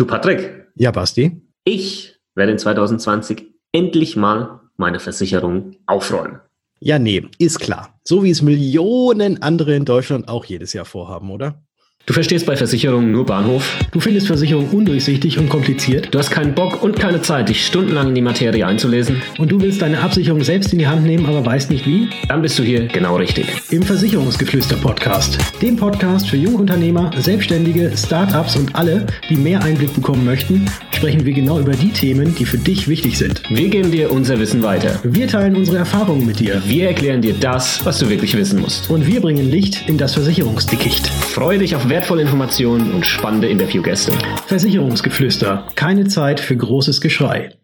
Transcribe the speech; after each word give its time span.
Du 0.00 0.06
Patrick. 0.06 0.66
Ja, 0.76 0.92
Basti. 0.92 1.42
Ich 1.62 2.18
werde 2.34 2.52
in 2.52 2.58
2020 2.58 3.52
endlich 3.72 4.16
mal 4.16 4.60
meine 4.78 4.98
Versicherung 4.98 5.76
aufräumen. 5.84 6.40
Ja, 6.78 6.98
nee, 6.98 7.26
ist 7.36 7.60
klar. 7.60 8.00
So 8.02 8.24
wie 8.24 8.30
es 8.30 8.40
Millionen 8.40 9.42
andere 9.42 9.74
in 9.74 9.84
Deutschland 9.84 10.26
auch 10.26 10.46
jedes 10.46 10.72
Jahr 10.72 10.86
vorhaben, 10.86 11.30
oder? 11.30 11.62
Du 12.10 12.14
verstehst 12.14 12.44
bei 12.44 12.56
Versicherungen 12.56 13.12
nur 13.12 13.24
Bahnhof. 13.24 13.78
Du 13.92 14.00
findest 14.00 14.26
Versicherungen 14.26 14.70
undurchsichtig 14.70 15.38
und 15.38 15.48
kompliziert. 15.48 16.08
Du 16.10 16.18
hast 16.18 16.28
keinen 16.28 16.56
Bock 16.56 16.82
und 16.82 16.98
keine 16.98 17.22
Zeit, 17.22 17.48
dich 17.48 17.64
stundenlang 17.64 18.08
in 18.08 18.16
die 18.16 18.20
Materie 18.20 18.66
einzulesen. 18.66 19.22
Und 19.38 19.52
du 19.52 19.60
willst 19.60 19.80
deine 19.80 20.00
Absicherung 20.00 20.42
selbst 20.42 20.72
in 20.72 20.80
die 20.80 20.88
Hand 20.88 21.04
nehmen, 21.04 21.24
aber 21.26 21.46
weißt 21.46 21.70
nicht 21.70 21.86
wie? 21.86 22.08
Dann 22.26 22.42
bist 22.42 22.58
du 22.58 22.64
hier 22.64 22.88
genau 22.88 23.14
richtig. 23.14 23.46
Im 23.70 23.84
Versicherungsgeflüster-Podcast. 23.84 25.38
Dem 25.62 25.76
Podcast 25.76 26.28
für 26.28 26.36
Jungunternehmer, 26.36 27.12
Selbstständige, 27.16 27.92
Startups 27.96 28.56
und 28.56 28.74
alle, 28.74 29.06
die 29.28 29.36
mehr 29.36 29.62
Einblick 29.62 29.94
bekommen 29.94 30.24
möchten, 30.24 30.66
sprechen 30.90 31.24
wir 31.24 31.32
genau 31.32 31.60
über 31.60 31.74
die 31.74 31.92
Themen, 31.92 32.34
die 32.34 32.44
für 32.44 32.58
dich 32.58 32.88
wichtig 32.88 33.18
sind. 33.18 33.40
Wir 33.50 33.68
geben 33.68 33.92
dir 33.92 34.10
unser 34.10 34.40
Wissen 34.40 34.64
weiter. 34.64 34.98
Wir 35.04 35.28
teilen 35.28 35.54
unsere 35.54 35.78
Erfahrungen 35.78 36.26
mit 36.26 36.40
dir. 36.40 36.60
Wir 36.66 36.88
erklären 36.88 37.22
dir 37.22 37.34
das, 37.34 37.86
was 37.86 38.00
du 38.00 38.10
wirklich 38.10 38.36
wissen 38.36 38.60
musst. 38.60 38.90
Und 38.90 39.06
wir 39.06 39.20
bringen 39.20 39.48
Licht 39.48 39.88
in 39.88 39.96
das 39.96 40.14
Versicherungsdickicht. 40.14 41.06
Freue 41.06 41.60
dich 41.60 41.76
auf 41.76 41.88
wertvolle 42.00 42.22
Informationen 42.22 42.94
und 42.94 43.04
spannende 43.04 43.46
Interviewgäste. 43.46 44.12
Versicherungsgeflüster. 44.46 45.66
Keine 45.74 46.08
Zeit 46.08 46.40
für 46.40 46.56
großes 46.56 47.02
Geschrei. 47.02 47.58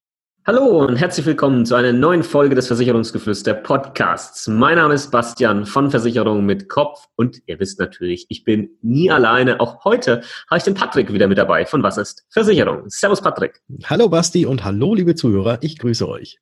Hallo 0.47 0.85
und 0.85 0.97
herzlich 0.97 1.25
willkommen 1.25 1.65
zu 1.65 1.75
einer 1.75 1.95
neuen 1.95 2.23
Folge 2.23 2.55
des 2.55 2.67
Versicherungsgeflüster 2.67 3.55
Podcasts. 3.55 4.47
Mein 4.47 4.77
Name 4.77 4.93
ist 4.93 5.11
Bastian 5.11 5.65
von 5.65 5.91
Versicherungen 5.91 6.45
mit 6.45 6.69
Kopf 6.69 7.07
und 7.17 7.41
ihr 7.47 7.59
wisst 7.61 7.81
natürlich, 7.81 8.27
ich 8.29 8.45
bin 8.45 8.69
nie 8.83 9.11
alleine. 9.11 9.59
Auch 9.59 9.87
heute 9.87 10.21
habe 10.51 10.59
ich 10.59 10.65
den 10.65 10.75
Patrick 10.75 11.15
wieder 11.15 11.29
mit 11.29 11.39
dabei 11.39 11.65
von 11.65 11.83
Was 11.83 11.97
ist 11.97 12.27
Versicherung. 12.29 12.83
Servus 12.89 13.23
Patrick. 13.23 13.63
Hallo 13.85 14.11
Basti 14.11 14.45
und 14.45 14.65
hallo 14.65 14.95
liebe 14.95 15.15
Zuhörer, 15.15 15.57
ich 15.63 15.79
grüße 15.79 16.07
euch. 16.07 16.41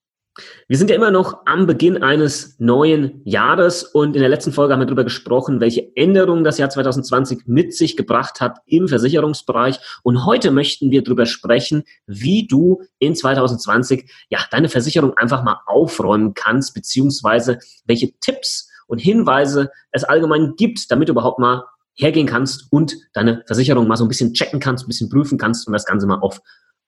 Wir 0.66 0.76
sind 0.76 0.90
ja 0.90 0.96
immer 0.96 1.12
noch 1.12 1.46
am 1.46 1.66
Beginn 1.66 2.02
eines 2.02 2.58
neuen 2.58 3.22
Jahres 3.24 3.84
und 3.84 4.16
in 4.16 4.20
der 4.20 4.28
letzten 4.28 4.52
Folge 4.52 4.72
haben 4.72 4.80
wir 4.80 4.86
darüber 4.86 5.04
gesprochen, 5.04 5.60
welche 5.60 5.94
Änderungen 5.94 6.42
das 6.42 6.58
Jahr 6.58 6.70
2020 6.70 7.46
mit 7.46 7.72
sich 7.72 7.96
gebracht 7.96 8.40
hat 8.40 8.58
im 8.66 8.88
Versicherungsbereich. 8.88 9.78
Und 10.02 10.26
heute 10.26 10.50
möchten 10.50 10.90
wir 10.90 11.04
darüber 11.04 11.26
sprechen, 11.26 11.84
wie 12.06 12.48
du 12.48 12.82
in 12.98 13.14
2020 13.14 14.10
ja 14.28 14.40
deine 14.50 14.68
Versicherung 14.68 15.16
einfach 15.16 15.44
mal 15.44 15.60
aufräumen 15.66 16.34
kannst, 16.34 16.74
beziehungsweise 16.74 17.60
welche 17.84 18.18
Tipps 18.18 18.68
und 18.88 18.98
Hinweise 18.98 19.70
es 19.92 20.02
allgemein 20.02 20.54
gibt, 20.56 20.90
damit 20.90 21.08
du 21.08 21.12
überhaupt 21.12 21.38
mal 21.38 21.64
hergehen 21.94 22.26
kannst 22.26 22.72
und 22.72 22.96
deine 23.12 23.44
Versicherung 23.46 23.86
mal 23.86 23.96
so 23.96 24.04
ein 24.04 24.08
bisschen 24.08 24.34
checken 24.34 24.58
kannst, 24.58 24.84
ein 24.84 24.88
bisschen 24.88 25.08
prüfen 25.08 25.38
kannst 25.38 25.68
und 25.68 25.72
das 25.72 25.86
Ganze 25.86 26.08
mal 26.08 26.18
auf 26.18 26.40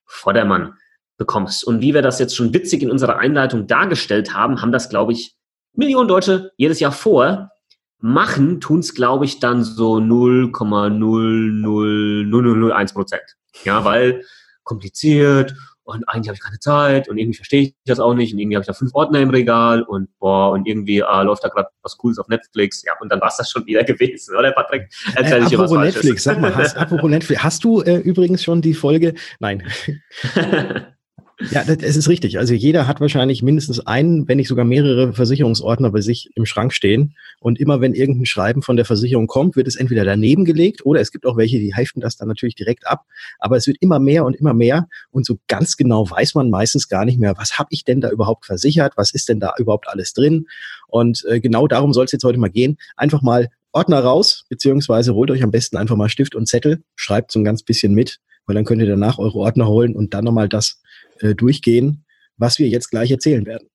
Vordermann 0.05 0.73
bekommst. 1.17 1.65
Und 1.65 1.81
wie 1.81 1.93
wir 1.93 2.01
das 2.01 2.19
jetzt 2.19 2.35
schon 2.35 2.53
witzig 2.53 2.83
in 2.83 2.91
unserer 2.91 3.17
Einleitung 3.17 3.67
dargestellt 3.67 4.33
haben, 4.33 4.61
haben 4.61 4.71
das, 4.71 4.89
glaube 4.89 5.11
ich, 5.13 5.35
Millionen 5.73 6.07
Deutsche 6.07 6.51
jedes 6.57 6.79
Jahr 6.79 6.91
vor. 6.91 7.51
Machen 7.99 8.61
tun 8.61 8.79
es, 8.79 8.93
glaube 8.93 9.25
ich, 9.25 9.39
dann 9.39 9.63
so 9.63 9.95
0,00001 9.95 12.93
Prozent. 12.93 13.23
Ja, 13.63 13.83
weil 13.83 14.23
kompliziert 14.63 15.55
und 15.87 16.03
eigentlich 16.09 16.27
habe 16.27 16.35
ich 16.35 16.43
keine 16.43 16.59
Zeit 16.59 17.07
und 17.07 17.17
irgendwie 17.17 17.37
verstehe 17.37 17.61
ich 17.61 17.75
das 17.85 18.01
auch 18.01 18.13
nicht 18.13 18.33
und 18.33 18.39
irgendwie 18.39 18.57
habe 18.57 18.63
ich 18.63 18.67
da 18.67 18.73
fünf 18.73 18.93
Ordner 18.93 19.21
im 19.21 19.29
Regal 19.29 19.83
und 19.83 20.09
boah 20.19 20.51
und 20.51 20.67
irgendwie 20.67 21.01
ah, 21.01 21.21
läuft 21.21 21.45
da 21.45 21.47
gerade 21.47 21.69
was 21.81 21.97
Cooles 21.97 22.19
auf 22.19 22.27
Netflix. 22.27 22.83
Ja, 22.83 22.91
und 22.99 23.09
dann 23.09 23.21
war 23.21 23.29
es 23.29 23.37
das 23.37 23.49
schon 23.49 23.65
wieder 23.65 23.83
gewesen, 23.85 24.35
oder 24.35 24.51
Patrick? 24.51 24.89
Erzähl 25.15 25.41
äh, 25.41 25.45
apropos 25.45 25.79
Netflix, 25.79 26.23
sag 26.23 26.41
mal, 26.41 26.53
hast, 26.53 26.75
apropos 26.77 27.09
Netflix, 27.09 27.41
hast 27.41 27.63
du 27.63 27.81
äh, 27.81 27.99
übrigens 27.99 28.43
schon 28.43 28.61
die 28.61 28.73
Folge, 28.73 29.13
nein, 29.39 29.63
Ja, 31.51 31.61
es 31.61 31.95
ist 31.95 32.09
richtig. 32.09 32.39
Also 32.39 32.55
jeder 32.55 32.87
hat 32.87 32.99
wahrscheinlich 32.99 33.43
mindestens 33.43 33.79
einen, 33.85 34.27
wenn 34.27 34.37
nicht 34.37 34.47
sogar 34.47 34.65
mehrere 34.65 35.13
Versicherungsordner 35.13 35.91
bei 35.91 36.01
sich 36.01 36.31
im 36.33 36.47
Schrank 36.47 36.73
stehen. 36.73 37.15
Und 37.39 37.59
immer 37.59 37.79
wenn 37.79 37.93
irgendein 37.93 38.25
Schreiben 38.25 38.63
von 38.63 38.75
der 38.75 38.85
Versicherung 38.85 39.27
kommt, 39.27 39.55
wird 39.55 39.67
es 39.67 39.75
entweder 39.75 40.03
daneben 40.03 40.45
gelegt 40.45 40.83
oder 40.83 40.99
es 40.99 41.11
gibt 41.11 41.27
auch 41.27 41.37
welche, 41.37 41.59
die 41.59 41.75
heften 41.75 42.01
das 42.01 42.17
dann 42.17 42.27
natürlich 42.27 42.55
direkt 42.55 42.87
ab. 42.87 43.05
Aber 43.37 43.55
es 43.55 43.67
wird 43.67 43.77
immer 43.81 43.99
mehr 43.99 44.25
und 44.25 44.35
immer 44.35 44.55
mehr. 44.55 44.87
Und 45.11 45.27
so 45.27 45.37
ganz 45.47 45.77
genau 45.77 46.09
weiß 46.09 46.33
man 46.33 46.49
meistens 46.49 46.89
gar 46.89 47.05
nicht 47.05 47.19
mehr, 47.19 47.37
was 47.37 47.59
habe 47.59 47.69
ich 47.71 47.83
denn 47.83 48.01
da 48.01 48.09
überhaupt 48.09 48.47
versichert? 48.47 48.93
Was 48.95 49.11
ist 49.11 49.29
denn 49.29 49.39
da 49.39 49.53
überhaupt 49.59 49.87
alles 49.89 50.13
drin? 50.13 50.47
Und 50.87 51.23
äh, 51.29 51.39
genau 51.39 51.67
darum 51.67 51.93
soll 51.93 52.05
es 52.05 52.11
jetzt 52.11 52.23
heute 52.23 52.39
mal 52.39 52.49
gehen. 52.49 52.77
Einfach 52.95 53.21
mal 53.21 53.49
Ordner 53.73 53.99
raus, 53.99 54.45
beziehungsweise 54.49 55.13
holt 55.13 55.29
euch 55.29 55.43
am 55.43 55.51
besten 55.51 55.77
einfach 55.77 55.95
mal 55.95 56.09
Stift 56.09 56.33
und 56.33 56.47
Zettel, 56.47 56.83
schreibt 56.95 57.31
so 57.31 57.39
ein 57.39 57.43
ganz 57.43 57.61
bisschen 57.61 57.93
mit, 57.93 58.17
weil 58.47 58.55
dann 58.55 58.65
könnt 58.65 58.81
ihr 58.81 58.87
danach 58.87 59.19
eure 59.19 59.37
Ordner 59.37 59.67
holen 59.67 59.95
und 59.95 60.15
dann 60.15 60.25
nochmal 60.25 60.49
das 60.49 60.81
äh, 61.21 61.35
durchgehen, 61.35 62.05
was 62.37 62.59
wir 62.59 62.67
jetzt 62.67 62.89
gleich 62.89 63.11
erzählen 63.11 63.45
werden. 63.45 63.69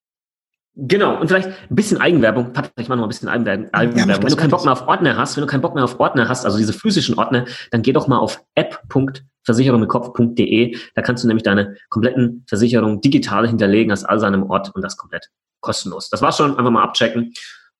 Genau, 0.75 1.21
und 1.21 1.27
vielleicht 1.27 1.49
ein 1.49 1.75
bisschen 1.75 2.01
Eigenwerbung. 2.01 2.51
Patrick, 2.51 2.73
ich 2.79 2.89
mache 2.89 2.97
noch 2.97 3.05
ein 3.05 3.09
bisschen 3.09 3.29
Eigenwerbung. 3.29 3.69
Ja, 3.95 4.07
wenn 4.07 4.27
du 4.27 4.35
keinen 4.35 4.49
Bock 4.49 4.63
mehr 4.63 4.73
auf 4.73 4.87
Ordner 4.87 5.17
hast, 5.17 5.37
wenn 5.37 5.41
du 5.41 5.47
keinen 5.47 5.61
Bock 5.61 5.75
mehr 5.75 5.83
auf 5.83 5.99
Ordner 5.99 6.27
hast, 6.27 6.45
also 6.45 6.57
diese 6.57 6.73
physischen 6.73 7.15
Ordner, 7.15 7.45
dann 7.69 7.83
geh 7.83 7.93
doch 7.93 8.07
mal 8.07 8.17
auf 8.17 8.43
app.versicherungmitkopf.de. 8.55 10.75
Da 10.95 11.03
kannst 11.03 11.23
du 11.23 11.27
nämlich 11.27 11.43
deine 11.43 11.77
kompletten 11.89 12.43
Versicherungen 12.47 13.01
digital 13.01 13.47
hinterlegen, 13.47 13.91
hast 13.91 14.05
all 14.05 14.19
seinem 14.19 14.49
Ort 14.49 14.73
und 14.73 14.81
das 14.81 14.97
komplett 14.97 15.29
kostenlos. 15.59 16.09
Das 16.09 16.23
war's 16.23 16.37
schon, 16.37 16.57
einfach 16.57 16.71
mal 16.71 16.81
abchecken. 16.81 17.33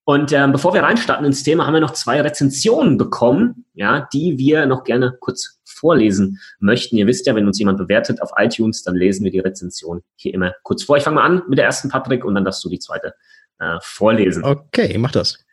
Und 0.05 0.31
ähm, 0.31 0.51
bevor 0.51 0.75
wir 0.75 0.83
reinstarten 0.83 1.25
ins 1.25 1.41
Thema, 1.41 1.65
haben 1.65 1.73
wir 1.73 1.81
noch 1.81 1.93
zwei 1.93 2.21
Rezensionen 2.21 2.97
bekommen, 2.97 3.65
ja, 3.73 4.07
die 4.13 4.37
wir 4.37 4.67
noch 4.67 4.83
gerne 4.83 5.17
kurz 5.19 5.59
vorlesen 5.83 6.39
möchten. 6.59 6.95
Ihr 6.95 7.07
wisst 7.07 7.27
ja, 7.27 7.35
wenn 7.35 7.45
uns 7.45 7.59
jemand 7.59 7.77
bewertet 7.77 8.21
auf 8.21 8.31
iTunes, 8.37 8.83
dann 8.83 8.95
lesen 8.95 9.25
wir 9.25 9.31
die 9.31 9.39
Rezension 9.39 10.01
hier 10.15 10.33
immer 10.33 10.53
kurz 10.63 10.83
vor. 10.83 10.95
Ich 10.95 11.03
fange 11.03 11.15
mal 11.15 11.25
an 11.25 11.41
mit 11.49 11.57
der 11.57 11.65
ersten, 11.65 11.89
Patrick, 11.89 12.23
und 12.23 12.35
dann 12.35 12.45
darfst 12.45 12.63
du 12.63 12.69
die 12.69 12.79
zweite 12.79 13.15
äh, 13.59 13.77
vorlesen. 13.81 14.45
Okay, 14.45 14.97
mach 14.97 15.11
das. 15.11 15.43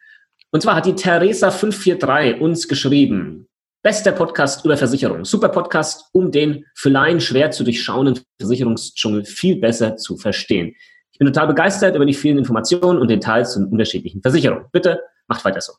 Und 0.53 0.63
zwar 0.63 0.77
hat 0.77 0.87
die 0.87 0.93
Theresa543 0.93 2.39
uns 2.39 2.69
geschrieben, 2.69 3.49
Bester 3.83 4.13
Podcast 4.13 4.65
über 4.65 4.77
Versicherung. 4.77 5.25
Super 5.25 5.49
Podcast, 5.49 6.05
um 6.13 6.31
den 6.31 6.65
für 6.75 6.91
Laien 6.91 7.21
schwer 7.21 7.51
zu 7.51 7.65
durchschauenden 7.65 8.21
Versicherungsdschungel 8.39 9.25
viel 9.25 9.57
besser 9.57 9.97
zu 9.97 10.17
verstehen. 10.17 10.77
Ich 11.11 11.19
bin 11.19 11.27
total 11.27 11.49
begeistert 11.49 11.97
über 11.97 12.07
die 12.07 12.15
vielen 12.15 12.39
Informationen 12.39 13.01
und 13.01 13.09
Details 13.09 13.55
zu 13.55 13.61
den 13.61 13.69
unterschiedlichen 13.69 14.23
Versicherungen. 14.23 14.67
Bitte 14.71 15.01
macht 15.27 15.45
weiter 15.45 15.61
so. 15.61 15.73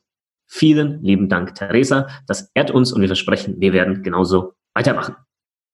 Vielen 0.54 1.02
lieben 1.02 1.30
Dank, 1.30 1.54
Theresa. 1.54 2.08
Das 2.26 2.50
ehrt 2.52 2.70
uns 2.70 2.92
und 2.92 3.00
wir 3.00 3.08
versprechen, 3.08 3.54
wir 3.58 3.72
werden 3.72 4.02
genauso 4.02 4.52
weitermachen. 4.74 5.16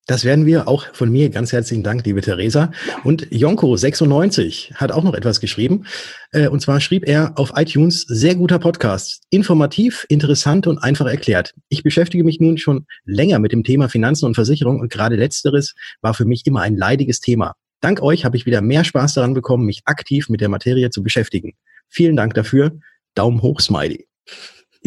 Das 0.06 0.24
werden 0.24 0.46
wir 0.46 0.68
auch 0.68 0.86
von 0.92 1.10
mir. 1.10 1.30
Ganz 1.30 1.52
herzlichen 1.52 1.82
Dank, 1.82 2.06
liebe 2.06 2.20
Theresa. 2.20 2.70
Und 3.02 3.26
Jonko96 3.26 4.74
hat 4.74 4.92
auch 4.92 5.02
noch 5.02 5.14
etwas 5.14 5.40
geschrieben. 5.40 5.84
Äh, 6.30 6.46
und 6.46 6.60
zwar 6.60 6.80
schrieb 6.80 7.08
er 7.08 7.32
auf 7.34 7.54
iTunes, 7.56 8.02
sehr 8.02 8.36
guter 8.36 8.60
Podcast. 8.60 9.24
Informativ, 9.30 10.06
interessant 10.08 10.68
und 10.68 10.78
einfach 10.78 11.06
erklärt. 11.06 11.54
Ich 11.68 11.82
beschäftige 11.82 12.22
mich 12.22 12.38
nun 12.38 12.56
schon 12.56 12.86
länger 13.04 13.40
mit 13.40 13.50
dem 13.50 13.64
Thema 13.64 13.88
Finanzen 13.88 14.26
und 14.26 14.36
Versicherung 14.36 14.78
und 14.78 14.92
gerade 14.92 15.16
letzteres 15.16 15.74
war 16.02 16.14
für 16.14 16.24
mich 16.24 16.46
immer 16.46 16.60
ein 16.60 16.76
leidiges 16.76 17.18
Thema. 17.18 17.54
Dank 17.80 18.00
euch 18.00 18.24
habe 18.24 18.36
ich 18.36 18.46
wieder 18.46 18.60
mehr 18.60 18.84
Spaß 18.84 19.14
daran 19.14 19.34
bekommen, 19.34 19.66
mich 19.66 19.82
aktiv 19.86 20.28
mit 20.28 20.40
der 20.40 20.48
Materie 20.48 20.90
zu 20.90 21.02
beschäftigen. 21.02 21.54
Vielen 21.88 22.14
Dank 22.14 22.34
dafür. 22.34 22.78
Daumen 23.16 23.42
hoch, 23.42 23.58
Smiley. 23.58 24.06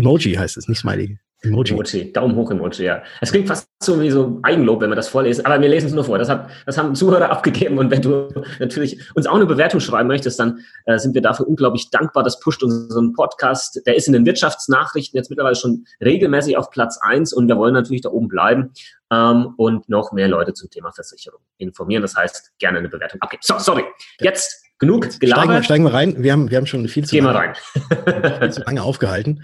Emoji 0.02 0.34
heißt 0.34 0.58
es, 0.58 0.68
nicht 0.68 0.80
Smiley. 0.80 1.18
Emoji. 1.44 1.74
Emoji. 1.74 2.14
Daumen 2.14 2.36
hoch 2.36 2.52
Emoji, 2.52 2.84
ja. 2.84 3.02
Es 3.20 3.32
klingt 3.32 3.48
fast 3.48 3.68
so 3.82 4.00
wie 4.00 4.12
so 4.12 4.40
Eigenlob, 4.44 4.82
wenn 4.82 4.90
man 4.90 4.96
das 4.96 5.08
vorlesen, 5.08 5.44
aber 5.46 5.60
wir 5.60 5.70
lesen 5.70 5.88
es 5.88 5.94
nur 5.94 6.04
vor. 6.04 6.20
Das, 6.20 6.30
hat, 6.30 6.50
das 6.68 6.78
haben 6.78 6.94
Zuhörer 6.94 7.30
abgegeben 7.32 7.80
und 7.80 7.90
wenn 7.90 8.02
du 8.02 8.28
natürlich 8.60 9.00
uns 9.16 9.26
auch 9.26 9.36
eine 9.36 9.48
Bewertung 9.48 9.80
schreiben 9.80 10.08
möchtest, 10.08 10.40
dann 10.40 10.60
äh, 10.86 11.00
sind 11.00 11.16
wir 11.16 11.22
dafür 11.22 11.48
unglaublich 11.48 11.90
dankbar. 11.90 12.24
Das 12.24 12.40
pusht 12.40 12.62
unseren 12.62 13.14
Podcast. 13.14 13.82
Der 13.88 13.96
ist 13.96 14.08
in 14.08 14.14
den 14.14 14.26
Wirtschaftsnachrichten 14.26 15.18
jetzt 15.18 15.30
mittlerweile 15.30 15.56
schon 15.56 15.86
regelmäßig 16.00 16.58
auf 16.58 16.70
Platz 16.70 17.00
eins 17.02 17.34
und 17.34 17.48
wir 17.48 17.58
wollen 17.58 17.74
natürlich 17.74 18.02
da 18.02 18.10
oben 18.10 18.28
bleiben 18.28 18.72
ähm, 19.12 19.54
und 19.58 19.90
noch 19.90 20.12
mehr 20.12 20.28
Leute 20.28 20.54
zum 20.54 20.70
Thema 20.70 20.92
Versicherung 20.92 21.42
informieren. 21.58 22.04
Das 22.04 22.16
heißt, 22.16 22.52
gerne 22.60 22.80
eine 22.80 22.90
Bewertung 22.90 23.20
abgeben. 23.22 23.42
So, 23.44 23.58
sorry. 23.58 23.84
Jetzt 24.20 24.64
genug 24.78 25.20
gelabert. 25.20 25.44
Steigen 25.44 25.54
wir, 25.54 25.64
steigen 25.64 25.84
wir 25.86 25.94
rein. 25.94 26.24
Wir 26.24 26.34
haben, 26.34 26.52
wir 26.52 26.58
haben 26.58 26.68
schon 26.68 26.88
viel 26.88 27.06
zu, 27.06 27.16
Gehen 27.16 27.24
wir 27.24 27.34
rein. 27.34 27.56
viel 28.40 28.52
zu 28.52 28.62
lange 28.62 28.84
aufgehalten. 28.84 29.44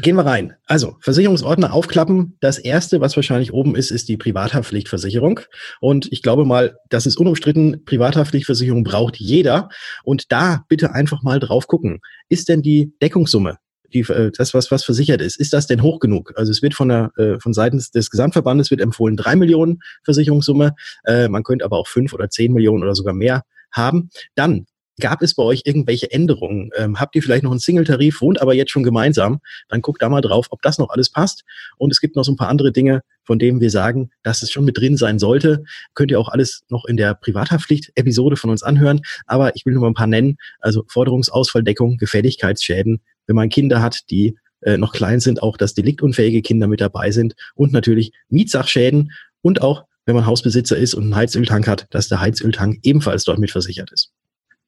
Gehen 0.00 0.16
wir 0.16 0.24
rein. 0.24 0.54
Also, 0.66 0.96
Versicherungsordner 1.00 1.72
aufklappen. 1.72 2.36
Das 2.40 2.58
erste, 2.58 3.00
was 3.00 3.16
wahrscheinlich 3.16 3.52
oben 3.52 3.74
ist, 3.74 3.90
ist 3.90 4.08
die 4.08 4.16
Privathaftpflichtversicherung. 4.16 5.40
Und 5.80 6.10
ich 6.12 6.22
glaube 6.22 6.44
mal, 6.44 6.76
das 6.88 7.06
ist 7.06 7.16
unumstritten. 7.16 7.84
Privathaftpflichtversicherung 7.84 8.84
braucht 8.84 9.16
jeder. 9.16 9.68
Und 10.04 10.30
da 10.30 10.64
bitte 10.68 10.94
einfach 10.94 11.22
mal 11.22 11.40
drauf 11.40 11.66
gucken. 11.66 12.00
Ist 12.28 12.48
denn 12.48 12.62
die 12.62 12.94
Deckungssumme 13.02 13.58
die, 13.92 14.00
äh, 14.00 14.30
das, 14.36 14.54
was, 14.54 14.70
was 14.70 14.84
versichert 14.84 15.20
ist, 15.20 15.38
ist 15.38 15.52
das 15.52 15.66
denn 15.66 15.82
hoch 15.82 16.00
genug? 16.00 16.32
Also 16.36 16.50
es 16.50 16.62
wird 16.62 16.74
von 16.74 16.88
der, 16.88 17.10
äh, 17.16 17.38
von 17.40 17.52
seitens 17.52 17.90
des 17.90 18.10
Gesamtverbandes 18.10 18.70
wird 18.70 18.80
empfohlen 18.80 19.16
drei 19.16 19.36
Millionen 19.36 19.80
Versicherungssumme. 20.04 20.74
Äh, 21.04 21.28
man 21.28 21.42
könnte 21.42 21.64
aber 21.64 21.78
auch 21.78 21.88
fünf 21.88 22.12
oder 22.12 22.30
zehn 22.30 22.52
Millionen 22.52 22.82
oder 22.82 22.94
sogar 22.94 23.14
mehr 23.14 23.42
haben. 23.70 24.10
Dann 24.34 24.66
Gab 25.02 25.20
es 25.20 25.34
bei 25.34 25.42
euch 25.42 25.62
irgendwelche 25.64 26.12
Änderungen? 26.12 26.70
Ähm, 26.76 27.00
habt 27.00 27.16
ihr 27.16 27.24
vielleicht 27.24 27.42
noch 27.42 27.50
einen 27.50 27.58
Single-Tarif, 27.58 28.20
wohnt 28.20 28.40
aber 28.40 28.54
jetzt 28.54 28.70
schon 28.70 28.84
gemeinsam? 28.84 29.40
Dann 29.68 29.82
guckt 29.82 30.00
da 30.00 30.08
mal 30.08 30.20
drauf, 30.20 30.46
ob 30.50 30.62
das 30.62 30.78
noch 30.78 30.90
alles 30.90 31.10
passt. 31.10 31.42
Und 31.76 31.90
es 31.90 32.00
gibt 32.00 32.14
noch 32.14 32.22
so 32.22 32.30
ein 32.30 32.36
paar 32.36 32.48
andere 32.48 32.70
Dinge, 32.70 33.02
von 33.24 33.40
dem 33.40 33.60
wir 33.60 33.70
sagen, 33.70 34.10
dass 34.22 34.44
es 34.44 34.52
schon 34.52 34.64
mit 34.64 34.78
drin 34.78 34.96
sein 34.96 35.18
sollte. 35.18 35.64
Könnt 35.94 36.12
ihr 36.12 36.20
auch 36.20 36.28
alles 36.28 36.62
noch 36.68 36.84
in 36.84 36.96
der 36.96 37.14
Privathaftpflicht-Episode 37.14 38.36
von 38.36 38.50
uns 38.50 38.62
anhören. 38.62 39.00
Aber 39.26 39.56
ich 39.56 39.66
will 39.66 39.72
nur 39.72 39.82
mal 39.82 39.88
ein 39.88 39.94
paar 39.94 40.06
nennen. 40.06 40.36
Also 40.60 40.84
Forderungsausfalldeckung, 40.86 41.96
Gefälligkeitsschäden, 41.96 43.00
wenn 43.26 43.34
man 43.34 43.48
Kinder 43.48 43.82
hat, 43.82 44.08
die 44.08 44.38
äh, 44.60 44.76
noch 44.76 44.92
klein 44.92 45.18
sind, 45.18 45.42
auch 45.42 45.56
dass 45.56 45.74
deliktunfähige 45.74 46.42
Kinder 46.42 46.68
mit 46.68 46.80
dabei 46.80 47.10
sind 47.10 47.34
und 47.56 47.72
natürlich 47.72 48.12
Mietsachschäden 48.28 49.10
und 49.40 49.62
auch, 49.62 49.82
wenn 50.06 50.14
man 50.14 50.26
Hausbesitzer 50.26 50.76
ist 50.76 50.94
und 50.94 51.02
einen 51.02 51.16
Heizöltank 51.16 51.66
hat, 51.66 51.88
dass 51.90 52.06
der 52.06 52.20
Heizöltank 52.20 52.78
ebenfalls 52.84 53.24
dort 53.24 53.40
mit 53.40 53.50
versichert 53.50 53.90
ist. 53.90 54.12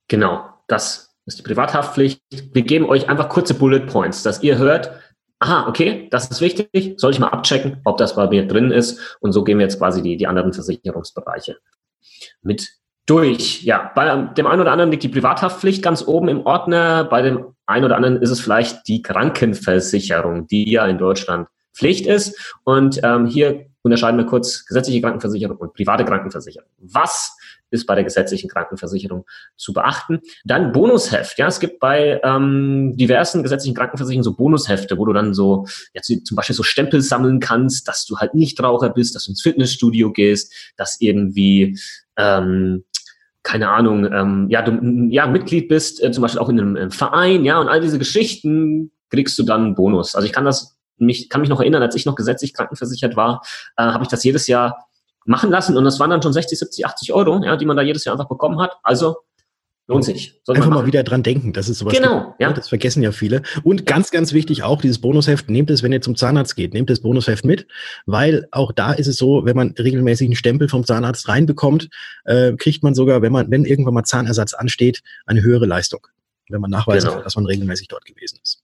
Genau, 0.08 0.44
das 0.68 1.14
ist 1.26 1.38
die 1.38 1.42
Privathaftpflicht. 1.42 2.20
Wir 2.30 2.62
geben 2.62 2.86
euch 2.86 3.08
einfach 3.08 3.28
kurze 3.28 3.54
Bullet 3.54 3.86
Points, 3.86 4.22
dass 4.22 4.42
ihr 4.42 4.58
hört, 4.58 4.92
aha, 5.38 5.68
okay, 5.68 6.08
das 6.10 6.30
ist 6.30 6.40
wichtig, 6.40 6.94
soll 6.98 7.10
ich 7.10 7.18
mal 7.18 7.28
abchecken, 7.28 7.80
ob 7.84 7.96
das 7.96 8.16
bei 8.16 8.26
mir 8.28 8.46
drin 8.46 8.70
ist. 8.70 9.18
Und 9.20 9.32
so 9.32 9.44
gehen 9.44 9.58
wir 9.58 9.64
jetzt 9.64 9.78
quasi 9.78 10.02
die, 10.02 10.16
die 10.16 10.26
anderen 10.26 10.52
Versicherungsbereiche 10.52 11.58
mit 12.42 12.68
durch. 13.06 13.62
Ja, 13.62 13.90
bei 13.94 14.16
dem 14.34 14.46
einen 14.46 14.60
oder 14.60 14.72
anderen 14.72 14.90
liegt 14.90 15.02
die 15.02 15.08
Privathaftpflicht 15.08 15.82
ganz 15.82 16.06
oben 16.06 16.28
im 16.28 16.46
Ordner, 16.46 17.04
bei 17.04 17.22
dem 17.22 17.54
einen 17.66 17.84
oder 17.84 17.96
anderen 17.96 18.20
ist 18.20 18.30
es 18.30 18.40
vielleicht 18.40 18.86
die 18.88 19.02
Krankenversicherung, 19.02 20.46
die 20.46 20.70
ja 20.70 20.86
in 20.86 20.98
Deutschland 20.98 21.48
Pflicht 21.74 22.06
ist. 22.06 22.54
Und 22.64 23.00
ähm, 23.02 23.26
hier 23.26 23.66
unterscheiden 23.82 24.18
wir 24.18 24.26
kurz 24.26 24.64
gesetzliche 24.64 25.00
Krankenversicherung 25.00 25.56
und 25.56 25.74
private 25.74 26.04
Krankenversicherung. 26.04 26.68
Was 26.78 27.36
ist 27.74 27.86
bei 27.86 27.94
der 27.94 28.04
gesetzlichen 28.04 28.48
Krankenversicherung 28.48 29.26
zu 29.56 29.72
beachten? 29.72 30.20
Dann 30.44 30.72
Bonusheft. 30.72 31.38
Ja, 31.38 31.48
es 31.48 31.60
gibt 31.60 31.80
bei 31.80 32.20
ähm, 32.24 32.96
diversen 32.96 33.42
gesetzlichen 33.42 33.74
Krankenversicherungen 33.74 34.24
so 34.24 34.34
Bonushefte, 34.34 34.96
wo 34.96 35.04
du 35.04 35.12
dann 35.12 35.34
so 35.34 35.66
ja, 35.92 36.00
zum 36.02 36.36
Beispiel 36.36 36.56
so 36.56 36.62
Stempel 36.62 37.02
sammeln 37.02 37.40
kannst, 37.40 37.86
dass 37.88 38.06
du 38.06 38.18
halt 38.18 38.34
nicht 38.34 38.62
Raucher 38.62 38.90
bist, 38.90 39.14
dass 39.14 39.24
du 39.24 39.32
ins 39.32 39.42
Fitnessstudio 39.42 40.12
gehst, 40.12 40.52
dass 40.76 41.00
irgendwie 41.00 41.78
ähm, 42.16 42.84
keine 43.42 43.68
Ahnung, 43.68 44.10
ähm, 44.10 44.46
ja, 44.48 44.62
du 44.62 45.08
ja, 45.10 45.26
Mitglied 45.26 45.68
bist, 45.68 46.02
äh, 46.02 46.10
zum 46.10 46.22
Beispiel 46.22 46.40
auch 46.40 46.48
in 46.48 46.58
einem, 46.58 46.76
einem 46.76 46.90
Verein, 46.90 47.44
ja, 47.44 47.60
und 47.60 47.68
all 47.68 47.80
diese 47.80 47.98
Geschichten 47.98 48.90
kriegst 49.10 49.38
du 49.38 49.42
dann 49.42 49.64
einen 49.64 49.74
Bonus. 49.74 50.14
Also 50.14 50.26
ich 50.26 50.32
kann 50.32 50.46
das 50.46 50.76
mich, 50.96 51.28
kann 51.28 51.40
mich 51.40 51.50
noch 51.50 51.60
erinnern, 51.60 51.82
als 51.82 51.94
ich 51.94 52.06
noch 52.06 52.14
gesetzlich 52.14 52.54
krankenversichert 52.54 53.16
war, 53.16 53.42
äh, 53.76 53.82
habe 53.82 54.02
ich 54.02 54.08
das 54.08 54.24
jedes 54.24 54.46
Jahr 54.46 54.86
machen 55.24 55.50
lassen 55.50 55.76
und 55.76 55.84
das 55.84 55.98
waren 56.00 56.10
dann 56.10 56.22
schon 56.22 56.32
60, 56.32 56.58
70, 56.58 56.86
80 56.86 57.12
Euro, 57.12 57.42
ja, 57.44 57.56
die 57.56 57.66
man 57.66 57.76
da 57.76 57.82
jedes 57.82 58.04
Jahr 58.04 58.14
einfach 58.14 58.28
bekommen 58.28 58.60
hat. 58.60 58.72
Also 58.82 59.16
lohnt 59.86 60.04
sich. 60.04 60.40
Soll 60.44 60.56
Einfach 60.56 60.70
mal 60.70 60.86
wieder 60.86 61.02
dran 61.02 61.22
denken, 61.22 61.52
das 61.52 61.68
ist 61.68 61.78
sowas. 61.78 61.94
Genau, 61.94 62.28
gibt, 62.28 62.40
ja. 62.40 62.52
Das 62.52 62.68
vergessen 62.68 63.02
ja 63.02 63.12
viele. 63.12 63.42
Und 63.62 63.86
ganz, 63.86 64.10
ganz 64.10 64.32
wichtig 64.32 64.62
auch 64.62 64.80
dieses 64.80 65.00
Bonusheft, 65.00 65.50
nehmt 65.50 65.70
es, 65.70 65.82
wenn 65.82 65.92
ihr 65.92 66.00
zum 66.00 66.16
Zahnarzt 66.16 66.56
geht, 66.56 66.72
nehmt 66.72 66.90
das 66.90 67.00
Bonusheft 67.00 67.44
mit, 67.44 67.66
weil 68.06 68.46
auch 68.50 68.72
da 68.72 68.92
ist 68.92 69.06
es 69.06 69.16
so, 69.16 69.44
wenn 69.44 69.56
man 69.56 69.74
regelmäßig 69.78 70.26
einen 70.26 70.36
Stempel 70.36 70.68
vom 70.68 70.84
Zahnarzt 70.84 71.28
reinbekommt, 71.28 71.88
äh, 72.24 72.52
kriegt 72.54 72.82
man 72.82 72.94
sogar, 72.94 73.22
wenn 73.22 73.32
man, 73.32 73.50
wenn 73.50 73.64
irgendwann 73.64 73.94
mal 73.94 74.04
Zahnersatz 74.04 74.54
ansteht, 74.54 75.02
eine 75.26 75.42
höhere 75.42 75.66
Leistung 75.66 76.06
wenn 76.48 76.60
man 76.60 76.70
nachweisen 76.70 77.06
genau. 77.06 77.14
kann, 77.14 77.24
dass 77.24 77.36
man 77.36 77.46
regelmäßig 77.46 77.88
dort 77.88 78.04
gewesen 78.04 78.38
ist. 78.42 78.62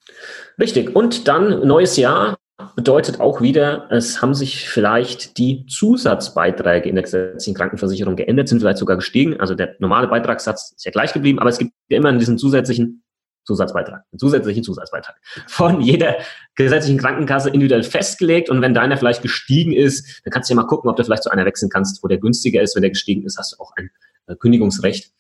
Richtig. 0.59 0.95
Und 0.95 1.29
dann 1.29 1.67
neues 1.67 1.97
Jahr, 1.97 2.39
bedeutet 2.77 3.21
auch 3.21 3.41
wieder, 3.41 3.87
es 3.91 4.23
haben 4.23 4.35
sich 4.35 4.69
vielleicht 4.69 5.39
die 5.39 5.67
Zusatzbeiträge 5.67 6.89
in 6.89 6.95
der 6.95 7.05
gesetzlichen 7.05 7.55
Krankenversicherung 7.55 8.17
geändert, 8.17 8.49
sind 8.49 8.61
vielleicht 8.61 8.79
sogar 8.79 8.97
gestiegen. 8.97 9.39
Also 9.41 9.55
der 9.55 9.77
normale 9.79 10.09
Beitragssatz 10.09 10.73
ist 10.77 10.85
ja 10.85 10.91
gleich 10.91 11.13
geblieben, 11.13 11.39
aber 11.39 11.51
es 11.51 11.59
gibt 11.59 11.73
ja 11.89 11.99
immer 11.99 12.13
diesen 12.13 12.39
zusätzlichen 12.39 13.03
Zusatzbeitrag, 13.45 14.05
einen 14.13 14.19
zusätzlichen 14.19 14.63
Zusatzbeitrag 14.63 15.17
von 15.47 15.81
jeder 15.81 16.17
gesetzlichen 16.55 16.99
Krankenkasse 16.99 17.51
individuell 17.51 17.83
festgelegt. 17.83 18.51
Und 18.51 18.61
wenn 18.63 18.75
deiner 18.75 18.97
vielleicht 18.97 19.23
gestiegen 19.23 19.73
ist, 19.73 20.21
dann 20.25 20.31
kannst 20.33 20.51
du 20.51 20.55
ja 20.55 20.61
mal 20.61 20.67
gucken, 20.67 20.91
ob 20.91 20.97
du 20.97 21.05
vielleicht 21.05 21.23
zu 21.23 21.31
einer 21.31 21.45
wechseln 21.45 21.71
kannst, 21.71 22.03
wo 22.03 22.09
der 22.09 22.19
günstiger 22.19 22.63
ist. 22.63 22.77
Wenn 22.77 22.83
der 22.83 22.91
gestiegen 22.91 23.25
ist, 23.25 23.39
hast 23.39 23.53
du 23.53 23.63
auch 23.63 23.73
ein 23.77 23.91
äh, 24.27 24.37
Kündigungsrecht 24.37 25.13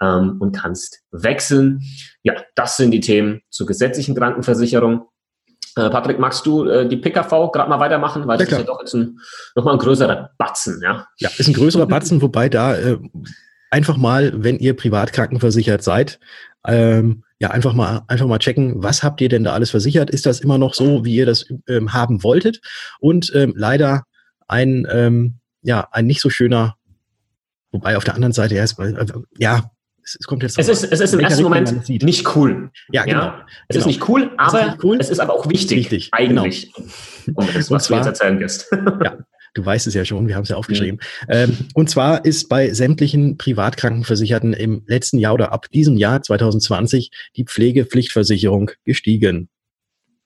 ähm, 0.00 0.36
und 0.40 0.52
kannst 0.52 1.02
wechseln. 1.10 1.82
Ja, 2.22 2.34
das 2.54 2.76
sind 2.76 2.90
die 2.90 3.00
Themen 3.00 3.40
zur 3.50 3.66
gesetzlichen 3.66 4.14
Krankenversicherung. 4.14 5.06
Äh, 5.76 5.90
Patrick, 5.90 6.18
magst 6.18 6.44
du 6.46 6.66
äh, 6.66 6.88
die 6.88 6.96
PKV 6.96 7.52
gerade 7.52 7.68
mal 7.68 7.80
weitermachen? 7.80 8.26
Weil 8.26 8.38
ja, 8.38 8.38
das 8.38 8.48
klar. 8.48 8.60
ist 8.60 8.66
ja 8.66 8.72
doch 8.72 8.80
jetzt 8.80 8.94
ein, 8.94 9.18
nochmal 9.54 9.74
ein 9.74 9.78
größerer 9.78 10.30
Batzen, 10.38 10.80
ja? 10.82 11.06
Ja, 11.18 11.30
ist 11.36 11.48
ein 11.48 11.54
größerer 11.54 11.86
Batzen, 11.86 12.22
wobei 12.22 12.48
da 12.48 12.76
äh, 12.76 12.98
einfach 13.70 13.96
mal, 13.96 14.32
wenn 14.34 14.58
ihr 14.58 14.74
privat 14.74 15.12
krankenversichert 15.12 15.82
seid, 15.82 16.18
ähm, 16.66 17.24
ja, 17.38 17.50
einfach 17.50 17.72
mal, 17.72 18.02
einfach 18.06 18.26
mal 18.26 18.38
checken, 18.38 18.82
was 18.82 19.02
habt 19.02 19.20
ihr 19.20 19.28
denn 19.28 19.44
da 19.44 19.52
alles 19.52 19.70
versichert? 19.70 20.10
Ist 20.10 20.26
das 20.26 20.40
immer 20.40 20.58
noch 20.58 20.74
so, 20.74 21.04
wie 21.04 21.14
ihr 21.14 21.26
das 21.26 21.46
ähm, 21.68 21.92
haben 21.92 22.22
wolltet? 22.22 22.60
Und 22.98 23.32
ähm, 23.34 23.54
leider 23.56 24.02
ein, 24.46 24.86
ähm, 24.90 25.36
ja, 25.62 25.88
ein 25.92 26.06
nicht 26.06 26.20
so 26.20 26.28
schöner, 26.28 26.76
wobei 27.70 27.96
auf 27.96 28.04
der 28.04 28.14
anderen 28.14 28.32
Seite 28.32 28.56
erst, 28.56 28.78
äh, 28.78 29.06
ja, 29.38 29.70
es, 30.18 30.26
kommt 30.26 30.42
jetzt. 30.42 30.58
Es 30.58 30.68
ist, 30.68 30.84
es 30.84 31.00
ist 31.00 31.14
im 31.14 31.20
ersten 31.20 31.42
Moment 31.42 31.88
nicht 31.88 32.36
cool. 32.36 32.70
Ja, 32.90 33.04
genau. 33.04 33.20
Ja? 33.20 33.46
Es 33.68 33.74
genau. 33.74 33.80
ist 33.80 33.86
nicht 33.86 34.08
cool, 34.08 34.30
aber 34.36 34.60
es 34.60 34.74
ist, 34.74 34.84
cool. 34.84 34.96
es 35.00 35.10
ist 35.10 35.20
aber 35.20 35.34
auch 35.34 35.48
wichtig. 35.48 35.78
Wichtig, 35.78 36.10
genau. 36.10 36.42
eigentlich. 36.42 36.72
Genau. 36.72 37.40
Und 37.40 37.48
das, 37.54 37.70
was 37.70 37.70
und 37.70 37.80
zwar, 37.82 38.02
du 38.02 38.08
jetzt 38.08 38.20
erzählen 38.20 38.40
wirst. 38.40 38.66
ja, 39.04 39.18
du 39.54 39.64
weißt 39.64 39.86
es 39.86 39.94
ja 39.94 40.04
schon, 40.04 40.28
wir 40.28 40.36
haben 40.36 40.42
es 40.42 40.48
ja 40.48 40.56
aufgeschrieben. 40.56 41.00
Mhm. 41.22 41.26
Ähm, 41.28 41.56
und 41.74 41.90
zwar 41.90 42.24
ist 42.24 42.48
bei 42.48 42.72
sämtlichen 42.72 43.36
Privatkrankenversicherten 43.36 44.52
im 44.52 44.82
letzten 44.86 45.18
Jahr 45.18 45.34
oder 45.34 45.52
ab 45.52 45.70
diesem 45.70 45.96
Jahr 45.96 46.22
2020 46.22 47.10
die 47.36 47.44
Pflegepflichtversicherung 47.44 48.70
gestiegen. 48.84 49.48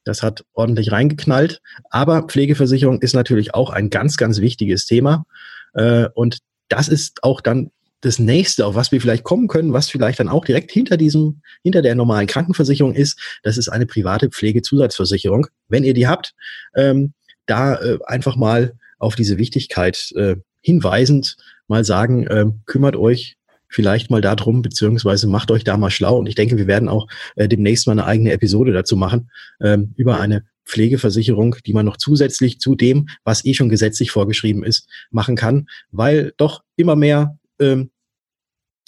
Das 0.04 0.22
hat 0.22 0.44
ordentlich 0.52 0.92
reingeknallt. 0.92 1.60
Aber 1.90 2.22
Pflegeversicherung 2.22 3.00
ist 3.00 3.14
natürlich 3.14 3.54
auch 3.54 3.70
ein 3.70 3.90
ganz, 3.90 4.16
ganz 4.16 4.40
wichtiges 4.40 4.86
Thema. 4.86 5.24
Äh, 5.72 6.08
und 6.14 6.38
das 6.68 6.88
ist 6.88 7.22
auch 7.24 7.40
dann 7.40 7.70
das 8.04 8.18
nächste, 8.18 8.66
auf 8.66 8.74
was 8.74 8.92
wir 8.92 9.00
vielleicht 9.00 9.24
kommen 9.24 9.48
können, 9.48 9.72
was 9.72 9.88
vielleicht 9.88 10.20
dann 10.20 10.28
auch 10.28 10.44
direkt 10.44 10.70
hinter 10.70 10.96
diesem, 10.96 11.40
hinter 11.62 11.82
der 11.82 11.94
normalen 11.94 12.26
Krankenversicherung 12.26 12.94
ist, 12.94 13.18
das 13.42 13.56
ist 13.56 13.68
eine 13.68 13.86
private 13.86 14.30
Pflegezusatzversicherung. 14.30 15.46
Wenn 15.68 15.84
ihr 15.84 15.94
die 15.94 16.06
habt, 16.06 16.34
ähm, 16.76 17.14
da 17.46 17.76
äh, 17.76 17.98
einfach 18.06 18.36
mal 18.36 18.74
auf 18.98 19.16
diese 19.16 19.38
Wichtigkeit 19.38 20.12
äh, 20.16 20.36
hinweisend 20.60 21.36
mal 21.68 21.84
sagen, 21.84 22.26
äh, 22.26 22.46
kümmert 22.66 22.96
euch 22.96 23.36
vielleicht 23.68 24.10
mal 24.10 24.20
darum, 24.20 24.62
beziehungsweise 24.62 25.26
macht 25.26 25.50
euch 25.50 25.64
da 25.64 25.76
mal 25.76 25.90
schlau. 25.90 26.18
Und 26.18 26.26
ich 26.26 26.36
denke, 26.36 26.56
wir 26.56 26.66
werden 26.66 26.88
auch 26.88 27.08
äh, 27.36 27.48
demnächst 27.48 27.86
mal 27.86 27.92
eine 27.92 28.04
eigene 28.04 28.32
Episode 28.32 28.72
dazu 28.72 28.96
machen, 28.96 29.30
ähm, 29.60 29.92
über 29.96 30.20
eine 30.20 30.44
Pflegeversicherung, 30.64 31.56
die 31.66 31.72
man 31.72 31.84
noch 31.84 31.96
zusätzlich 31.96 32.60
zu 32.60 32.74
dem, 32.74 33.08
was 33.24 33.44
eh 33.44 33.54
schon 33.54 33.68
gesetzlich 33.68 34.10
vorgeschrieben 34.10 34.64
ist, 34.64 34.88
machen 35.10 35.36
kann, 35.36 35.66
weil 35.90 36.32
doch 36.36 36.62
immer 36.76 36.96
mehr 36.96 37.38
ähm, 37.58 37.90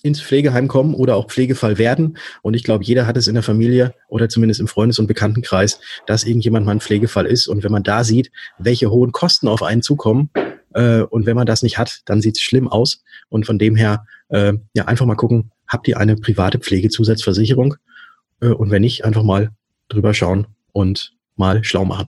ins 0.07 0.23
Pflegeheim 0.23 0.69
kommen 0.69 0.95
oder 0.95 1.17
auch 1.17 1.29
Pflegefall 1.29 1.79
werden. 1.79 2.17
Und 2.43 2.55
ich 2.55 2.65
glaube, 2.65 2.85
jeder 2.85 3.07
hat 3.07 3.17
es 3.17 3.27
in 3.27 3.35
der 3.35 3.43
Familie 3.43 3.95
oder 4.09 4.29
zumindest 4.29 4.61
im 4.61 4.69
Freundes- 4.69 4.99
und 4.99 5.07
Bekanntenkreis, 5.07 5.81
dass 6.07 6.25
irgendjemand 6.25 6.67
mal 6.67 6.73
ein 6.73 6.81
Pflegefall 6.81 7.27
ist. 7.27 7.47
Und 7.47 7.65
wenn 7.65 7.73
man 7.73 7.83
da 7.83 8.05
sieht, 8.05 8.31
welche 8.59 8.91
hohen 8.91 9.13
Kosten 9.13 9.49
auf 9.49 9.63
einen 9.63 9.83
zukommen, 9.83 10.31
äh, 10.77 11.01
und 11.03 11.27
wenn 11.27 11.37
man 11.37 11.47
das 11.47 11.63
nicht 11.63 11.79
hat, 11.79 12.03
dann 12.05 12.21
sieht 12.21 12.37
es 12.37 12.43
schlimm 12.43 12.69
aus. 12.69 13.03
Und 13.29 13.47
von 13.47 13.59
dem 13.59 13.77
her, 13.77 14.05
äh, 14.29 14.53
ja, 14.75 14.85
einfach 14.85 15.07
mal 15.07 15.15
gucken, 15.15 15.51
habt 15.67 15.89
ihr 15.89 15.99
eine 15.99 16.17
private 16.17 16.59
Pflegezusatzversicherung? 16.59 17.77
Äh, 18.41 18.49
und 18.49 18.71
wenn 18.71 18.83
nicht, 18.83 19.05
einfach 19.05 19.23
mal 19.23 19.51
drüber 19.89 20.13
schauen 20.13 20.47
und 20.73 21.15
mal 21.35 21.65
schlau 21.65 21.85
machen. 21.85 22.07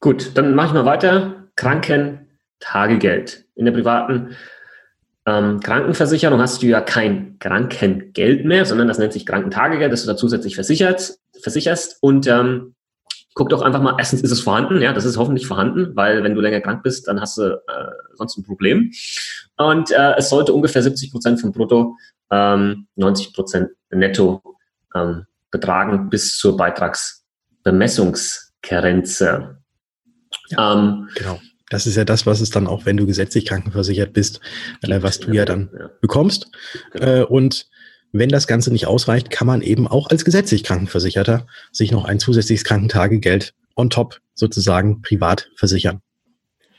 Gut, 0.00 0.32
dann 0.34 0.54
mache 0.54 0.68
ich 0.68 0.72
mal 0.74 0.84
weiter. 0.86 1.48
Krankentagegeld. 1.56 3.44
In 3.54 3.66
der 3.66 3.72
privaten 3.72 4.30
ähm, 5.26 5.60
Krankenversicherung 5.60 6.40
hast 6.40 6.62
du 6.62 6.66
ja 6.66 6.80
kein 6.80 7.38
Krankengeld 7.38 8.44
mehr, 8.44 8.66
sondern 8.66 8.88
das 8.88 8.98
nennt 8.98 9.12
sich 9.12 9.24
Krankentagegeld, 9.24 9.92
das 9.92 10.02
du 10.02 10.08
da 10.08 10.16
zusätzlich 10.16 10.54
versichert, 10.54 11.14
versicherst. 11.40 11.98
Und 12.00 12.26
ähm, 12.26 12.74
guck 13.34 13.48
doch 13.48 13.62
einfach 13.62 13.80
mal, 13.80 13.96
erstens 13.98 14.20
ist 14.22 14.30
es 14.30 14.40
vorhanden, 14.40 14.82
ja, 14.82 14.92
das 14.92 15.04
ist 15.04 15.16
hoffentlich 15.16 15.46
vorhanden, 15.46 15.96
weil 15.96 16.22
wenn 16.22 16.34
du 16.34 16.40
länger 16.40 16.60
krank 16.60 16.82
bist, 16.82 17.08
dann 17.08 17.20
hast 17.20 17.38
du 17.38 17.54
äh, 17.54 17.90
sonst 18.14 18.36
ein 18.36 18.44
Problem. 18.44 18.92
Und 19.56 19.90
äh, 19.90 20.14
es 20.16 20.28
sollte 20.28 20.52
ungefähr 20.52 20.82
70 20.82 21.10
Prozent 21.10 21.40
vom 21.40 21.52
Brutto, 21.52 21.96
ähm, 22.30 22.86
90 22.96 23.32
Prozent 23.32 23.70
netto 23.90 24.42
ähm, 24.94 25.24
betragen 25.50 26.10
bis 26.10 26.36
zur 26.36 26.54
Beitragsbemessungsgrenze. 26.56 29.56
Ja, 30.48 30.72
ähm, 30.72 31.08
genau. 31.14 31.38
Das 31.74 31.88
ist 31.88 31.96
ja 31.96 32.04
das, 32.04 32.24
was 32.24 32.40
es 32.40 32.50
dann 32.50 32.68
auch, 32.68 32.86
wenn 32.86 32.96
du 32.96 33.04
gesetzlich 33.04 33.46
krankenversichert 33.46 34.12
bist, 34.12 34.40
äh, 34.82 35.02
was 35.02 35.18
du 35.18 35.32
ja 35.32 35.44
dann 35.44 35.70
bekommst. 36.00 36.52
Genau. 36.92 37.04
Äh, 37.04 37.24
und 37.24 37.66
wenn 38.12 38.28
das 38.28 38.46
Ganze 38.46 38.72
nicht 38.72 38.86
ausreicht, 38.86 39.28
kann 39.28 39.48
man 39.48 39.60
eben 39.60 39.88
auch 39.88 40.08
als 40.08 40.24
gesetzlich 40.24 40.62
Krankenversicherter 40.62 41.48
sich 41.72 41.90
noch 41.90 42.04
ein 42.04 42.20
zusätzliches 42.20 42.62
Krankentagegeld 42.62 43.54
on 43.74 43.90
top 43.90 44.20
sozusagen 44.34 45.02
privat 45.02 45.50
versichern. 45.56 46.00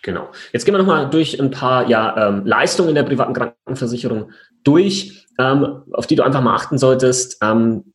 Genau. 0.02 0.30
Jetzt 0.54 0.64
gehen 0.64 0.74
wir 0.74 0.80
nochmal 0.80 1.10
durch 1.10 1.42
ein 1.42 1.52
paar 1.52 1.90
ja, 1.90 2.30
ähm, 2.30 2.46
Leistungen 2.46 2.88
in 2.88 2.96
der 2.96 3.04
privaten 3.04 3.34
Krankenversicherung 3.34 4.32
durch, 4.64 5.28
ähm, 5.38 5.84
auf 5.92 6.08
die 6.08 6.16
du 6.16 6.24
einfach 6.24 6.42
mal 6.42 6.56
achten 6.56 6.78
solltest. 6.78 7.40
Ähm, 7.44 7.92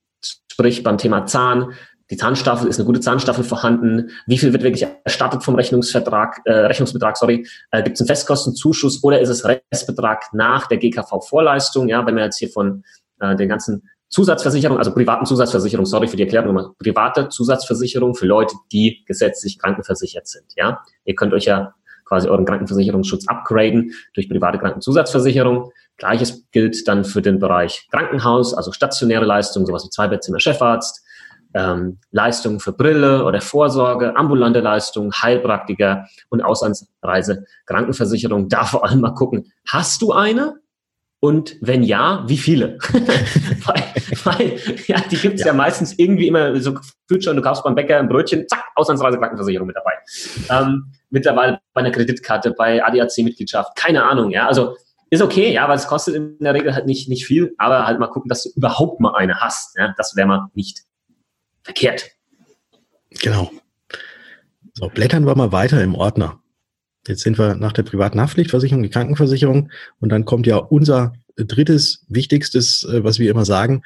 sprich 0.52 0.83
beim 0.83 0.99
Thema 0.99 1.25
Zahn, 1.25 1.73
die 2.11 2.17
Zahnstaffel, 2.17 2.69
ist 2.69 2.79
eine 2.79 2.87
gute 2.87 3.00
Zahnstaffel 3.00 3.45
vorhanden? 3.45 4.11
Wie 4.26 4.38
viel 4.38 4.52
wird 4.52 4.62
wirklich 4.62 4.87
erstattet 5.05 5.45
vom 5.45 5.55
Rechnungsvertrag, 5.55 6.40
äh, 6.45 6.52
Rechnungsbetrag, 6.52 7.17
sorry? 7.17 7.47
Äh, 7.71 7.83
Gibt 7.83 7.95
es 7.95 8.00
einen 8.00 8.09
Festkostenzuschuss 8.09 9.02
oder 9.05 9.21
ist 9.21 9.29
es 9.29 9.45
Restbetrag 9.45 10.25
nach 10.33 10.67
der 10.67 10.79
GKV-Vorleistung? 10.79 11.88
Ja, 11.88 12.05
wenn 12.07 12.17
wir 12.17 12.25
jetzt 12.25 12.38
hier 12.38 12.50
von 12.50 12.83
äh, 13.21 13.37
den 13.37 13.49
ganzen 13.49 13.88
Zusatzversicherung, 14.09 14.76
also 14.76 14.93
privaten 14.93 15.25
Zusatzversicherung, 15.25 15.87
sorry 15.87 16.09
für 16.09 16.17
die 16.17 16.25
Erklärung 16.25 16.52
nochmal, 16.52 16.73
private 16.79 17.29
Zusatzversicherung 17.29 18.17
für 18.17 18.26
Leute, 18.26 18.57
die 18.73 19.05
gesetzlich 19.07 19.59
krankenversichert 19.61 20.26
sind. 20.26 20.47
Ja, 20.57 20.83
ihr 21.05 21.14
könnt 21.14 21.33
euch 21.33 21.45
ja 21.45 21.75
quasi 22.05 22.29
euren 22.29 22.45
Krankenversicherungsschutz 22.45 23.29
upgraden 23.29 23.93
durch 24.14 24.29
private 24.29 24.59
Krankenzusatzversicherung. 24.59 25.71
Gleiches 25.97 26.50
gilt 26.50 26.88
dann 26.88 27.05
für 27.05 27.23
den 27.23 27.38
Bereich 27.38 27.87
Krankenhaus, 27.93 28.52
also 28.52 28.73
stationäre 28.73 29.25
Leistungen, 29.25 29.64
sowas 29.64 29.85
wie 29.85 29.90
Zweibettzimmer 29.90 30.40
Chefarzt, 30.40 31.05
ähm, 31.54 31.99
Leistungen 32.11 32.61
für 32.61 32.73
Brille 32.73 33.25
oder 33.25 33.40
Vorsorge, 33.40 34.16
ambulante 34.16 34.61
Leistungen, 34.61 35.12
Heilpraktiker 35.12 36.07
und 36.28 36.42
Auslandsreise, 36.42 37.45
Krankenversicherung. 37.66 38.49
Da 38.49 38.64
vor 38.64 38.85
allem 38.85 39.00
mal 39.00 39.14
gucken, 39.14 39.52
hast 39.66 40.02
du 40.02 40.12
eine? 40.12 40.61
Und 41.23 41.57
wenn 41.61 41.83
ja, 41.83 42.25
wie 42.26 42.38
viele? 42.38 42.78
weil, 43.66 43.85
weil, 44.25 44.59
ja, 44.87 45.00
die 45.00 45.16
gibt's 45.16 45.42
ja. 45.42 45.49
ja 45.49 45.52
meistens 45.52 45.99
irgendwie 45.99 46.28
immer 46.28 46.59
so 46.61 46.73
gefühlt 46.73 47.25
schon, 47.25 47.37
du 47.37 47.42
kaufst 47.42 47.62
beim 47.62 47.75
Bäcker 47.75 47.99
ein 47.99 48.09
Brötchen, 48.09 48.49
zack, 48.49 48.64
Auslandsreise 48.75 49.19
Krankenversicherung 49.19 49.66
mit 49.66 49.76
dabei. 49.76 49.92
Ähm, 50.49 50.92
mittlerweile 51.11 51.61
bei 51.75 51.83
einer 51.83 51.90
Kreditkarte, 51.90 52.52
bei 52.52 52.83
ADAC-Mitgliedschaft, 52.83 53.76
keine 53.76 54.04
Ahnung, 54.04 54.30
ja. 54.30 54.47
Also 54.47 54.76
ist 55.11 55.23
okay, 55.23 55.52
ja, 55.52 55.69
weil 55.69 55.76
es 55.76 55.88
kostet 55.88 56.14
in 56.14 56.38
der 56.38 56.54
Regel 56.54 56.75
halt 56.75 56.87
nicht, 56.87 57.09
nicht 57.09 57.26
viel, 57.26 57.52
aber 57.59 57.87
halt 57.87 57.99
mal 57.99 58.07
gucken, 58.07 58.28
dass 58.28 58.45
du 58.45 58.50
überhaupt 58.57 59.00
mal 59.00 59.14
eine 59.14 59.40
hast. 59.40 59.76
Ja? 59.76 59.92
Das 59.97 60.14
wäre 60.14 60.28
mal 60.28 60.47
nicht 60.54 60.85
verkehrt. 61.71 62.11
Genau. 63.23 63.50
So, 64.75 64.89
blättern 64.89 65.27
wir 65.27 65.37
mal 65.37 65.53
weiter 65.53 65.83
im 65.83 65.95
Ordner. 65.95 66.43
Jetzt 67.07 67.23
sind 67.23 67.39
wir 67.39 67.55
nach 67.55 67.73
der 67.73 67.85
privaten 67.85 68.21
Haftpflichtversicherung, 68.21 68.83
die 68.83 68.91
Krankenversicherung. 68.91 69.71
Und 70.00 70.11
dann 70.11 70.25
kommt 70.25 70.47
ja 70.47 70.57
unser 70.57 71.15
drittes, 71.37 72.05
wichtigstes, 72.09 72.85
äh, 72.85 73.05
was 73.05 73.19
wir 73.19 73.31
immer 73.31 73.45
sagen. 73.45 73.83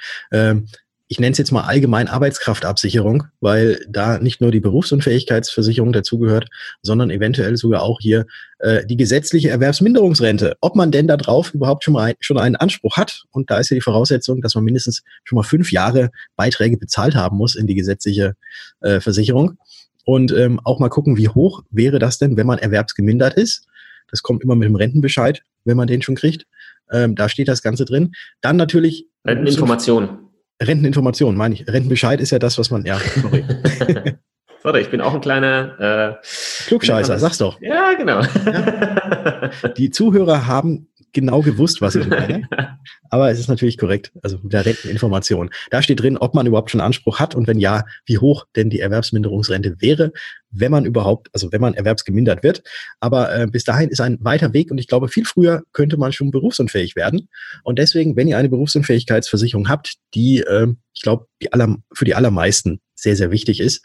Ich 1.07 1.21
nenne 1.21 1.33
es 1.33 1.39
jetzt 1.39 1.53
mal 1.53 1.65
allgemein 1.65 2.09
Arbeitskraftabsicherung, 2.09 3.25
weil 3.41 3.85
da 3.89 4.19
nicht 4.19 4.41
nur 4.41 4.51
die 4.51 4.61
Berufsunfähigkeitsversicherung 4.61 5.93
dazugehört, 5.93 6.49
sondern 6.81 7.11
eventuell 7.11 7.57
sogar 7.59 7.83
auch 7.83 8.01
hier 8.01 8.27
äh, 8.59 8.87
die 8.87 8.97
gesetzliche 8.97 9.51
Erwerbsminderungsrente. 9.51 10.57
Ob 10.63 10.77
man 10.77 10.91
denn 10.91 11.07
darauf 11.07 11.53
überhaupt 11.53 11.85
schon 11.85 11.93
mal 11.93 12.05
ein, 12.05 12.15
schon 12.21 12.39
einen 12.39 12.57
Anspruch 12.57 12.97
hat. 12.97 13.25
Und 13.33 13.51
da 13.51 13.59
ist 13.59 13.71
ja 13.71 13.75
die 13.75 13.83
Voraussetzung, 13.83 14.41
dass 14.41 14.55
man 14.55 14.65
mindestens 14.65 15.03
schon 15.25 15.37
mal 15.37 15.43
fünf 15.43 15.73
Jahre 15.73 16.11
Beiträge 16.37 16.79
bezahlt 16.79 17.15
haben 17.15 17.37
muss 17.37 17.55
in 17.55 17.67
die 17.67 17.75
gesetzliche 17.75 18.35
äh, 18.81 19.01
Versicherung 19.01 19.59
und 20.05 20.33
ähm, 20.33 20.61
auch 20.65 20.79
mal 20.79 20.89
gucken, 20.89 21.17
wie 21.17 21.29
hoch 21.29 21.63
wäre 21.71 21.99
das 21.99 22.19
denn, 22.19 22.37
wenn 22.37 22.47
man 22.47 22.59
erwerbsgemindert 22.59 23.35
ist. 23.35 23.67
Das 24.11 24.23
kommt 24.23 24.43
immer 24.43 24.55
mit 24.55 24.69
dem 24.69 24.77
Rentenbescheid, 24.77 25.43
wenn 25.65 25.77
man 25.77 25.87
den 25.87 26.03
schon 26.03 26.15
kriegt. 26.15 26.47
Ähm, 26.91 27.15
da 27.15 27.29
steht 27.29 27.49
das 27.49 27.63
Ganze 27.63 27.85
drin. 27.85 28.13
Dann 28.41 28.57
natürlich. 28.57 29.07
Renteninformation. 29.25 30.24
Renteninformation, 30.63 31.37
meine 31.37 31.55
ich. 31.55 31.67
Rentenbescheid 31.67 32.21
ist 32.21 32.31
ja 32.31 32.39
das, 32.39 32.59
was 32.59 32.71
man, 32.71 32.85
ja, 32.85 32.99
sorry. 32.99 33.45
sorry, 34.63 34.81
ich 34.81 34.91
bin 34.91 35.01
auch 35.01 35.15
ein 35.15 35.21
kleiner 35.21 36.21
äh, 36.21 36.67
Klugscheißer, 36.67 37.19
sag's 37.19 37.39
doch. 37.39 37.61
Ja, 37.61 37.95
genau. 37.95 38.21
Ja. 38.21 39.51
Die 39.77 39.91
Zuhörer 39.91 40.47
haben 40.47 40.89
genau 41.15 41.41
gewusst, 41.41 41.81
was 41.81 41.95
ich 41.95 42.07
meine. 42.07 42.49
Aber 43.11 43.31
es 43.31 43.39
ist 43.39 43.49
natürlich 43.49 43.79
korrekt, 43.79 44.13
also 44.23 44.39
mit 44.43 44.53
der 44.53 44.67
Renteninformation. 44.67 45.51
Da 45.71 45.83
steht 45.83 46.01
drin, 46.01 46.19
ob 46.19 46.35
man 46.35 46.47
überhaupt 46.47 46.71
schon 46.71 46.81
Anspruch 46.81 47.21
hat 47.21 47.35
und 47.35 47.47
wenn 47.47 47.59
ja, 47.59 47.85
wie 48.05 48.19
hoch 48.19 48.47
denn 48.57 48.69
die 48.69 48.81
Erwerbsminderungsrente 48.81 49.81
wäre, 49.81 50.13
wenn 50.51 50.71
man 50.71 50.85
überhaupt, 50.85 51.29
also 51.33 51.51
wenn 51.53 51.61
man 51.61 51.75
erwerbsgemindert 51.75 52.43
wird. 52.43 52.63
Aber 53.01 53.35
äh, 53.35 53.47
bis 53.47 53.65
dahin 53.65 53.89
ist 53.89 54.01
ein 54.01 54.19
weiter 54.21 54.53
Weg 54.53 54.71
und 54.71 54.79
ich 54.79 54.89
glaube, 54.89 55.09
viel 55.09 55.25
früher 55.25 55.63
könnte 55.73 55.97
man 55.97 56.13
schon 56.13 56.31
berufsunfähig 56.31 56.97
werden. 56.97 57.29
Und 57.63 57.79
deswegen, 57.79 58.17
wenn 58.17 58.29
ihr 58.29 58.37
eine 58.37 58.49
Berufsunfähigkeitsversicherung 58.49 59.69
habt, 59.69 59.95
die, 60.15 60.41
äh, 60.41 60.67
ich 60.93 61.03
glaube, 61.03 61.27
die 61.41 61.53
aller, 61.53 61.77
für 61.93 62.05
die 62.05 62.15
allermeisten 62.15 62.81
sehr, 62.95 63.17
sehr 63.17 63.31
wichtig 63.31 63.61
ist, 63.61 63.85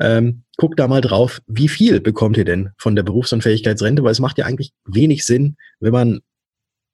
ähm, 0.00 0.42
guckt 0.56 0.78
da 0.78 0.88
mal 0.88 1.00
drauf, 1.00 1.40
wie 1.46 1.68
viel 1.68 2.00
bekommt 2.00 2.36
ihr 2.36 2.44
denn 2.44 2.70
von 2.78 2.96
der 2.96 3.02
Berufsunfähigkeitsrente, 3.02 4.02
weil 4.02 4.12
es 4.12 4.20
macht 4.20 4.38
ja 4.38 4.44
eigentlich 4.44 4.72
wenig 4.84 5.24
Sinn, 5.24 5.56
wenn 5.80 5.92
man 5.92 6.20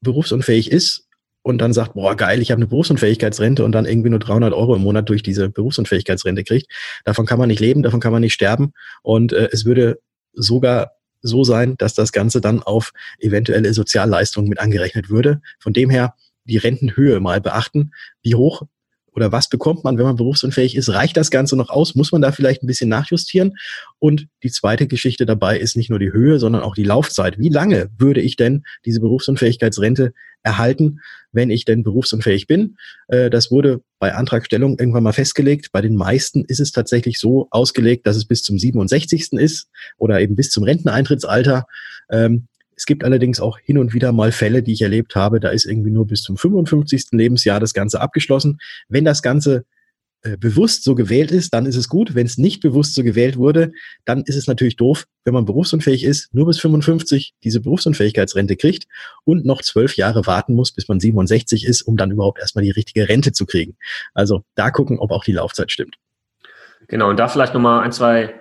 berufsunfähig 0.01 0.71
ist 0.71 1.09
und 1.43 1.59
dann 1.59 1.73
sagt, 1.73 1.95
boah, 1.95 2.17
geil, 2.17 2.43
ich 2.43 2.51
habe 2.51 2.59
eine 2.59 2.67
Berufsunfähigkeitsrente 2.67 3.65
und 3.65 3.73
dann 3.73 3.87
irgendwie 3.87 4.11
nur 4.11 4.19
300 4.19 4.53
Euro 4.53 4.75
im 4.75 4.83
Monat 4.83 5.09
durch 5.09 5.23
diese 5.23 5.49
Berufsunfähigkeitsrente 5.49 6.45
kriegt. 6.45 6.71
Davon 7.05 7.27
kann 7.27 7.39
man 7.39 7.49
nicht 7.49 7.61
leben, 7.61 7.83
davon 7.83 8.01
kann 8.01 8.13
man 8.13 8.21
nicht 8.21 8.35
sterben 8.35 8.73
und 9.03 9.33
äh, 9.33 9.49
es 9.53 9.65
würde 9.65 10.01
sogar 10.33 10.93
so 11.23 11.45
sein, 11.45 11.77
dass 11.77 11.95
das 11.95 12.13
Ganze 12.13 12.41
dann 12.41 12.63
auf 12.63 12.93
eventuelle 13.19 13.73
Sozialleistungen 13.75 14.49
mit 14.49 14.59
angerechnet 14.59 15.11
würde. 15.11 15.43
Von 15.59 15.73
dem 15.73 15.91
her 15.91 16.15
die 16.45 16.57
Rentenhöhe 16.57 17.21
mal 17.21 17.41
beachten. 17.41 17.93
Wie 18.23 18.35
hoch 18.35 18.63
oder 19.15 19.33
was 19.33 19.49
bekommt 19.49 19.85
man, 19.85 19.99
wenn 19.99 20.05
man 20.05 20.17
berufsunfähig 20.17 20.77
ist? 20.77 20.89
Reicht 20.91 21.17
das 21.17 21.31
Ganze 21.31 21.57
noch 21.57 21.71
aus? 21.71 21.95
Muss 21.95 22.13
man 22.13 22.23
da 22.23 22.33
vielleicht 22.33 22.63
ein 22.63 22.67
bisschen 22.67 22.89
nachjustieren? 22.89 23.57
Und 23.99 24.27
die 24.43 24.51
zweite 24.51 24.87
Geschichte 24.87 25.27
dabei 25.27 25.59
ist 25.59 25.77
nicht 25.77 25.91
nur 25.91 25.99
die 25.99 26.13
Höhe, 26.13 26.39
sondern 26.39 26.63
auch 26.63 26.75
die 26.75 26.85
Laufzeit. 26.85 27.39
Wie 27.39 27.49
lange 27.49 27.91
würde 27.99 28.21
ich 28.21 28.37
denn 28.37 28.65
diese 28.85 29.01
Berufsunfähigkeitsrente 29.01 30.13
erhalten, 30.43 31.01
wenn 31.33 31.51
ich 31.51 31.65
denn 31.65 31.83
berufsunfähig 31.83 32.47
bin? 32.47 32.77
Äh, 33.09 33.31
das 33.31 33.51
wurde 33.51 33.83
bei 33.99 34.15
Antragstellung 34.15 34.79
irgendwann 34.79 35.03
mal 35.03 35.13
festgelegt. 35.13 35.73
Bei 35.73 35.81
den 35.81 35.97
meisten 35.97 36.45
ist 36.45 36.61
es 36.61 36.73
tatsächlich 36.73 37.19
so 37.19 37.49
ausgelegt, 37.51 38.07
dass 38.07 38.17
es 38.17 38.25
bis 38.25 38.43
zum 38.43 38.59
67. 38.59 39.33
ist 39.33 39.69
oder 39.99 40.21
eben 40.21 40.37
bis 40.37 40.51
zum 40.51 40.65
Renteneintrittsalter. 40.65 41.67
Es 42.81 42.87
gibt 42.87 43.05
allerdings 43.05 43.41
auch 43.41 43.59
hin 43.59 43.77
und 43.77 43.93
wieder 43.93 44.11
mal 44.11 44.33
Fälle, 44.33 44.63
die 44.63 44.73
ich 44.73 44.81
erlebt 44.81 45.15
habe, 45.15 45.39
da 45.39 45.51
ist 45.51 45.67
irgendwie 45.67 45.91
nur 45.91 46.07
bis 46.07 46.23
zum 46.23 46.39
55. 46.39 47.09
Lebensjahr 47.11 47.61
das 47.61 47.75
Ganze 47.75 48.01
abgeschlossen. 48.01 48.59
Wenn 48.89 49.05
das 49.05 49.21
Ganze 49.21 49.67
äh, 50.23 50.39
bewusst 50.39 50.83
so 50.85 50.95
gewählt 50.95 51.31
ist, 51.31 51.53
dann 51.53 51.67
ist 51.67 51.77
es 51.77 51.91
gut. 51.91 52.15
Wenn 52.15 52.25
es 52.25 52.39
nicht 52.39 52.63
bewusst 52.63 52.95
so 52.95 53.05
gewählt 53.05 53.37
wurde, 53.37 53.73
dann 54.07 54.23
ist 54.23 54.37
es 54.37 54.47
natürlich 54.47 54.77
doof, 54.77 55.05
wenn 55.27 55.35
man 55.35 55.45
berufsunfähig 55.45 56.05
ist, 56.05 56.33
nur 56.33 56.47
bis 56.47 56.59
55 56.59 57.35
diese 57.45 57.61
Berufsunfähigkeitsrente 57.61 58.57
kriegt 58.57 58.87
und 59.25 59.45
noch 59.45 59.61
zwölf 59.61 59.99
Jahre 59.99 60.25
warten 60.25 60.55
muss, 60.55 60.73
bis 60.73 60.89
man 60.89 61.01
67 61.01 61.67
ist, 61.67 61.83
um 61.83 61.99
dann 61.99 62.11
überhaupt 62.11 62.39
erstmal 62.39 62.65
die 62.65 62.71
richtige 62.71 63.11
Rente 63.11 63.33
zu 63.33 63.45
kriegen. 63.45 63.77
Also 64.15 64.43
da 64.55 64.71
gucken, 64.71 64.99
ob 65.01 65.11
auch 65.11 65.25
die 65.25 65.33
Laufzeit 65.33 65.71
stimmt. 65.71 65.97
Genau, 66.89 67.11
und 67.11 67.19
da 67.19 67.29
vielleicht 67.29 67.53
nochmal 67.53 67.85
ein, 67.85 67.93
zwei 67.93 68.40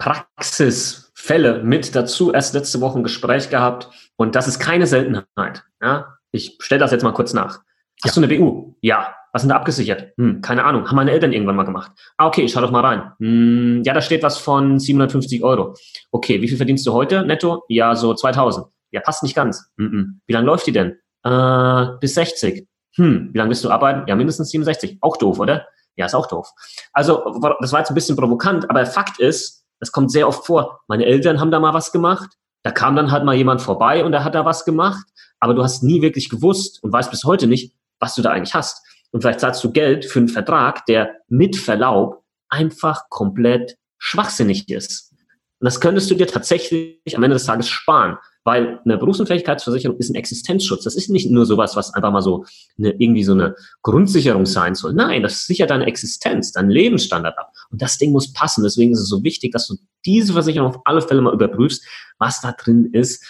Praxis 0.00 1.12
Fälle 1.14 1.62
mit 1.62 1.94
dazu. 1.94 2.32
Erst 2.32 2.54
letzte 2.54 2.80
Woche 2.80 2.98
ein 2.98 3.02
Gespräch 3.04 3.50
gehabt 3.50 3.90
und 4.16 4.34
das 4.34 4.48
ist 4.48 4.58
keine 4.58 4.86
Seltenheit. 4.86 5.62
Ja? 5.80 6.16
Ich 6.32 6.56
stelle 6.60 6.80
das 6.80 6.90
jetzt 6.90 7.04
mal 7.04 7.12
kurz 7.12 7.34
nach. 7.34 7.60
Hast 8.02 8.16
ja. 8.16 8.22
du 8.22 8.26
eine 8.26 8.38
BU? 8.38 8.74
Ja. 8.80 9.14
Was 9.32 9.42
sind 9.42 9.50
da 9.50 9.56
abgesichert? 9.56 10.12
Hm, 10.16 10.40
keine 10.40 10.64
Ahnung. 10.64 10.88
Haben 10.88 10.96
meine 10.96 11.12
Eltern 11.12 11.32
irgendwann 11.32 11.54
mal 11.54 11.64
gemacht. 11.64 11.92
Ah, 12.16 12.26
okay, 12.26 12.42
ich 12.42 12.50
schau 12.52 12.62
doch 12.62 12.72
mal 12.72 12.84
rein. 12.84 13.12
Hm, 13.20 13.82
ja, 13.84 13.94
da 13.94 14.00
steht 14.00 14.24
was 14.24 14.38
von 14.38 14.80
750 14.80 15.44
Euro. 15.44 15.76
Okay, 16.10 16.42
wie 16.42 16.48
viel 16.48 16.56
verdienst 16.56 16.84
du 16.84 16.92
heute 16.92 17.24
netto? 17.24 17.62
Ja, 17.68 17.94
so 17.94 18.12
2000. 18.12 18.66
Ja, 18.90 19.00
passt 19.02 19.22
nicht 19.22 19.36
ganz. 19.36 19.70
Mm 19.76 19.84
-mm. 19.84 20.06
Wie 20.26 20.32
lange 20.32 20.46
läuft 20.46 20.66
die 20.66 20.72
denn? 20.72 20.98
Äh, 21.22 21.86
bis 22.00 22.14
60. 22.14 22.66
Hm, 22.96 23.30
wie 23.32 23.38
lange 23.38 23.50
bist 23.50 23.62
du 23.62 23.70
arbeiten? 23.70 24.08
Ja, 24.08 24.16
mindestens 24.16 24.50
67. 24.50 24.98
Auch 25.00 25.16
doof, 25.16 25.38
oder? 25.38 25.68
Ja, 25.94 26.06
ist 26.06 26.14
auch 26.14 26.26
doof. 26.26 26.50
Also, 26.92 27.38
das 27.60 27.72
war 27.72 27.80
jetzt 27.80 27.90
ein 27.90 27.94
bisschen 27.94 28.16
provokant, 28.16 28.68
aber 28.68 28.84
Fakt 28.84 29.20
ist, 29.20 29.59
das 29.80 29.92
kommt 29.92 30.12
sehr 30.12 30.28
oft 30.28 30.46
vor. 30.46 30.80
Meine 30.86 31.06
Eltern 31.06 31.40
haben 31.40 31.50
da 31.50 31.58
mal 31.58 31.74
was 31.74 31.90
gemacht. 31.90 32.30
Da 32.62 32.70
kam 32.70 32.94
dann 32.94 33.10
halt 33.10 33.24
mal 33.24 33.34
jemand 33.34 33.62
vorbei 33.62 34.04
und 34.04 34.12
der 34.12 34.22
hat 34.22 34.34
da 34.34 34.44
was 34.44 34.64
gemacht. 34.64 35.04
Aber 35.40 35.54
du 35.54 35.62
hast 35.62 35.82
nie 35.82 36.02
wirklich 36.02 36.28
gewusst 36.28 36.82
und 36.82 36.92
weißt 36.92 37.10
bis 37.10 37.24
heute 37.24 37.46
nicht, 37.46 37.74
was 37.98 38.14
du 38.14 38.22
da 38.22 38.30
eigentlich 38.30 38.54
hast. 38.54 38.86
Und 39.10 39.22
vielleicht 39.22 39.40
zahlst 39.40 39.64
du 39.64 39.72
Geld 39.72 40.04
für 40.04 40.18
einen 40.18 40.28
Vertrag, 40.28 40.84
der 40.86 41.16
mit 41.28 41.56
Verlaub 41.56 42.22
einfach 42.50 43.08
komplett 43.08 43.76
schwachsinnig 43.98 44.68
ist. 44.68 45.12
Und 45.12 45.64
das 45.64 45.80
könntest 45.80 46.10
du 46.10 46.14
dir 46.14 46.26
tatsächlich 46.26 47.16
am 47.16 47.22
Ende 47.22 47.34
des 47.34 47.46
Tages 47.46 47.68
sparen. 47.68 48.18
Weil 48.44 48.80
eine 48.84 48.96
Berufsunfähigkeitsversicherung 48.96 49.98
ist 49.98 50.10
ein 50.10 50.14
Existenzschutz. 50.14 50.84
Das 50.84 50.94
ist 50.94 51.10
nicht 51.10 51.30
nur 51.30 51.44
sowas, 51.44 51.76
was 51.76 51.92
einfach 51.92 52.10
mal 52.10 52.22
so 52.22 52.46
eine, 52.78 52.90
irgendwie 52.92 53.22
so 53.22 53.32
eine 53.32 53.54
Grundsicherung 53.82 54.46
sein 54.46 54.74
soll. 54.74 54.94
Nein, 54.94 55.22
das 55.22 55.44
sichert 55.46 55.70
deine 55.70 55.86
Existenz, 55.86 56.52
deinen 56.52 56.70
Lebensstandard 56.70 57.36
ab. 57.38 57.52
Und 57.70 57.82
das 57.82 57.98
Ding 57.98 58.12
muss 58.12 58.32
passen. 58.32 58.62
Deswegen 58.62 58.92
ist 58.92 59.00
es 59.00 59.08
so 59.08 59.22
wichtig, 59.22 59.52
dass 59.52 59.66
du 59.66 59.76
diese 60.06 60.32
Versicherung 60.32 60.70
auf 60.70 60.80
alle 60.84 61.02
Fälle 61.02 61.20
mal 61.20 61.34
überprüfst, 61.34 61.84
was 62.18 62.40
da 62.40 62.52
drin 62.52 62.90
ist. 62.92 63.22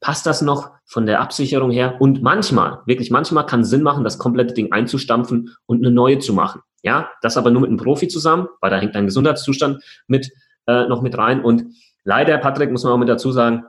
Passt 0.00 0.26
das 0.26 0.42
noch 0.42 0.72
von 0.84 1.06
der 1.06 1.20
Absicherung 1.20 1.70
her? 1.70 1.96
Und 2.00 2.22
manchmal, 2.22 2.80
wirklich 2.86 3.10
manchmal 3.10 3.46
kann 3.46 3.64
Sinn 3.64 3.82
machen, 3.82 4.04
das 4.04 4.18
komplette 4.18 4.54
Ding 4.54 4.72
einzustampfen 4.72 5.54
und 5.66 5.84
eine 5.84 5.94
neue 5.94 6.18
zu 6.18 6.32
machen. 6.32 6.60
Ja, 6.82 7.10
das 7.22 7.36
aber 7.36 7.50
nur 7.50 7.62
mit 7.62 7.70
einem 7.70 7.78
Profi 7.78 8.08
zusammen, 8.08 8.48
weil 8.60 8.70
da 8.70 8.78
hängt 8.78 8.94
dein 8.94 9.06
Gesundheitszustand 9.06 9.82
mit, 10.06 10.30
äh, 10.66 10.86
noch 10.86 11.02
mit 11.02 11.16
rein. 11.16 11.42
Und 11.42 11.64
leider, 12.04 12.38
Patrick, 12.38 12.70
muss 12.70 12.84
man 12.84 12.92
auch 12.92 12.98
mit 12.98 13.08
dazu 13.08 13.32
sagen, 13.32 13.64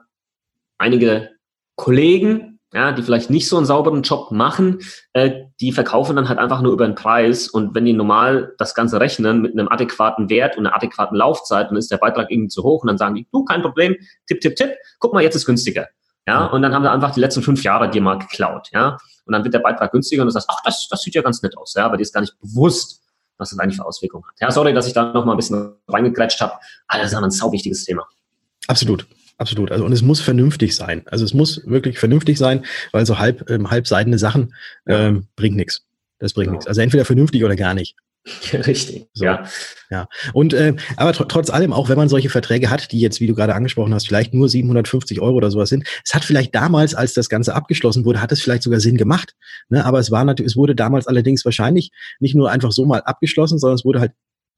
einige 0.78 1.32
Kollegen 1.76 2.58
ja, 2.74 2.92
die 2.92 3.02
vielleicht 3.02 3.30
nicht 3.30 3.48
so 3.48 3.58
einen 3.58 3.66
sauberen 3.66 4.02
Job 4.02 4.32
machen, 4.32 4.80
äh, 5.14 5.46
die 5.62 5.72
verkaufen 5.72 6.16
dann 6.16 6.28
halt 6.28 6.38
einfach 6.38 6.62
nur 6.62 6.74
über 6.74 6.86
den 6.86 6.96
Preis 6.96 7.48
und 7.48 7.74
wenn 7.76 7.86
die 7.86 7.94
normal 7.94 8.54
das 8.58 8.76
Ganze 8.76 9.00
rechnen 9.00 9.42
mit 9.42 9.54
einem 9.54 9.70
adäquaten 9.70 10.30
Wert 10.30 10.58
und 10.58 10.66
einer 10.66 10.76
adäquaten 10.76 11.18
Laufzeit, 11.18 11.70
dann 11.70 11.78
ist 11.78 11.90
der 11.90 11.98
Beitrag 11.98 12.30
irgendwie 12.30 12.50
zu 12.50 12.64
hoch 12.64 12.82
und 12.84 12.88
dann 12.88 12.98
sagen 12.98 13.16
die, 13.16 13.28
du, 13.32 13.46
kein 13.46 13.62
Problem, 13.62 13.96
tipp, 14.28 14.42
tipp, 14.42 14.56
tipp, 14.56 14.72
guck 15.00 15.14
mal, 15.14 15.24
jetzt 15.24 15.36
ist 15.36 15.46
günstiger. 15.46 15.88
Ja, 16.28 16.46
und 16.48 16.62
dann 16.62 16.74
haben 16.74 16.84
wir 16.84 16.92
einfach 16.92 17.12
die 17.12 17.22
letzten 17.22 17.42
fünf 17.42 17.64
Jahre 17.64 17.90
dir 17.90 18.02
mal 18.02 18.20
geklaut, 18.20 18.68
ja. 18.74 18.98
Und 19.26 19.32
dann 19.32 19.46
wird 19.46 19.54
der 19.54 19.60
Beitrag 19.60 19.94
günstiger 19.94 20.24
und 20.24 20.28
du 20.28 20.32
sagst, 20.32 20.50
ach, 20.52 20.62
das, 20.66 20.90
das 20.90 21.02
sieht 21.02 21.16
ja 21.16 21.22
ganz 21.22 21.42
nett 21.42 21.58
aus, 21.58 21.74
ja, 21.76 21.86
aber 21.86 21.96
dir 21.96 22.04
ist 22.04 22.14
gar 22.14 22.20
nicht 22.20 22.38
bewusst, 22.42 23.02
was 23.38 23.52
das 23.52 23.60
eigentlich 23.60 23.78
für 23.78 23.86
Auswirkungen 23.86 24.26
hat. 24.28 24.36
Ja, 24.42 24.52
sorry, 24.52 24.74
dass 24.74 24.88
ich 24.88 24.94
da 24.94 25.14
noch 25.14 25.24
mal 25.24 25.34
ein 25.34 25.38
bisschen 25.38 25.76
reingekrätscht 25.88 26.42
habe, 26.42 26.54
aber 26.90 27.02
das 27.02 27.12
ist 27.12 27.18
aber 27.18 27.28
ein 27.28 27.32
sau 27.32 27.50
wichtiges 27.54 27.86
Thema. 27.86 28.06
Absolut. 28.68 29.08
Absolut. 29.38 29.72
Also, 29.72 29.86
und 29.86 29.92
es 29.92 30.02
muss 30.02 30.20
vernünftig 30.20 30.76
sein. 30.76 31.04
Also, 31.08 31.24
es 31.24 31.34
muss 31.34 31.62
wirklich 31.66 32.00
vernünftig 32.00 32.38
sein, 32.38 32.66
weil 32.92 33.06
so 33.06 33.20
halb, 33.20 33.50
ähm, 33.50 33.70
halbseidene 33.70 34.18
Sachen 34.18 34.54
ähm, 34.88 35.28
bringt 35.36 35.56
nichts. 35.56 35.84
Das 36.20 36.34
bringt 36.34 36.48
genau. 36.48 36.58
nichts. 36.58 36.68
Also, 36.68 36.82
entweder 36.82 37.06
vernünftig 37.06 37.44
oder 37.44 37.56
gar 37.56 37.74
nicht. 37.74 37.96
Richtig, 38.54 39.08
so. 39.14 39.26
ja. 39.26 39.44
Ja. 39.90 40.08
Und 40.34 40.54
äh, 40.54 40.76
aber 40.98 41.14
tr 41.14 41.28
trotz 41.28 41.50
allem, 41.50 41.72
auch 41.72 41.88
wenn 41.88 41.98
man 41.98 42.10
solche 42.10 42.30
Verträge 42.30 42.70
hat, 42.70 42.92
die 42.92 43.00
jetzt, 43.00 43.22
wie 43.22 43.28
du 43.28 43.34
gerade 43.34 43.56
angesprochen 43.56 43.94
hast, 43.94 44.08
vielleicht 44.08 44.34
nur 44.34 44.50
750 44.50 45.22
Euro 45.22 45.36
oder 45.36 45.50
sowas 45.50 45.70
sind, 45.70 45.88
es 46.04 46.14
hat 46.14 46.26
vielleicht 46.26 46.54
damals, 46.54 46.94
als 46.94 47.14
das 47.14 47.30
Ganze 47.30 47.56
abgeschlossen 47.56 48.04
wurde, 48.04 48.22
hat 48.22 48.32
es 48.32 48.42
vielleicht 48.42 48.64
sogar 48.64 48.80
Sinn 48.80 48.98
gemacht. 48.98 49.34
Ne? 49.70 49.86
Aber 49.86 50.00
es 50.00 50.12
war 50.12 50.26
natürlich, 50.26 50.52
es 50.52 50.58
wurde 50.58 50.76
damals 50.76 51.08
allerdings 51.08 51.46
wahrscheinlich 51.46 51.92
nicht 52.20 52.36
nur 52.36 52.52
einfach 52.52 52.72
so 52.72 52.86
mal 52.86 53.02
abgeschlossen, 53.02 53.60
sondern 53.60 53.76
es 53.76 53.86
wurde 53.86 54.02
halt 54.02 54.12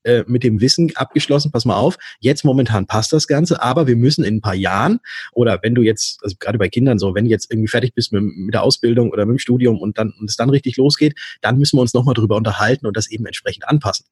äh, 0.03 0.23
mit 0.27 0.43
dem 0.43 0.61
Wissen 0.61 0.91
abgeschlossen, 0.95 1.51
pass 1.51 1.65
mal 1.65 1.75
auf, 1.75 1.97
jetzt 2.19 2.45
momentan 2.45 2.87
passt 2.87 3.13
das 3.13 3.27
Ganze, 3.27 3.61
aber 3.61 3.87
wir 3.87 3.95
müssen 3.95 4.23
in 4.23 4.37
ein 4.37 4.41
paar 4.41 4.55
Jahren 4.55 4.99
oder 5.33 5.59
wenn 5.61 5.75
du 5.75 5.81
jetzt, 5.81 6.19
also 6.23 6.35
gerade 6.39 6.57
bei 6.57 6.69
Kindern 6.69 6.99
so, 6.99 7.15
wenn 7.15 7.25
du 7.25 7.31
jetzt 7.31 7.51
irgendwie 7.51 7.67
fertig 7.67 7.93
bist 7.93 8.13
mit, 8.13 8.23
mit 8.23 8.53
der 8.53 8.63
Ausbildung 8.63 9.11
oder 9.11 9.25
mit 9.25 9.35
dem 9.35 9.39
Studium 9.39 9.79
und 9.79 9.97
dann 9.97 10.13
und 10.19 10.29
es 10.29 10.35
dann 10.35 10.49
richtig 10.49 10.77
losgeht, 10.77 11.15
dann 11.41 11.57
müssen 11.57 11.77
wir 11.77 11.81
uns 11.81 11.93
nochmal 11.93 12.13
drüber 12.13 12.35
unterhalten 12.35 12.87
und 12.87 12.95
das 12.95 13.09
eben 13.09 13.25
entsprechend 13.25 13.67
anpassen. 13.67 14.05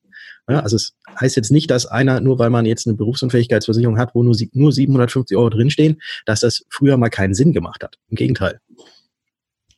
Ja, 0.49 0.61
also 0.61 0.75
es 0.75 0.95
heißt 1.19 1.35
jetzt 1.35 1.51
nicht, 1.51 1.69
dass 1.69 1.85
einer, 1.85 2.21
nur 2.21 2.39
weil 2.39 2.49
man 2.49 2.65
jetzt 2.65 2.87
eine 2.87 2.95
Berufsunfähigkeitsversicherung 2.95 3.97
hat, 3.97 4.15
wo 4.15 4.23
nur, 4.23 4.35
nur 4.53 4.71
750 4.71 5.37
Euro 5.37 5.49
drinstehen, 5.49 6.01
dass 6.25 6.39
das 6.39 6.65
früher 6.69 6.97
mal 6.97 7.09
keinen 7.09 7.33
Sinn 7.33 7.53
gemacht 7.53 7.83
hat. 7.83 7.97
Im 8.09 8.15
Gegenteil. 8.15 8.59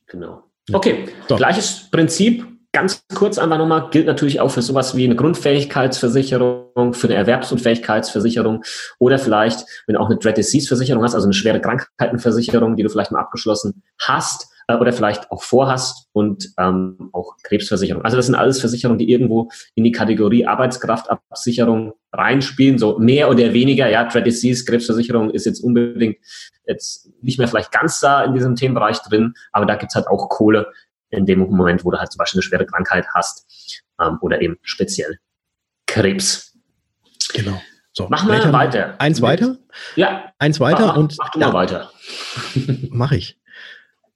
Genau. 0.06 0.44
Okay, 0.72 1.08
so. 1.28 1.36
gleiches 1.36 1.88
Prinzip, 1.90 2.46
Ganz 2.72 3.02
kurz 3.12 3.36
einfach 3.38 3.58
nochmal, 3.58 3.90
gilt 3.90 4.06
natürlich 4.06 4.40
auch 4.40 4.50
für 4.50 4.62
sowas 4.62 4.96
wie 4.96 5.04
eine 5.04 5.16
Grundfähigkeitsversicherung, 5.16 6.94
für 6.94 7.08
eine 7.08 7.16
Erwerbsunfähigkeitsversicherung 7.16 8.62
oder 9.00 9.18
vielleicht, 9.18 9.66
wenn 9.86 9.94
du 9.94 10.00
auch 10.00 10.08
eine 10.08 10.18
Dread 10.18 10.36
Disease 10.36 10.68
Versicherung 10.68 11.02
hast, 11.02 11.16
also 11.16 11.26
eine 11.26 11.32
schwere 11.32 11.60
Krankheitenversicherung, 11.60 12.76
die 12.76 12.84
du 12.84 12.88
vielleicht 12.88 13.10
mal 13.10 13.18
abgeschlossen 13.18 13.82
hast 13.98 14.46
äh, 14.68 14.76
oder 14.76 14.92
vielleicht 14.92 15.32
auch 15.32 15.42
vorhast 15.42 16.06
und 16.12 16.52
ähm, 16.58 17.10
auch 17.12 17.36
Krebsversicherung. 17.42 18.04
Also 18.04 18.16
das 18.16 18.26
sind 18.26 18.36
alles 18.36 18.60
Versicherungen, 18.60 19.00
die 19.00 19.10
irgendwo 19.10 19.50
in 19.74 19.82
die 19.82 19.92
Kategorie 19.92 20.46
Arbeitskraftabsicherung 20.46 21.94
reinspielen, 22.12 22.78
so 22.78 23.00
mehr 23.00 23.30
oder 23.30 23.52
weniger. 23.52 23.88
Ja, 23.88 24.04
Dread 24.04 24.26
Disease 24.26 24.64
Krebsversicherung 24.64 25.30
ist 25.30 25.44
jetzt 25.44 25.58
unbedingt 25.58 26.18
jetzt 26.66 27.10
nicht 27.20 27.38
mehr 27.38 27.48
vielleicht 27.48 27.72
ganz 27.72 27.98
da 27.98 28.22
in 28.22 28.32
diesem 28.32 28.54
Themenbereich 28.54 28.98
drin, 28.98 29.34
aber 29.50 29.66
da 29.66 29.74
gibt's 29.74 29.96
halt 29.96 30.06
auch 30.06 30.28
Kohle, 30.28 30.68
in 31.10 31.26
dem 31.26 31.40
Moment, 31.40 31.84
wo 31.84 31.90
du 31.90 31.98
halt 31.98 32.12
zum 32.12 32.18
Beispiel 32.18 32.38
eine 32.38 32.42
schwere 32.42 32.66
Krankheit 32.66 33.06
hast 33.14 33.82
ähm, 34.00 34.18
oder 34.20 34.40
eben 34.40 34.58
speziell 34.62 35.18
Krebs. 35.86 36.56
Genau. 37.34 37.60
So, 37.92 38.08
Machen 38.08 38.30
wir 38.30 38.52
weiter. 38.52 38.94
Eins 39.00 39.20
weiter? 39.20 39.58
Ja. 39.96 40.32
Eins 40.38 40.60
weiter 40.60 40.86
mach, 40.86 40.96
und. 40.96 41.16
Mach 41.18 41.30
du 41.30 41.38
mal 41.40 41.52
weiter. 41.52 41.90
Mache 42.90 43.16
ich. 43.16 43.38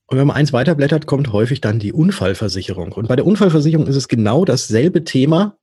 Und 0.06 0.18
wenn 0.18 0.26
man 0.26 0.36
eins 0.36 0.52
weiter 0.52 0.74
blättert, 0.74 1.06
kommt 1.06 1.32
häufig 1.32 1.60
dann 1.60 1.78
die 1.78 1.92
Unfallversicherung. 1.92 2.92
Und 2.92 3.08
bei 3.08 3.16
der 3.16 3.26
Unfallversicherung 3.26 3.86
ist 3.86 3.96
es 3.96 4.08
genau 4.08 4.44
dasselbe 4.44 5.02
Thema. 5.04 5.56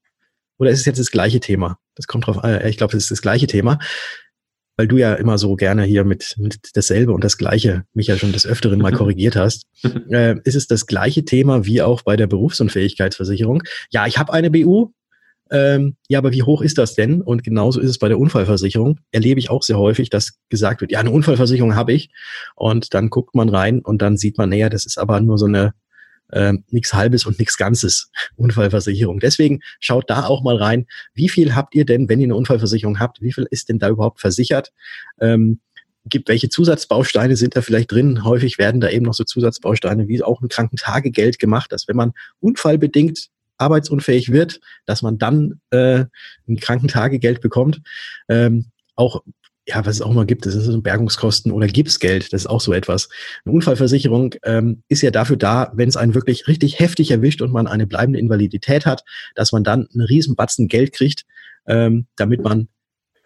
Oder 0.57 0.71
ist 0.71 0.79
es 0.79 0.85
jetzt 0.85 0.99
das 0.99 1.11
gleiche 1.11 1.39
Thema? 1.39 1.79
Das 1.95 2.07
kommt 2.07 2.27
drauf 2.27 2.43
an. 2.43 2.65
Ich 2.65 2.77
glaube, 2.77 2.95
es 2.97 3.03
ist 3.03 3.11
das 3.11 3.21
gleiche 3.21 3.47
Thema 3.47 3.79
weil 4.81 4.87
du 4.87 4.97
ja 4.97 5.13
immer 5.13 5.37
so 5.37 5.55
gerne 5.55 5.83
hier 5.83 6.03
mit, 6.03 6.33
mit 6.39 6.71
dasselbe 6.73 7.11
und 7.11 7.23
das 7.23 7.37
Gleiche 7.37 7.83
mich 7.93 8.07
ja 8.07 8.17
schon 8.17 8.31
des 8.31 8.47
Öfteren 8.47 8.79
mal 8.79 8.91
korrigiert 8.91 9.35
hast, 9.35 9.67
äh, 10.09 10.37
ist 10.43 10.55
es 10.55 10.65
das 10.65 10.87
gleiche 10.87 11.23
Thema 11.23 11.67
wie 11.67 11.83
auch 11.83 12.01
bei 12.01 12.15
der 12.15 12.25
Berufsunfähigkeitsversicherung. 12.25 13.61
Ja, 13.91 14.07
ich 14.07 14.17
habe 14.17 14.33
eine 14.33 14.49
BU, 14.49 14.91
ähm, 15.51 15.97
ja, 16.07 16.17
aber 16.17 16.31
wie 16.31 16.41
hoch 16.41 16.63
ist 16.63 16.79
das 16.79 16.95
denn? 16.95 17.21
Und 17.21 17.43
genauso 17.43 17.79
ist 17.79 17.91
es 17.91 17.99
bei 17.99 18.07
der 18.07 18.17
Unfallversicherung. 18.17 18.97
Erlebe 19.11 19.39
ich 19.39 19.51
auch 19.51 19.61
sehr 19.61 19.77
häufig, 19.77 20.09
dass 20.09 20.39
gesagt 20.49 20.81
wird, 20.81 20.91
ja, 20.91 20.99
eine 20.99 21.11
Unfallversicherung 21.11 21.75
habe 21.75 21.93
ich. 21.93 22.09
Und 22.55 22.95
dann 22.95 23.11
guckt 23.11 23.35
man 23.35 23.49
rein 23.49 23.81
und 23.81 24.01
dann 24.01 24.17
sieht 24.17 24.39
man, 24.39 24.49
naja, 24.49 24.69
das 24.69 24.87
ist 24.87 24.97
aber 24.97 25.21
nur 25.21 25.37
so 25.37 25.45
eine 25.45 25.73
äh, 26.31 26.53
nichts 26.69 26.93
Halbes 26.93 27.25
und 27.25 27.39
nichts 27.39 27.57
Ganzes 27.57 28.11
Unfallversicherung. 28.35 29.19
Deswegen 29.19 29.61
schaut 29.79 30.09
da 30.09 30.25
auch 30.25 30.43
mal 30.43 30.57
rein, 30.57 30.87
wie 31.13 31.29
viel 31.29 31.55
habt 31.55 31.75
ihr 31.75 31.85
denn, 31.85 32.09
wenn 32.09 32.19
ihr 32.19 32.27
eine 32.27 32.35
Unfallversicherung 32.35 32.99
habt, 32.99 33.21
wie 33.21 33.33
viel 33.33 33.47
ist 33.49 33.69
denn 33.69 33.79
da 33.79 33.89
überhaupt 33.89 34.19
versichert? 34.19 34.71
Ähm, 35.19 35.59
gibt, 36.05 36.29
welche 36.29 36.49
Zusatzbausteine 36.49 37.35
sind 37.35 37.55
da 37.55 37.61
vielleicht 37.61 37.91
drin? 37.91 38.23
Häufig 38.23 38.57
werden 38.57 38.81
da 38.81 38.89
eben 38.89 39.05
noch 39.05 39.13
so 39.13 39.23
Zusatzbausteine 39.23 40.07
wie 40.07 40.23
auch 40.23 40.41
ein 40.41 40.49
Krankentagegeld 40.49 41.39
gemacht, 41.39 41.71
dass 41.71 41.87
wenn 41.87 41.95
man 41.95 42.13
unfallbedingt 42.39 43.29
arbeitsunfähig 43.57 44.31
wird, 44.31 44.59
dass 44.85 45.03
man 45.03 45.19
dann 45.19 45.61
äh, 45.69 46.05
ein 46.47 46.57
Krankentagegeld 46.57 47.41
bekommt. 47.41 47.81
Ähm, 48.27 48.71
auch 48.95 49.23
ja, 49.71 49.85
was 49.85 49.95
es 49.95 50.01
auch 50.01 50.11
immer 50.11 50.25
gibt, 50.25 50.45
das 50.45 50.53
ist 50.53 50.65
so 50.65 50.81
Bergungskosten 50.81 51.51
oder 51.51 51.67
Gipsgeld, 51.67 52.33
das 52.33 52.41
ist 52.41 52.47
auch 52.47 52.61
so 52.61 52.73
etwas. 52.73 53.09
Eine 53.45 53.55
Unfallversicherung 53.55 54.35
ähm, 54.43 54.83
ist 54.89 55.01
ja 55.01 55.11
dafür 55.11 55.37
da, 55.37 55.71
wenn 55.75 55.87
es 55.87 55.97
einen 55.97 56.13
wirklich 56.13 56.47
richtig 56.47 56.79
heftig 56.79 57.11
erwischt 57.11 57.41
und 57.41 57.51
man 57.51 57.67
eine 57.67 57.87
bleibende 57.87 58.19
Invalidität 58.19 58.85
hat, 58.85 59.03
dass 59.35 59.51
man 59.51 59.63
dann 59.63 59.87
einen 59.93 60.05
riesen 60.05 60.35
Batzen 60.35 60.67
Geld 60.67 60.91
kriegt, 60.91 61.23
ähm, 61.67 62.07
damit 62.17 62.43
man 62.43 62.67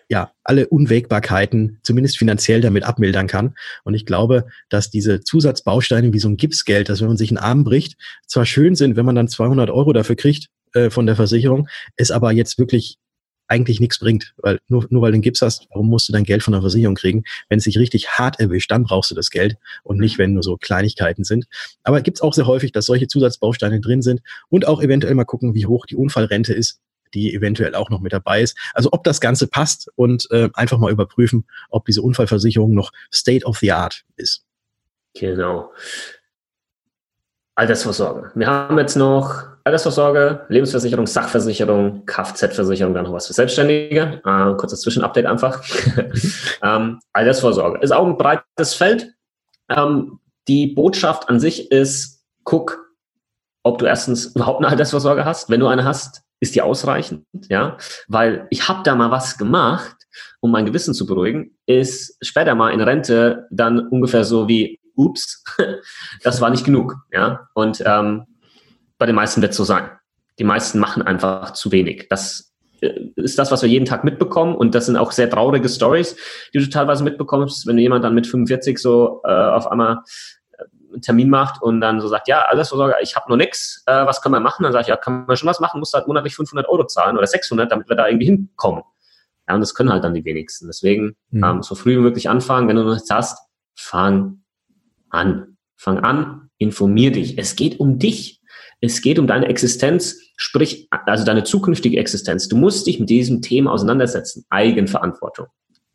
ja 0.07 0.31
alle 0.43 0.67
Unwägbarkeiten 0.67 1.79
zumindest 1.81 2.19
finanziell 2.19 2.61
damit 2.61 2.83
abmildern 2.83 3.25
kann. 3.25 3.55
Und 3.83 3.95
ich 3.95 4.05
glaube, 4.05 4.45
dass 4.69 4.91
diese 4.91 5.21
Zusatzbausteine 5.21 6.13
wie 6.13 6.19
so 6.19 6.29
ein 6.29 6.37
Gipsgeld, 6.37 6.89
dass 6.89 7.01
wenn 7.01 7.07
man 7.07 7.17
sich 7.17 7.31
einen 7.31 7.39
Arm 7.39 7.63
bricht, 7.63 7.97
zwar 8.27 8.45
schön 8.45 8.75
sind, 8.75 8.97
wenn 8.97 9.05
man 9.05 9.15
dann 9.15 9.27
200 9.27 9.71
Euro 9.71 9.93
dafür 9.93 10.15
kriegt 10.15 10.49
äh, 10.73 10.91
von 10.91 11.07
der 11.07 11.15
Versicherung, 11.15 11.67
es 11.95 12.11
aber 12.11 12.31
jetzt 12.31 12.59
wirklich 12.59 12.99
eigentlich 13.47 13.79
nichts 13.79 13.99
bringt, 13.99 14.33
weil 14.37 14.59
nur, 14.67 14.85
nur 14.89 15.01
weil 15.01 15.11
du 15.11 15.15
einen 15.15 15.21
Gips 15.21 15.41
hast, 15.41 15.67
warum 15.71 15.89
musst 15.89 16.09
du 16.09 16.13
dein 16.13 16.23
Geld 16.23 16.43
von 16.43 16.53
der 16.53 16.61
Versicherung 16.61 16.95
kriegen? 16.95 17.23
Wenn 17.49 17.59
es 17.59 17.65
sich 17.65 17.77
richtig 17.77 18.09
hart 18.09 18.39
erwischt, 18.39 18.71
dann 18.71 18.83
brauchst 18.83 19.11
du 19.11 19.15
das 19.15 19.29
Geld 19.29 19.57
und 19.83 19.99
nicht, 19.99 20.17
wenn 20.17 20.33
nur 20.33 20.43
so 20.43 20.57
Kleinigkeiten 20.57 21.23
sind. 21.23 21.45
Aber 21.83 22.01
gibt 22.01 22.17
es 22.17 22.21
auch 22.21 22.33
sehr 22.33 22.47
häufig, 22.47 22.71
dass 22.71 22.85
solche 22.85 23.07
Zusatzbausteine 23.07 23.79
drin 23.79 24.01
sind 24.01 24.21
und 24.49 24.67
auch 24.67 24.81
eventuell 24.81 25.15
mal 25.15 25.25
gucken, 25.25 25.53
wie 25.53 25.65
hoch 25.65 25.85
die 25.85 25.95
Unfallrente 25.95 26.53
ist, 26.53 26.79
die 27.13 27.33
eventuell 27.33 27.75
auch 27.75 27.89
noch 27.89 28.01
mit 28.01 28.13
dabei 28.13 28.41
ist. 28.41 28.57
Also 28.73 28.89
ob 28.91 29.03
das 29.03 29.21
Ganze 29.21 29.47
passt 29.47 29.89
und 29.95 30.27
äh, 30.31 30.49
einfach 30.53 30.77
mal 30.77 30.91
überprüfen, 30.91 31.45
ob 31.69 31.85
diese 31.85 32.01
Unfallversicherung 32.01 32.73
noch 32.73 32.91
State 33.13 33.45
of 33.45 33.57
the 33.59 33.71
Art 33.71 34.03
ist. 34.17 34.43
Genau. 35.13 35.71
Altersvorsorge. 37.55 38.31
Wir 38.35 38.47
haben 38.47 38.77
jetzt 38.77 38.97
noch 38.97 39.54
Altersvorsorge, 39.65 40.45
Lebensversicherung, 40.49 41.07
Sachversicherung, 41.07 42.05
Kfz-Versicherung, 42.05 42.93
dann 42.93 43.05
noch 43.05 43.13
was 43.13 43.25
für 43.25 43.33
Selbstständige. 43.33 44.21
Äh, 44.23 44.53
kurzes 44.57 44.81
Zwischenupdate 44.81 45.25
einfach. 45.25 45.63
ähm, 46.63 46.99
Altersvorsorge 47.13 47.79
ist 47.81 47.91
auch 47.91 48.05
ein 48.05 48.15
breites 48.15 48.75
Feld. 48.75 49.11
Ähm, 49.69 50.19
die 50.47 50.67
Botschaft 50.67 51.29
an 51.29 51.39
sich 51.39 51.71
ist, 51.71 52.23
guck, 52.43 52.91
ob 53.63 53.79
du 53.79 53.85
erstens 53.85 54.35
überhaupt 54.35 54.59
eine 54.59 54.67
Altersvorsorge 54.67 55.25
hast. 55.25 55.49
Wenn 55.49 55.61
du 55.61 55.67
eine 55.67 55.83
hast, 55.83 56.21
ist 56.39 56.53
die 56.53 56.61
ausreichend, 56.61 57.25
ja, 57.49 57.77
weil 58.07 58.45
ich 58.51 58.67
habe 58.67 58.83
da 58.83 58.93
mal 58.93 59.09
was 59.09 59.37
gemacht, 59.37 59.95
um 60.41 60.51
mein 60.51 60.67
Gewissen 60.67 60.93
zu 60.93 61.07
beruhigen, 61.07 61.57
ist 61.65 62.17
später 62.21 62.53
mal 62.53 62.71
in 62.71 62.81
Rente 62.81 63.47
dann 63.49 63.79
ungefähr 63.87 64.23
so 64.25 64.47
wie, 64.47 64.79
ups, 64.95 65.43
das 66.23 66.39
war 66.41 66.51
nicht 66.51 66.65
genug, 66.65 66.97
ja, 67.11 67.47
und 67.55 67.81
ähm, 67.83 68.25
bei 69.05 69.07
den 69.07 69.15
meisten 69.15 69.43
wird 69.43 69.51
es 69.51 69.57
so 69.57 69.63
sein. 69.63 69.87
Die 70.39 70.43
meisten 70.43 70.79
machen 70.79 71.03
einfach 71.03 71.51
zu 71.51 71.71
wenig. 71.71 72.07
Das 72.09 72.55
äh, 72.81 72.89
ist 73.17 73.37
das, 73.37 73.51
was 73.51 73.61
wir 73.61 73.69
jeden 73.69 73.85
Tag 73.85 74.03
mitbekommen. 74.03 74.55
Und 74.55 74.73
das 74.73 74.87
sind 74.87 74.97
auch 74.97 75.11
sehr 75.11 75.29
traurige 75.29 75.69
Stories, 75.69 76.17
die 76.55 76.57
du 76.57 76.67
teilweise 76.67 77.03
mitbekommst, 77.03 77.67
wenn 77.67 77.77
jemand 77.77 78.03
dann 78.03 78.15
mit 78.15 78.25
45 78.25 78.79
so 78.79 79.21
äh, 79.23 79.31
auf 79.31 79.67
einmal 79.67 79.99
äh, 80.57 80.63
einen 80.91 81.03
Termin 81.03 81.29
macht 81.29 81.61
und 81.61 81.81
dann 81.81 82.01
so 82.01 82.07
sagt, 82.07 82.27
ja, 82.27 82.45
alles 82.49 82.69
so 82.69 82.91
ich 82.99 83.15
habe 83.15 83.25
nur 83.27 83.37
nix, 83.37 83.83
äh, 83.85 84.07
was 84.07 84.23
können 84.23 84.33
wir 84.33 84.39
machen? 84.39 84.63
Dann 84.63 84.71
sage 84.71 84.81
ich, 84.81 84.87
ja, 84.87 84.97
kann 84.97 85.27
man 85.27 85.37
schon 85.37 85.49
was 85.49 85.59
machen, 85.59 85.79
musst 85.79 85.93
halt 85.93 86.07
monatlich 86.07 86.35
500 86.35 86.67
Euro 86.67 86.87
zahlen 86.87 87.15
oder 87.15 87.27
600, 87.27 87.71
damit 87.71 87.87
wir 87.87 87.95
da 87.95 88.07
irgendwie 88.07 88.25
hinkommen. 88.25 88.81
Ja, 89.47 89.53
und 89.53 89.61
das 89.61 89.75
können 89.75 89.91
halt 89.91 90.03
dann 90.03 90.15
die 90.15 90.25
wenigsten. 90.25 90.65
Deswegen 90.65 91.15
mhm. 91.29 91.43
ähm, 91.43 91.61
so 91.61 91.75
früh 91.75 91.97
wie 91.97 92.01
möglich 92.01 92.27
anfangen. 92.27 92.67
Wenn 92.67 92.75
du 92.75 92.83
noch 92.83 92.95
nichts 92.95 93.11
hast, 93.11 93.37
fang 93.75 94.41
an. 95.11 95.57
Fang 95.75 95.99
an, 95.99 96.49
informier 96.57 97.11
dich. 97.11 97.37
Es 97.37 97.55
geht 97.55 97.79
um 97.79 97.99
dich. 97.99 98.41
Es 98.81 99.01
geht 99.01 99.19
um 99.19 99.27
deine 99.27 99.47
Existenz, 99.47 100.17
sprich, 100.37 100.87
also 100.91 101.25
deine 101.25 101.43
zukünftige 101.43 101.97
Existenz. 101.97 102.47
Du 102.47 102.57
musst 102.57 102.87
dich 102.87 102.99
mit 102.99 103.09
diesem 103.09 103.41
Thema 103.41 103.71
auseinandersetzen. 103.71 104.45
Eigenverantwortung. 104.49 105.47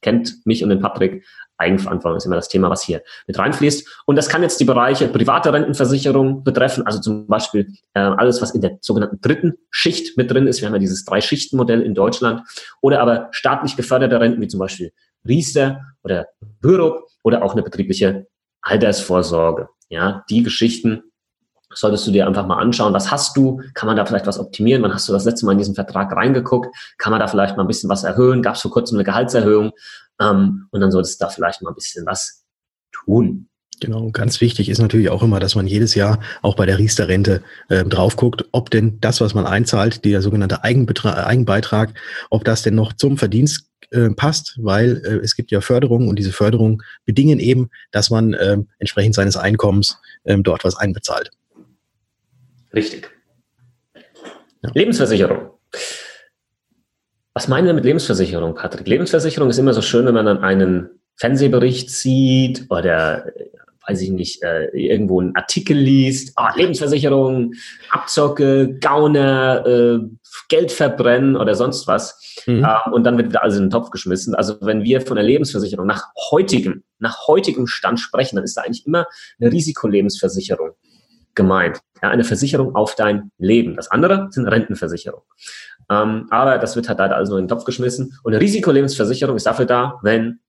kennt 0.02 0.46
mich 0.46 0.62
und 0.62 0.70
den 0.70 0.80
Patrick. 0.80 1.24
Eigenverantwortung 1.58 2.16
ist 2.16 2.24
immer 2.24 2.36
das 2.36 2.48
Thema, 2.48 2.70
was 2.70 2.82
hier 2.82 3.02
mit 3.26 3.38
reinfließt. 3.38 4.02
Und 4.06 4.16
das 4.16 4.30
kann 4.30 4.42
jetzt 4.42 4.58
die 4.58 4.64
Bereiche 4.64 5.08
private 5.08 5.52
Rentenversicherung 5.52 6.42
betreffen, 6.42 6.86
also 6.86 7.00
zum 7.00 7.26
Beispiel 7.26 7.68
äh, 7.92 8.00
alles, 8.00 8.40
was 8.40 8.52
in 8.52 8.62
der 8.62 8.78
sogenannten 8.80 9.20
dritten 9.20 9.54
Schicht 9.70 10.16
mit 10.16 10.30
drin 10.30 10.46
ist. 10.46 10.62
Wir 10.62 10.68
haben 10.68 10.74
ja 10.74 10.78
dieses 10.78 11.04
Drei-Schichten-Modell 11.04 11.82
in 11.82 11.94
Deutschland. 11.94 12.42
Oder 12.80 13.02
aber 13.02 13.28
staatlich 13.32 13.76
geförderte 13.76 14.18
Renten, 14.18 14.40
wie 14.40 14.48
zum 14.48 14.60
Beispiel 14.60 14.90
Riester 15.28 15.82
oder 16.02 16.28
Bürup 16.60 17.04
oder 17.22 17.42
auch 17.42 17.52
eine 17.52 17.62
betriebliche 17.62 18.26
Altersvorsorge. 18.62 19.68
Ja, 19.90 20.24
die 20.30 20.42
Geschichten 20.42 21.02
solltest 21.72 22.06
du 22.06 22.10
dir 22.10 22.26
einfach 22.26 22.46
mal 22.46 22.58
anschauen, 22.58 22.92
was 22.92 23.10
hast 23.10 23.36
du, 23.36 23.62
kann 23.74 23.86
man 23.86 23.96
da 23.96 24.04
vielleicht 24.04 24.26
was 24.26 24.38
optimieren, 24.38 24.82
wann 24.82 24.92
hast 24.92 25.08
du 25.08 25.12
das 25.12 25.24
letzte 25.24 25.46
Mal 25.46 25.52
in 25.52 25.58
diesen 25.58 25.74
Vertrag 25.74 26.12
reingeguckt, 26.12 26.74
kann 26.98 27.10
man 27.10 27.20
da 27.20 27.28
vielleicht 27.28 27.56
mal 27.56 27.64
ein 27.64 27.68
bisschen 27.68 27.90
was 27.90 28.04
erhöhen, 28.04 28.42
gab 28.42 28.56
es 28.56 28.62
vor 28.62 28.70
kurzem 28.70 28.96
eine 28.96 29.04
Gehaltserhöhung? 29.04 29.72
Ähm, 30.20 30.66
und 30.70 30.80
dann 30.80 30.90
solltest 30.90 31.20
du 31.20 31.24
da 31.24 31.30
vielleicht 31.30 31.62
mal 31.62 31.70
ein 31.70 31.74
bisschen 31.74 32.04
was 32.06 32.44
tun. 32.92 33.46
Genau, 33.80 34.10
ganz 34.10 34.42
wichtig 34.42 34.68
ist 34.68 34.78
natürlich 34.78 35.08
auch 35.08 35.22
immer, 35.22 35.40
dass 35.40 35.54
man 35.54 35.66
jedes 35.66 35.94
Jahr 35.94 36.20
auch 36.42 36.54
bei 36.54 36.66
der 36.66 36.78
Riester-Rente 36.78 37.42
äh, 37.70 37.84
drauf 37.84 38.16
guckt, 38.16 38.44
ob 38.52 38.70
denn 38.70 39.00
das, 39.00 39.22
was 39.22 39.32
man 39.32 39.46
einzahlt, 39.46 40.04
der 40.04 40.20
sogenannte 40.20 40.62
Eigenbetrag, 40.64 41.26
Eigenbeitrag, 41.26 41.94
ob 42.28 42.44
das 42.44 42.62
denn 42.62 42.74
noch 42.74 42.92
zum 42.92 43.16
Verdienst 43.16 43.70
äh, 43.90 44.10
passt, 44.10 44.58
weil 44.60 45.02
äh, 45.04 45.24
es 45.24 45.34
gibt 45.34 45.50
ja 45.50 45.62
Förderungen 45.62 46.08
und 46.08 46.18
diese 46.18 46.32
Förderungen 46.32 46.82
bedingen 47.06 47.40
eben, 47.40 47.70
dass 47.90 48.10
man 48.10 48.34
äh, 48.34 48.58
entsprechend 48.78 49.14
seines 49.14 49.38
Einkommens 49.38 49.98
äh, 50.24 50.36
dort 50.38 50.62
was 50.64 50.76
einbezahlt. 50.76 51.30
Richtig. 52.74 53.10
Ja. 54.62 54.70
Lebensversicherung. 54.74 55.50
Was 57.32 57.48
meinen 57.48 57.66
wir 57.66 57.74
mit 57.74 57.84
Lebensversicherung, 57.84 58.54
Patrick? 58.54 58.86
Lebensversicherung 58.86 59.50
ist 59.50 59.58
immer 59.58 59.72
so 59.72 59.82
schön, 59.82 60.06
wenn 60.06 60.14
man 60.14 60.26
dann 60.26 60.38
einen 60.38 60.90
Fernsehbericht 61.16 61.90
sieht 61.90 62.66
oder, 62.70 63.26
weiß 63.86 64.00
ich 64.02 64.10
nicht, 64.10 64.42
äh, 64.42 64.66
irgendwo 64.72 65.20
einen 65.20 65.36
Artikel 65.36 65.76
liest. 65.76 66.34
Oh, 66.36 66.48
Lebensversicherung, 66.56 67.52
Abzocke, 67.90 68.78
Gauner, 68.80 69.64
äh, 69.66 69.98
Geld 70.48 70.72
verbrennen 70.72 71.36
oder 71.36 71.54
sonst 71.54 71.86
was. 71.86 72.42
Mhm. 72.46 72.64
Äh, 72.64 72.90
und 72.90 73.04
dann 73.04 73.16
wird 73.16 73.28
wieder 73.28 73.42
alles 73.42 73.56
in 73.56 73.64
den 73.64 73.70
Topf 73.70 73.90
geschmissen. 73.90 74.34
Also 74.34 74.56
wenn 74.60 74.82
wir 74.82 75.00
von 75.00 75.16
der 75.16 75.24
Lebensversicherung 75.24 75.86
nach 75.86 76.08
heutigem, 76.30 76.82
nach 76.98 77.28
heutigem 77.28 77.66
Stand 77.66 78.00
sprechen, 78.00 78.36
dann 78.36 78.44
ist 78.44 78.56
da 78.56 78.62
eigentlich 78.62 78.86
immer 78.86 79.06
eine 79.40 79.52
Risikolebensversicherung 79.52 80.72
gemeint. 81.40 81.80
Ja, 82.02 82.10
eine 82.10 82.24
Versicherung 82.24 82.74
auf 82.74 82.94
dein 82.96 83.30
Leben. 83.38 83.76
Das 83.76 83.90
andere 83.90 84.28
sind 84.30 84.46
Rentenversicherungen. 84.46 85.24
Ähm, 85.90 86.26
aber 86.30 86.58
das 86.58 86.76
wird 86.76 86.88
halt 86.88 86.98
leider 86.98 87.16
alles 87.16 87.30
nur 87.30 87.38
in 87.38 87.44
den 87.44 87.48
Topf 87.48 87.64
geschmissen. 87.64 88.18
Und 88.22 88.34
eine 88.34 88.42
Risikolebensversicherung 88.42 89.36
ist 89.36 89.46
dafür 89.46 89.64
da, 89.64 89.98
wenn 90.02 90.40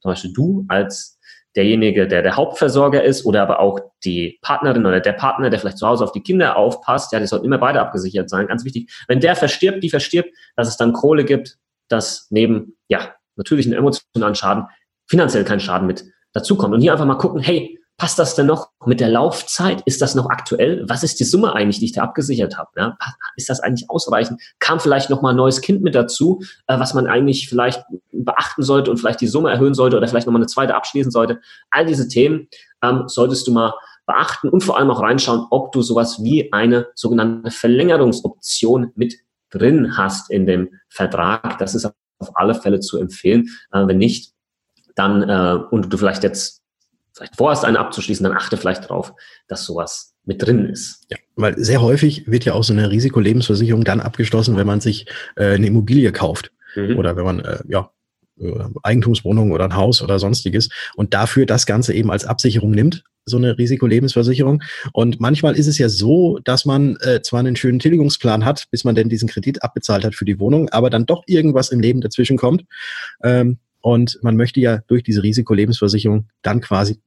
zum 0.00 0.10
Beispiel 0.10 0.32
du 0.32 0.64
als 0.68 1.18
derjenige, 1.54 2.08
der 2.08 2.22
der 2.22 2.36
Hauptversorger 2.36 3.04
ist 3.04 3.24
oder 3.24 3.42
aber 3.42 3.60
auch 3.60 3.78
die 4.04 4.38
Partnerin 4.42 4.84
oder 4.84 5.00
der 5.00 5.12
Partner, 5.12 5.48
der 5.48 5.60
vielleicht 5.60 5.78
zu 5.78 5.86
Hause 5.86 6.02
auf 6.02 6.12
die 6.12 6.22
Kinder 6.22 6.56
aufpasst, 6.56 7.12
ja, 7.12 7.20
die 7.20 7.26
sollten 7.26 7.46
immer 7.46 7.58
beide 7.58 7.80
abgesichert 7.80 8.28
sein, 8.28 8.48
ganz 8.48 8.64
wichtig. 8.64 8.90
Wenn 9.06 9.20
der 9.20 9.36
verstirbt, 9.36 9.82
die 9.82 9.90
verstirbt, 9.90 10.30
dass 10.56 10.68
es 10.68 10.76
dann 10.76 10.92
Kohle 10.92 11.24
gibt, 11.24 11.58
dass 11.88 12.26
neben, 12.30 12.76
ja, 12.88 13.14
natürlich 13.36 13.66
einen 13.66 13.74
emotionalen 13.74 14.34
Schaden, 14.34 14.64
finanziell 15.06 15.44
kein 15.44 15.60
Schaden 15.60 15.86
mit 15.86 16.04
dazukommt. 16.32 16.74
Und 16.74 16.80
hier 16.80 16.92
einfach 16.92 17.04
mal 17.04 17.16
gucken, 17.16 17.40
hey, 17.40 17.78
passt 17.96 18.18
das 18.18 18.34
denn 18.34 18.46
noch 18.46 18.70
mit 18.84 19.00
der 19.00 19.08
Laufzeit? 19.08 19.82
Ist 19.86 20.02
das 20.02 20.14
noch 20.14 20.28
aktuell? 20.28 20.84
Was 20.88 21.02
ist 21.02 21.20
die 21.20 21.24
Summe 21.24 21.54
eigentlich, 21.54 21.78
die 21.78 21.84
ich 21.86 21.92
da 21.92 22.02
abgesichert 22.02 22.58
habe? 22.58 22.70
Ja, 22.76 22.96
ist 23.36 23.48
das 23.48 23.60
eigentlich 23.60 23.88
ausreichend? 23.90 24.40
Kam 24.58 24.80
vielleicht 24.80 25.10
noch 25.10 25.22
mal 25.22 25.30
ein 25.30 25.36
neues 25.36 25.60
Kind 25.60 25.82
mit 25.82 25.94
dazu, 25.94 26.42
äh, 26.66 26.78
was 26.78 26.94
man 26.94 27.06
eigentlich 27.06 27.48
vielleicht 27.48 27.84
beachten 28.12 28.62
sollte 28.62 28.90
und 28.90 28.96
vielleicht 28.96 29.20
die 29.20 29.28
Summe 29.28 29.50
erhöhen 29.50 29.74
sollte 29.74 29.96
oder 29.96 30.08
vielleicht 30.08 30.26
noch 30.26 30.32
mal 30.32 30.38
eine 30.40 30.46
zweite 30.46 30.74
abschließen 30.74 31.12
sollte? 31.12 31.40
All 31.70 31.86
diese 31.86 32.08
Themen 32.08 32.48
ähm, 32.82 33.04
solltest 33.06 33.46
du 33.46 33.52
mal 33.52 33.74
beachten 34.06 34.48
und 34.48 34.64
vor 34.64 34.78
allem 34.78 34.90
auch 34.90 35.00
reinschauen, 35.00 35.46
ob 35.50 35.72
du 35.72 35.82
sowas 35.82 36.22
wie 36.22 36.52
eine 36.52 36.88
sogenannte 36.94 37.50
Verlängerungsoption 37.50 38.92
mit 38.96 39.14
drin 39.50 39.96
hast 39.96 40.30
in 40.30 40.46
dem 40.46 40.70
Vertrag. 40.88 41.58
Das 41.58 41.74
ist 41.74 41.84
auf 41.84 42.30
alle 42.34 42.54
Fälle 42.54 42.80
zu 42.80 42.98
empfehlen. 42.98 43.48
Äh, 43.70 43.86
wenn 43.86 43.98
nicht, 43.98 44.32
dann 44.94 45.22
äh, 45.28 45.58
und 45.70 45.92
du 45.92 45.96
vielleicht 45.96 46.22
jetzt 46.22 46.61
vielleicht 47.14 47.36
vorhast, 47.36 47.64
eine 47.64 47.78
abzuschließen, 47.78 48.24
dann 48.24 48.36
achte 48.36 48.56
vielleicht 48.56 48.84
darauf, 48.84 49.12
dass 49.48 49.64
sowas 49.64 50.14
mit 50.24 50.42
drin 50.42 50.66
ist. 50.66 51.04
Ja, 51.10 51.18
weil 51.36 51.58
sehr 51.58 51.82
häufig 51.82 52.30
wird 52.30 52.44
ja 52.44 52.54
auch 52.54 52.64
so 52.64 52.72
eine 52.72 52.90
Risikolebensversicherung 52.90 53.84
dann 53.84 54.00
abgeschlossen, 54.00 54.56
wenn 54.56 54.66
man 54.66 54.80
sich 54.80 55.06
äh, 55.36 55.54
eine 55.54 55.66
Immobilie 55.66 56.12
kauft 56.12 56.52
mhm. 56.76 56.96
oder 56.96 57.16
wenn 57.16 57.24
man 57.24 57.40
äh, 57.40 57.58
ja 57.68 57.90
äh, 58.40 58.52
Eigentumswohnung 58.82 59.52
oder 59.52 59.64
ein 59.64 59.76
Haus 59.76 60.02
oder 60.02 60.18
sonstiges 60.18 60.68
und 60.94 61.14
dafür 61.14 61.46
das 61.46 61.66
Ganze 61.66 61.92
eben 61.92 62.10
als 62.10 62.24
Absicherung 62.24 62.70
nimmt, 62.70 63.04
so 63.24 63.36
eine 63.36 63.58
Risikolebensversicherung. 63.58 64.62
Und 64.92 65.20
manchmal 65.20 65.56
ist 65.56 65.66
es 65.66 65.78
ja 65.78 65.88
so, 65.88 66.38
dass 66.44 66.64
man 66.64 66.96
äh, 67.00 67.22
zwar 67.22 67.40
einen 67.40 67.56
schönen 67.56 67.78
Tilgungsplan 67.78 68.44
hat, 68.44 68.66
bis 68.70 68.84
man 68.84 68.94
denn 68.94 69.08
diesen 69.08 69.28
Kredit 69.28 69.62
abbezahlt 69.62 70.04
hat 70.04 70.14
für 70.14 70.24
die 70.24 70.38
Wohnung, 70.38 70.68
aber 70.70 70.90
dann 70.90 71.06
doch 71.06 71.22
irgendwas 71.26 71.70
im 71.70 71.80
Leben 71.80 72.00
dazwischen 72.00 72.36
kommt. 72.36 72.64
Ähm, 73.22 73.58
und 73.82 74.18
man 74.22 74.36
möchte 74.36 74.60
ja 74.60 74.78
durch 74.86 75.02
diese 75.02 75.22
Risikolebensversicherung 75.22 76.28
dann 76.40 76.60
quasi 76.60 77.00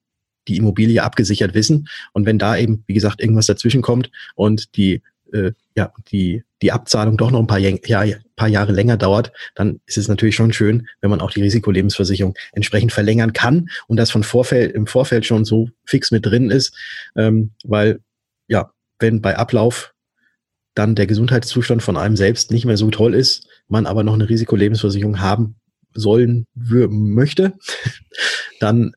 die 0.48 0.58
Immobilie 0.58 1.02
abgesichert 1.02 1.54
wissen. 1.56 1.88
Und 2.14 2.26
wenn 2.26 2.38
da 2.38 2.56
eben, 2.58 2.84
wie 2.86 2.94
gesagt, 2.94 3.20
irgendwas 3.20 3.48
dazwischen 3.48 3.82
kommt 3.82 4.12
und 4.36 4.76
die, 4.76 5.02
äh, 5.34 5.54
ja, 5.76 5.92
die, 6.12 6.44
die 6.62 6.72
Abzahlung 6.72 7.18
doch 7.18 7.32
noch 7.32 7.40
ein 7.40 7.48
paar, 7.48 7.58
Jahr, 7.58 8.06
paar 8.36 8.48
Jahre 8.48 8.72
länger 8.72 8.98
dauert, 8.98 9.32
dann 9.56 9.80
ist 9.86 9.98
es 9.98 10.08
natürlich 10.08 10.36
schon 10.36 10.54
schön, 10.54 10.88
wenn 11.02 11.10
man 11.10 11.22
auch 11.22 11.32
die 11.32 11.42
Risikolebensversicherung 11.42 12.36
entsprechend 12.54 12.92
verlängern 12.92 13.34
kann 13.34 13.70
und 13.88 13.98
das 13.98 14.12
von 14.12 14.24
Vorfeld, 14.24 14.76
im 14.76 14.86
Vorfeld 14.86 15.26
schon 15.26 15.46
so 15.46 15.70
fix 15.86 16.12
mit 16.12 16.26
drin 16.26 16.52
ist, 16.52 16.76
ähm, 17.16 17.52
weil 17.64 18.00
ja, 18.48 18.72
wenn 19.00 19.22
bei 19.22 19.36
Ablauf 19.38 19.94
dann 20.76 20.94
der 20.94 21.08
Gesundheitszustand 21.08 21.82
von 21.82 21.98
einem 21.98 22.18
selbst 22.18 22.52
nicht 22.52 22.66
mehr 22.66 22.78
so 22.78 22.92
toll 22.92 23.16
ist, 23.16 23.48
man 23.68 23.86
aber 23.86 24.04
noch 24.04 24.14
eine 24.14 24.30
Risikolebensversicherung 24.30 25.22
haben 25.22 25.56
sollen 25.96 26.46
möchte, 26.54 27.54
dann 28.60 28.94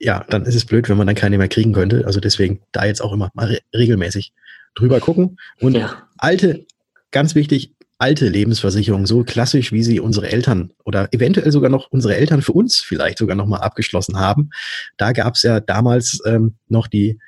ja, 0.00 0.24
dann 0.28 0.44
ist 0.44 0.54
es 0.54 0.64
blöd, 0.64 0.88
wenn 0.88 0.96
man 0.96 1.08
dann 1.08 1.16
keine 1.16 1.38
mehr 1.38 1.48
kriegen 1.48 1.72
könnte. 1.72 2.06
Also 2.06 2.20
deswegen 2.20 2.60
da 2.70 2.84
jetzt 2.84 3.02
auch 3.02 3.12
immer 3.12 3.30
mal 3.34 3.46
re 3.46 3.58
regelmäßig 3.74 4.32
drüber 4.76 5.00
gucken. 5.00 5.38
Und 5.60 5.74
ja. 5.74 6.08
alte, 6.16 6.66
ganz 7.10 7.34
wichtig, 7.34 7.74
alte 7.98 8.28
Lebensversicherung, 8.28 9.06
so 9.06 9.24
klassisch, 9.24 9.72
wie 9.72 9.82
sie 9.82 9.98
unsere 9.98 10.30
Eltern 10.30 10.72
oder 10.84 11.08
eventuell 11.12 11.50
sogar 11.50 11.68
noch 11.68 11.90
unsere 11.90 12.14
Eltern 12.14 12.42
für 12.42 12.52
uns 12.52 12.76
vielleicht 12.78 13.18
sogar 13.18 13.34
noch 13.34 13.46
mal 13.46 13.58
abgeschlossen 13.58 14.20
haben. 14.20 14.50
Da 14.98 15.10
gab 15.10 15.34
es 15.34 15.42
ja 15.42 15.58
damals 15.58 16.20
ähm, 16.24 16.54
noch 16.68 16.86
die, 16.86 17.18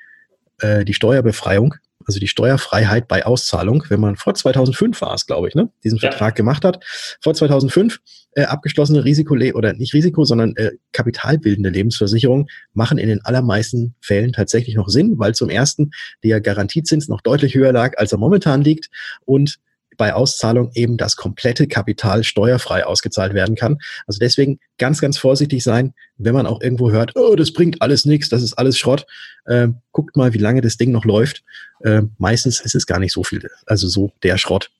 äh, 0.59 0.85
die 0.85 0.93
Steuerbefreiung 0.93 1.75
also 2.07 2.19
die 2.19 2.27
Steuerfreiheit 2.27 3.07
bei 3.07 3.25
Auszahlung, 3.25 3.83
wenn 3.89 3.99
man 3.99 4.15
vor 4.15 4.33
2005 4.33 4.99
war 5.01 5.13
es, 5.13 5.25
glaube 5.25 5.47
ich, 5.47 5.55
ne, 5.55 5.69
diesen 5.83 5.99
ja. 5.99 6.09
Vertrag 6.09 6.35
gemacht 6.35 6.65
hat, 6.65 6.83
vor 7.21 7.33
2005 7.33 7.99
äh, 8.33 8.43
abgeschlossene 8.43 9.03
Risiko 9.03 9.35
oder 9.53 9.73
nicht 9.73 9.93
Risiko, 9.93 10.23
sondern 10.23 10.55
äh, 10.55 10.71
kapitalbildende 10.93 11.69
Lebensversicherungen 11.69 12.47
machen 12.73 12.97
in 12.97 13.09
den 13.09 13.23
allermeisten 13.25 13.95
Fällen 14.01 14.33
tatsächlich 14.33 14.75
noch 14.75 14.89
Sinn, 14.89 15.19
weil 15.19 15.35
zum 15.35 15.49
ersten 15.49 15.91
der 16.23 16.41
Garantiezins 16.41 17.07
noch 17.07 17.21
deutlich 17.21 17.55
höher 17.55 17.73
lag, 17.73 17.97
als 17.97 18.11
er 18.11 18.17
momentan 18.17 18.61
liegt 18.61 18.89
und 19.25 19.59
bei 19.97 20.13
Auszahlung 20.13 20.71
eben 20.73 20.97
das 20.97 21.15
komplette 21.15 21.67
Kapital 21.67 22.23
steuerfrei 22.23 22.85
ausgezahlt 22.85 23.33
werden 23.33 23.55
kann. 23.55 23.77
Also 24.07 24.19
deswegen 24.19 24.59
ganz, 24.77 25.01
ganz 25.01 25.17
vorsichtig 25.17 25.63
sein, 25.63 25.93
wenn 26.17 26.33
man 26.33 26.47
auch 26.47 26.61
irgendwo 26.61 26.91
hört, 26.91 27.15
oh, 27.15 27.35
das 27.35 27.53
bringt 27.53 27.81
alles 27.81 28.05
nichts, 28.05 28.29
das 28.29 28.41
ist 28.41 28.53
alles 28.53 28.77
Schrott. 28.77 29.05
Äh, 29.45 29.67
guckt 29.91 30.15
mal, 30.17 30.33
wie 30.33 30.39
lange 30.39 30.61
das 30.61 30.77
Ding 30.77 30.91
noch 30.91 31.05
läuft. 31.05 31.43
Äh, 31.81 32.03
meistens 32.17 32.61
ist 32.61 32.73
es 32.73 32.87
gar 32.87 32.99
nicht 32.99 33.13
so 33.13 33.23
viel, 33.23 33.47
also 33.65 33.87
so 33.87 34.11
der 34.23 34.37
Schrott. 34.37 34.71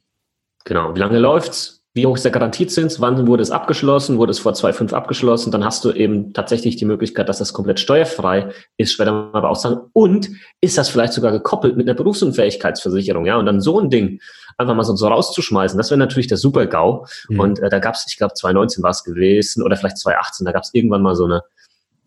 Genau, 0.64 0.96
wie 0.96 1.00
lange 1.00 1.20
läuft's? 1.20 1.81
Wie 1.93 2.06
hoch 2.06 2.15
ist 2.15 2.23
der 2.23 2.32
Garantiezins, 2.32 3.01
wann 3.01 3.27
wurde 3.27 3.43
es 3.43 3.51
abgeschlossen, 3.51 4.17
wurde 4.17 4.32
es 4.32 4.39
vor 4.39 4.54
2,5 4.54 4.93
abgeschlossen, 4.93 5.51
dann 5.51 5.65
hast 5.65 5.84
du 5.84 5.91
eben 5.91 6.32
tatsächlich 6.32 6.77
die 6.77 6.86
Möglichkeit, 6.86 7.27
dass 7.27 7.39
das 7.39 7.51
komplett 7.51 7.82
steuerfrei 7.82 8.49
ist, 8.77 8.93
später 8.93 9.12
mal 9.12 9.32
aber 9.34 9.49
auszahlen. 9.49 9.80
Und 9.91 10.30
ist 10.62 10.77
das 10.77 10.88
vielleicht 10.88 11.12
sogar 11.12 11.34
gekoppelt 11.34 11.75
mit 11.75 11.89
einer 11.89 11.97
Berufsunfähigkeitsversicherung, 11.97 13.25
ja? 13.25 13.36
Und 13.36 13.45
dann 13.45 13.60
so 13.60 13.77
ein 13.77 13.89
Ding 13.89 14.21
einfach 14.58 14.73
mal 14.73 14.84
so, 14.84 14.95
so 14.95 15.08
rauszuschmeißen, 15.08 15.77
das 15.77 15.89
wäre 15.89 15.97
natürlich 15.97 16.27
der 16.27 16.38
Super-GAU. 16.38 17.06
Mhm. 17.27 17.39
Und 17.39 17.60
äh, 17.60 17.69
da 17.69 17.80
gab 17.80 17.95
es, 17.95 18.06
ich 18.08 18.17
glaube, 18.17 18.36
2019 18.36 18.84
war 18.84 18.91
es 18.91 19.04
gewesen 19.04 19.62
oder 19.62 19.75
vielleicht 19.75 19.97
2018, 19.97 20.45
da 20.45 20.54
gab 20.54 20.63
es 20.63 20.73
irgendwann 20.73 21.01
mal 21.01 21.15
so 21.15 21.25
eine 21.25 21.43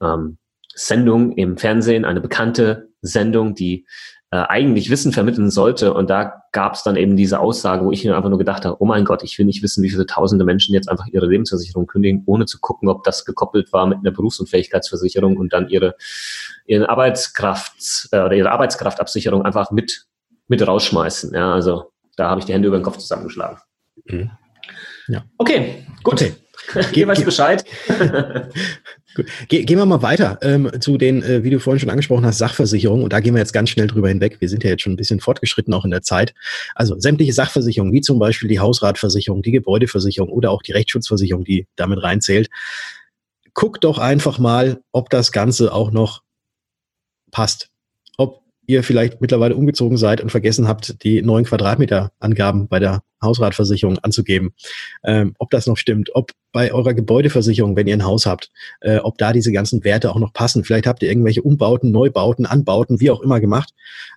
ähm, 0.00 0.38
Sendung 0.74 1.32
im 1.32 1.58
Fernsehen, 1.58 2.06
eine 2.06 2.22
bekannte 2.22 2.88
Sendung, 3.02 3.54
die 3.54 3.86
äh, 4.34 4.48
eigentlich 4.48 4.90
Wissen 4.90 5.12
vermitteln 5.12 5.48
sollte. 5.48 5.94
Und 5.94 6.10
da 6.10 6.42
gab 6.50 6.74
es 6.74 6.82
dann 6.82 6.96
eben 6.96 7.14
diese 7.14 7.38
Aussage, 7.38 7.84
wo 7.84 7.92
ich 7.92 8.04
mir 8.04 8.16
einfach 8.16 8.30
nur 8.30 8.38
gedacht 8.38 8.64
habe, 8.64 8.74
oh 8.80 8.84
mein 8.84 9.04
Gott, 9.04 9.22
ich 9.22 9.38
will 9.38 9.46
nicht 9.46 9.62
wissen, 9.62 9.84
wie 9.84 9.90
viele 9.90 10.06
tausende 10.06 10.44
Menschen 10.44 10.74
jetzt 10.74 10.88
einfach 10.88 11.06
ihre 11.06 11.26
Lebensversicherung 11.26 11.86
kündigen, 11.86 12.24
ohne 12.26 12.44
zu 12.44 12.58
gucken, 12.58 12.88
ob 12.88 13.04
das 13.04 13.24
gekoppelt 13.24 13.72
war 13.72 13.86
mit 13.86 13.98
einer 13.98 14.10
Berufsunfähigkeitsversicherung 14.10 15.36
und 15.36 15.52
dann 15.52 15.68
ihre, 15.68 15.94
ihre 16.66 16.88
Arbeitskraft 16.88 18.08
äh, 18.10 18.22
oder 18.22 18.32
ihre 18.32 18.50
Arbeitskraftabsicherung 18.50 19.44
einfach 19.44 19.70
mit, 19.70 20.06
mit 20.48 20.66
rausschmeißen. 20.66 21.32
Ja, 21.32 21.54
also 21.54 21.92
da 22.16 22.28
habe 22.28 22.40
ich 22.40 22.46
die 22.46 22.54
Hände 22.54 22.66
über 22.66 22.78
den 22.78 22.82
Kopf 22.82 22.98
zusammengeschlagen. 22.98 23.58
Mhm. 24.06 24.32
Ja. 25.08 25.24
Okay, 25.38 25.84
gut. 26.02 26.14
Okay. 26.14 26.32
Geh, 26.92 27.06
weiß 27.06 27.24
Bescheid. 27.24 27.64
Ge 29.48 29.64
gehen 29.64 29.78
wir 29.78 29.86
mal 29.86 30.02
weiter 30.02 30.38
ähm, 30.42 30.70
zu 30.80 30.98
den, 30.98 31.22
äh, 31.22 31.44
wie 31.44 31.50
du 31.50 31.60
vorhin 31.60 31.78
schon 31.78 31.90
angesprochen 31.90 32.26
hast, 32.26 32.38
Sachversicherungen. 32.38 33.04
Und 33.04 33.12
da 33.12 33.20
gehen 33.20 33.34
wir 33.34 33.38
jetzt 33.38 33.52
ganz 33.52 33.70
schnell 33.70 33.86
drüber 33.86 34.08
hinweg. 34.08 34.40
Wir 34.40 34.48
sind 34.48 34.64
ja 34.64 34.70
jetzt 34.70 34.82
schon 34.82 34.94
ein 34.94 34.96
bisschen 34.96 35.20
fortgeschritten 35.20 35.72
auch 35.72 35.84
in 35.84 35.92
der 35.92 36.02
Zeit. 36.02 36.34
Also 36.74 36.98
sämtliche 36.98 37.32
Sachversicherungen, 37.32 37.92
wie 37.92 38.00
zum 38.00 38.18
Beispiel 38.18 38.48
die 38.48 38.58
Hausratversicherung, 38.58 39.42
die 39.42 39.52
Gebäudeversicherung 39.52 40.30
oder 40.30 40.50
auch 40.50 40.62
die 40.62 40.72
Rechtsschutzversicherung, 40.72 41.44
die 41.44 41.66
damit 41.76 42.02
reinzählt. 42.02 42.48
Guck 43.52 43.80
doch 43.80 43.98
einfach 43.98 44.38
mal, 44.38 44.80
ob 44.90 45.10
das 45.10 45.30
Ganze 45.30 45.72
auch 45.72 45.92
noch 45.92 46.22
passt. 47.30 47.70
Ob 48.16 48.42
ihr 48.66 48.82
vielleicht 48.82 49.20
mittlerweile 49.20 49.54
umgezogen 49.54 49.96
seid 49.96 50.20
und 50.20 50.30
vergessen 50.30 50.66
habt, 50.66 51.04
die 51.04 51.22
neuen 51.22 51.44
Quadratmeter 51.44 52.10
Angaben 52.18 52.66
bei 52.66 52.80
der 52.80 53.02
Hausratversicherung 53.24 53.98
anzugeben. 53.98 54.54
Ähm, 55.04 55.34
ob 55.38 55.50
das 55.50 55.66
noch 55.66 55.76
stimmt, 55.76 56.14
ob 56.14 56.30
bei 56.52 56.72
eurer 56.72 56.94
Gebäudeversicherung, 56.94 57.74
wenn 57.76 57.88
ihr 57.88 57.96
ein 57.96 58.04
Haus 58.04 58.26
habt, 58.26 58.50
äh, 58.80 58.98
ob 58.98 59.18
da 59.18 59.32
diese 59.32 59.50
ganzen 59.50 59.82
Werte 59.82 60.12
auch 60.12 60.20
noch 60.20 60.32
passen. 60.32 60.62
Vielleicht 60.62 60.86
habt 60.86 61.02
ihr 61.02 61.08
irgendwelche 61.08 61.42
Umbauten, 61.42 61.90
Neubauten, 61.90 62.46
Anbauten, 62.46 63.00
wie 63.00 63.10
auch 63.10 63.20
immer 63.20 63.40
gemacht. 63.40 63.70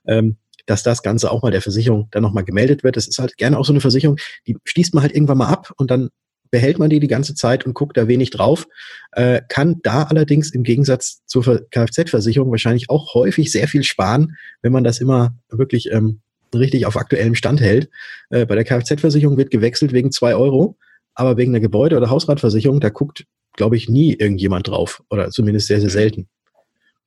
Ähm, 0.05 0.37
dass 0.67 0.83
das 0.83 1.01
Ganze 1.01 1.31
auch 1.31 1.41
mal 1.41 1.51
der 1.51 1.61
Versicherung 1.61 2.09
dann 2.11 2.21
nochmal 2.21 2.43
gemeldet 2.43 2.83
wird. 2.83 2.97
Das 2.97 3.07
ist 3.07 3.19
halt 3.19 3.37
gerne 3.37 3.57
auch 3.57 3.63
so 3.63 3.71
eine 3.71 3.79
Versicherung, 3.79 4.17
die 4.45 4.57
schließt 4.65 4.93
man 4.93 5.01
halt 5.01 5.15
irgendwann 5.15 5.37
mal 5.37 5.47
ab 5.47 5.71
und 5.77 5.89
dann 5.89 6.09
behält 6.51 6.79
man 6.79 6.89
die 6.89 6.99
die 6.99 7.07
ganze 7.07 7.35
Zeit 7.35 7.65
und 7.65 7.73
guckt 7.73 7.97
da 7.97 8.07
wenig 8.07 8.29
drauf, 8.29 8.67
äh, 9.13 9.41
kann 9.49 9.79
da 9.83 10.03
allerdings 10.03 10.51
im 10.51 10.63
Gegensatz 10.63 11.21
zur 11.25 11.43
Kfz-Versicherung 11.71 12.51
wahrscheinlich 12.51 12.89
auch 12.89 13.13
häufig 13.13 13.51
sehr 13.51 13.67
viel 13.67 13.83
sparen, 13.83 14.37
wenn 14.61 14.71
man 14.71 14.83
das 14.83 14.99
immer 14.99 15.35
wirklich 15.49 15.91
ähm, 15.91 16.21
richtig 16.55 16.85
auf 16.85 16.97
aktuellem 16.97 17.35
Stand 17.35 17.61
hält. 17.61 17.89
Äh, 18.29 18.45
bei 18.45 18.55
der 18.55 18.63
Kfz-Versicherung 18.63 19.37
wird 19.37 19.51
gewechselt 19.51 19.93
wegen 19.93 20.11
zwei 20.11 20.35
Euro, 20.35 20.77
aber 21.13 21.37
wegen 21.37 21.53
der 21.53 21.61
Gebäude- 21.61 21.97
oder 21.97 22.09
Hausratversicherung, 22.09 22.79
da 22.79 22.89
guckt, 22.89 23.25
glaube 23.53 23.75
ich, 23.75 23.89
nie 23.89 24.13
irgendjemand 24.13 24.67
drauf 24.67 25.03
oder 25.09 25.29
zumindest 25.29 25.67
sehr, 25.67 25.81
sehr 25.81 25.89
selten. 25.89 26.27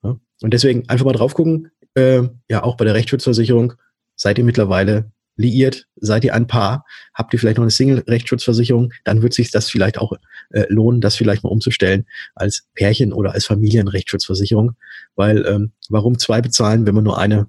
Ja? 0.02 0.18
Und 0.42 0.52
deswegen 0.52 0.88
einfach 0.88 1.04
mal 1.04 1.12
drauf 1.12 1.34
gucken. 1.34 1.70
Äh, 1.94 2.22
ja, 2.48 2.62
auch 2.62 2.76
bei 2.76 2.84
der 2.84 2.94
Rechtsschutzversicherung 2.94 3.74
seid 4.16 4.38
ihr 4.38 4.44
mittlerweile 4.44 5.10
liiert, 5.36 5.86
seid 5.96 6.24
ihr 6.24 6.34
ein 6.34 6.46
Paar, 6.46 6.84
habt 7.14 7.32
ihr 7.32 7.38
vielleicht 7.38 7.56
noch 7.56 7.64
eine 7.64 7.70
Single-Rechtsschutzversicherung, 7.70 8.92
dann 9.04 9.22
wird 9.22 9.32
sich 9.32 9.50
das 9.50 9.70
vielleicht 9.70 9.98
auch 9.98 10.12
äh, 10.50 10.66
lohnen, 10.68 11.00
das 11.00 11.16
vielleicht 11.16 11.42
mal 11.42 11.50
umzustellen 11.50 12.06
als 12.34 12.66
Pärchen 12.74 13.12
oder 13.12 13.32
als 13.32 13.46
Familienrechtsschutzversicherung, 13.46 14.76
weil 15.16 15.46
ähm, 15.46 15.72
warum 15.88 16.18
zwei 16.18 16.40
bezahlen, 16.42 16.86
wenn 16.86 16.94
man 16.94 17.04
nur 17.04 17.18
eine 17.18 17.46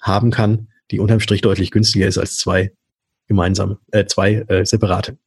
haben 0.00 0.30
kann, 0.30 0.68
die 0.90 1.00
unterm 1.00 1.20
Strich 1.20 1.40
deutlich 1.40 1.70
günstiger 1.70 2.06
ist 2.06 2.18
als 2.18 2.38
zwei 2.38 2.72
gemeinsame, 3.26 3.78
äh, 3.92 4.06
zwei 4.06 4.44
äh, 4.48 4.64
separate. 4.64 5.18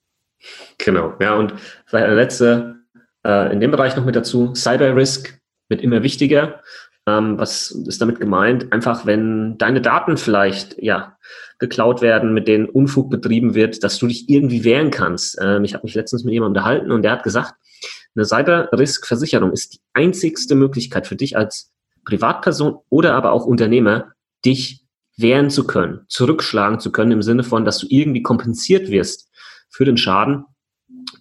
Genau, 0.77 1.13
ja, 1.19 1.35
und 1.35 1.53
vielleicht 1.85 2.05
eine 2.05 2.15
letzte 2.15 2.81
äh, 3.25 3.51
in 3.53 3.59
dem 3.59 3.71
Bereich 3.71 3.95
noch 3.95 4.05
mit 4.05 4.15
dazu, 4.15 4.53
Cyber 4.55 4.95
Risk 4.95 5.39
wird 5.69 5.81
immer 5.81 6.03
wichtiger. 6.03 6.61
Ähm, 7.07 7.37
was 7.37 7.71
ist 7.71 8.01
damit 8.01 8.19
gemeint? 8.19 8.71
Einfach, 8.71 9.05
wenn 9.05 9.57
deine 9.57 9.81
Daten 9.81 10.17
vielleicht 10.17 10.81
ja 10.81 11.17
geklaut 11.59 12.01
werden, 12.01 12.33
mit 12.33 12.47
denen 12.47 12.67
Unfug 12.67 13.09
betrieben 13.09 13.55
wird, 13.55 13.83
dass 13.83 13.97
du 13.97 14.07
dich 14.07 14.29
irgendwie 14.29 14.63
wehren 14.63 14.91
kannst. 14.91 15.37
Ähm, 15.41 15.63
ich 15.63 15.73
habe 15.73 15.83
mich 15.83 15.95
letztens 15.95 16.23
mit 16.23 16.33
jemandem 16.33 16.61
unterhalten 16.61 16.91
und 16.91 17.03
der 17.03 17.11
hat 17.11 17.23
gesagt, 17.23 17.53
eine 18.15 18.25
Cyber-Risk-Versicherung 18.25 19.51
ist 19.51 19.75
die 19.75 19.79
einzigste 19.93 20.55
Möglichkeit 20.55 21.07
für 21.07 21.15
dich 21.15 21.37
als 21.37 21.71
Privatperson 22.03 22.79
oder 22.89 23.13
aber 23.13 23.31
auch 23.31 23.45
Unternehmer, 23.45 24.11
dich 24.43 24.80
wehren 25.21 25.49
zu 25.49 25.65
können, 25.65 26.01
zurückschlagen 26.07 26.79
zu 26.79 26.91
können 26.91 27.11
im 27.11 27.21
Sinne 27.21 27.43
von, 27.43 27.65
dass 27.65 27.79
du 27.79 27.87
irgendwie 27.89 28.21
kompensiert 28.21 28.89
wirst 28.89 29.29
für 29.69 29.85
den 29.85 29.97
Schaden, 29.97 30.45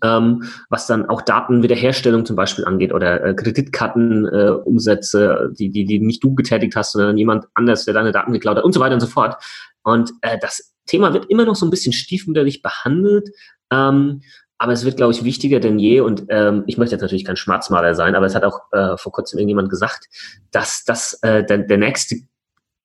ähm, 0.02 0.44
was 0.68 0.86
dann 0.86 1.08
auch 1.08 1.22
Datenwiederherstellung 1.22 2.26
zum 2.26 2.36
Beispiel 2.36 2.64
angeht 2.64 2.92
oder 2.92 3.24
äh, 3.24 3.34
Kreditkartenumsätze, 3.34 5.50
äh, 5.50 5.54
die, 5.54 5.70
die, 5.70 5.84
die 5.84 6.00
nicht 6.00 6.22
du 6.22 6.34
getätigt 6.34 6.76
hast, 6.76 6.92
sondern 6.92 7.18
jemand 7.18 7.46
anders, 7.54 7.84
der 7.84 7.94
deine 7.94 8.12
Daten 8.12 8.32
geklaut 8.32 8.56
hat 8.56 8.64
und 8.64 8.72
so 8.72 8.80
weiter 8.80 8.94
und 8.94 9.00
so 9.00 9.06
fort. 9.06 9.36
Und 9.82 10.12
äh, 10.22 10.38
das 10.40 10.74
Thema 10.86 11.12
wird 11.12 11.30
immer 11.30 11.44
noch 11.44 11.56
so 11.56 11.66
ein 11.66 11.70
bisschen 11.70 11.92
stiefmütterlich 11.92 12.62
behandelt. 12.62 13.30
Ähm, 13.70 14.22
aber 14.58 14.72
es 14.72 14.84
wird, 14.84 14.98
glaube 14.98 15.12
ich, 15.12 15.24
wichtiger 15.24 15.58
denn 15.58 15.78
je. 15.78 16.00
Und 16.00 16.24
ähm, 16.28 16.64
ich 16.66 16.76
möchte 16.76 16.94
jetzt 16.94 17.00
natürlich 17.00 17.24
kein 17.24 17.36
Schwarzmaler 17.36 17.94
sein, 17.94 18.14
aber 18.14 18.26
es 18.26 18.34
hat 18.34 18.44
auch 18.44 18.60
äh, 18.72 18.98
vor 18.98 19.10
kurzem 19.10 19.38
irgendjemand 19.38 19.70
gesagt, 19.70 20.06
dass 20.50 20.84
das 20.84 21.14
äh, 21.22 21.44
der, 21.44 21.58
der 21.58 21.78
nächste 21.78 22.16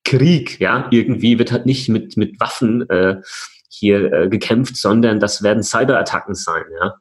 Krieg, 0.06 0.60
ja, 0.60 0.86
irgendwie 0.90 1.38
wird 1.38 1.50
halt 1.50 1.66
nicht 1.66 1.88
mit, 1.88 2.16
mit 2.16 2.38
Waffen 2.38 2.88
äh, 2.88 3.16
hier 3.68 4.12
äh, 4.12 4.28
gekämpft, 4.28 4.76
sondern 4.76 5.18
das 5.18 5.42
werden 5.42 5.64
Cyberattacken 5.64 6.34
sein, 6.34 6.62
ja. 6.80 6.94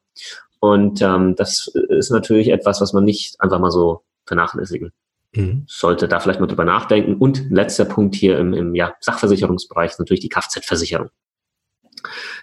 Und 0.59 1.01
ähm, 1.03 1.35
das 1.35 1.67
ist 1.89 2.09
natürlich 2.09 2.49
etwas, 2.49 2.81
was 2.81 2.93
man 2.93 3.03
nicht 3.03 3.39
einfach 3.39 3.59
mal 3.59 3.69
so 3.69 4.01
vernachlässigen 4.25 4.91
mhm. 5.33 5.65
sollte. 5.67 6.07
Da 6.07 6.19
vielleicht 6.19 6.39
mal 6.39 6.47
drüber 6.47 6.65
nachdenken. 6.65 7.15
Und 7.15 7.51
letzter 7.51 7.85
Punkt 7.85 8.15
hier 8.15 8.39
im, 8.39 8.53
im 8.53 8.73
ja, 8.73 8.95
Sachversicherungsbereich 8.99 9.91
ist 9.91 9.99
natürlich 9.99 10.21
die 10.21 10.29
Kfz-Versicherung. 10.29 11.09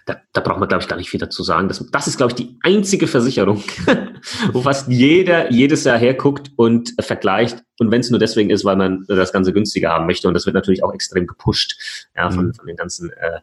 Da, 0.05 0.17
da 0.33 0.41
braucht 0.41 0.59
man, 0.59 0.67
glaube 0.67 0.83
ich, 0.83 0.89
gar 0.89 0.97
nicht 0.97 1.09
viel 1.09 1.19
dazu 1.19 1.43
sagen. 1.43 1.67
Das, 1.67 1.85
das 1.91 2.07
ist, 2.07 2.17
glaube 2.17 2.31
ich, 2.31 2.35
die 2.35 2.57
einzige 2.63 3.07
Versicherung, 3.07 3.63
wo 4.53 4.61
fast 4.61 4.89
jeder 4.89 5.51
jedes 5.51 5.83
Jahr 5.83 5.97
herguckt 5.97 6.51
und 6.55 6.93
äh, 6.97 7.01
vergleicht. 7.01 7.63
Und 7.79 7.91
wenn 7.91 8.01
es 8.01 8.09
nur 8.09 8.19
deswegen 8.19 8.49
ist, 8.49 8.65
weil 8.65 8.75
man 8.75 9.05
das 9.07 9.33
Ganze 9.33 9.53
günstiger 9.53 9.89
haben 9.89 10.05
möchte. 10.05 10.27
Und 10.27 10.33
das 10.33 10.45
wird 10.45 10.55
natürlich 10.55 10.83
auch 10.83 10.93
extrem 10.93 11.27
gepusht 11.27 11.75
ja, 12.15 12.29
von, 12.29 12.47
mhm. 12.47 12.53
von 12.53 12.65
den 12.67 12.75
ganzen 12.75 13.09
äh, 13.11 13.39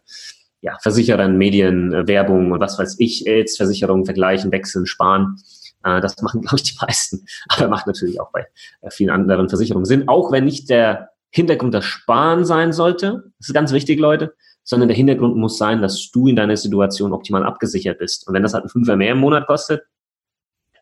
ja, 0.61 0.77
Versicherern, 0.81 1.39
Medien, 1.39 1.93
äh, 1.93 2.07
Werbung 2.07 2.53
und 2.53 2.61
was 2.61 2.79
weiß 2.79 2.97
ich, 2.99 3.21
jetzt 3.21 3.57
Versicherungen 3.57 4.05
vergleichen, 4.05 4.53
wechseln, 4.53 4.87
sparen. 4.87 5.37
Äh, 5.85 6.01
das 6.01 6.21
machen, 6.23 6.41
glaube 6.43 6.57
ich, 6.57 6.63
die 6.63 6.79
meisten. 6.81 7.25
Aber 7.49 7.69
macht 7.69 7.87
natürlich 7.87 8.21
auch 8.21 8.31
bei 8.33 8.47
äh, 8.83 8.91
vielen 8.91 9.11
anderen 9.11 9.49
Versicherungen 9.49 9.87
Sinn, 9.87 10.09
auch 10.09 10.33
wenn 10.33 10.45
nicht 10.45 10.71
der 10.71 11.11
Hintergrund 11.31 11.75
das 11.75 11.85
Sparen 11.85 12.45
sein 12.45 12.73
sollte. 12.73 13.33
Das 13.39 13.49
ist 13.49 13.55
ganz 13.55 13.73
wichtig, 13.73 14.01
Leute. 14.01 14.35
Sondern 14.63 14.89
der 14.89 14.97
Hintergrund 14.97 15.37
muss 15.37 15.59
sein, 15.59 15.83
dass 15.83 16.11
du 16.11 16.29
in 16.29 16.37
deiner 16.37 16.57
Situation 16.57 17.13
optimal 17.13 17.45
abgesichert 17.45 17.99
bist. 17.99 18.27
Und 18.29 18.35
wenn 18.35 18.43
das 18.43 18.55
halt 18.55 18.65
ein 18.65 18.69
Fünfer 18.69 18.97
mehr 18.97 19.13
im 19.13 19.19
Monat 19.19 19.47
kostet, 19.47 19.83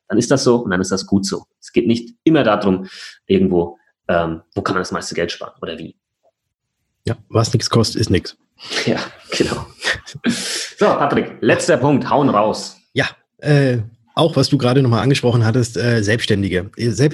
dann 0.09 0.19
ist 0.19 0.31
das 0.31 0.45
so 0.45 0.57
und 0.57 0.71
dann 0.71 0.81
ist 0.81 0.91
das 0.91 1.07
gut 1.07 1.27
so. 1.27 1.45
Es 1.61 1.73
geht 1.73 1.87
nicht 1.87 2.15
immer 2.25 2.43
darum, 2.43 2.89
irgendwo, 3.27 3.79
ähm, 4.09 4.43
wo 4.55 4.63
kann 4.63 4.75
man 4.75 4.81
das 4.81 4.93
meiste 4.93 5.15
Geld 5.15 5.31
sparen 5.31 5.53
oder 5.61 5.79
wie. 5.79 5.97
Ja, 7.07 7.17
was 7.29 7.53
nichts 7.53 7.71
kostet, 7.71 8.01
ist 8.01 8.11
nichts. 8.11 8.37
Ja, 8.87 8.99
genau. 9.31 9.67
So, 10.25 10.87
Patrick, 10.87 11.37
letzter 11.41 11.77
Punkt, 11.77 12.09
hauen 12.11 12.29
raus. 12.29 12.77
Ja, 12.93 13.07
äh, 13.39 13.79
auch 14.15 14.35
was 14.35 14.49
du 14.49 14.59
gerade 14.59 14.83
nochmal 14.83 15.03
angesprochen 15.03 15.45
hattest, 15.45 15.77
äh, 15.77 16.03
Selbstständige. 16.03 16.71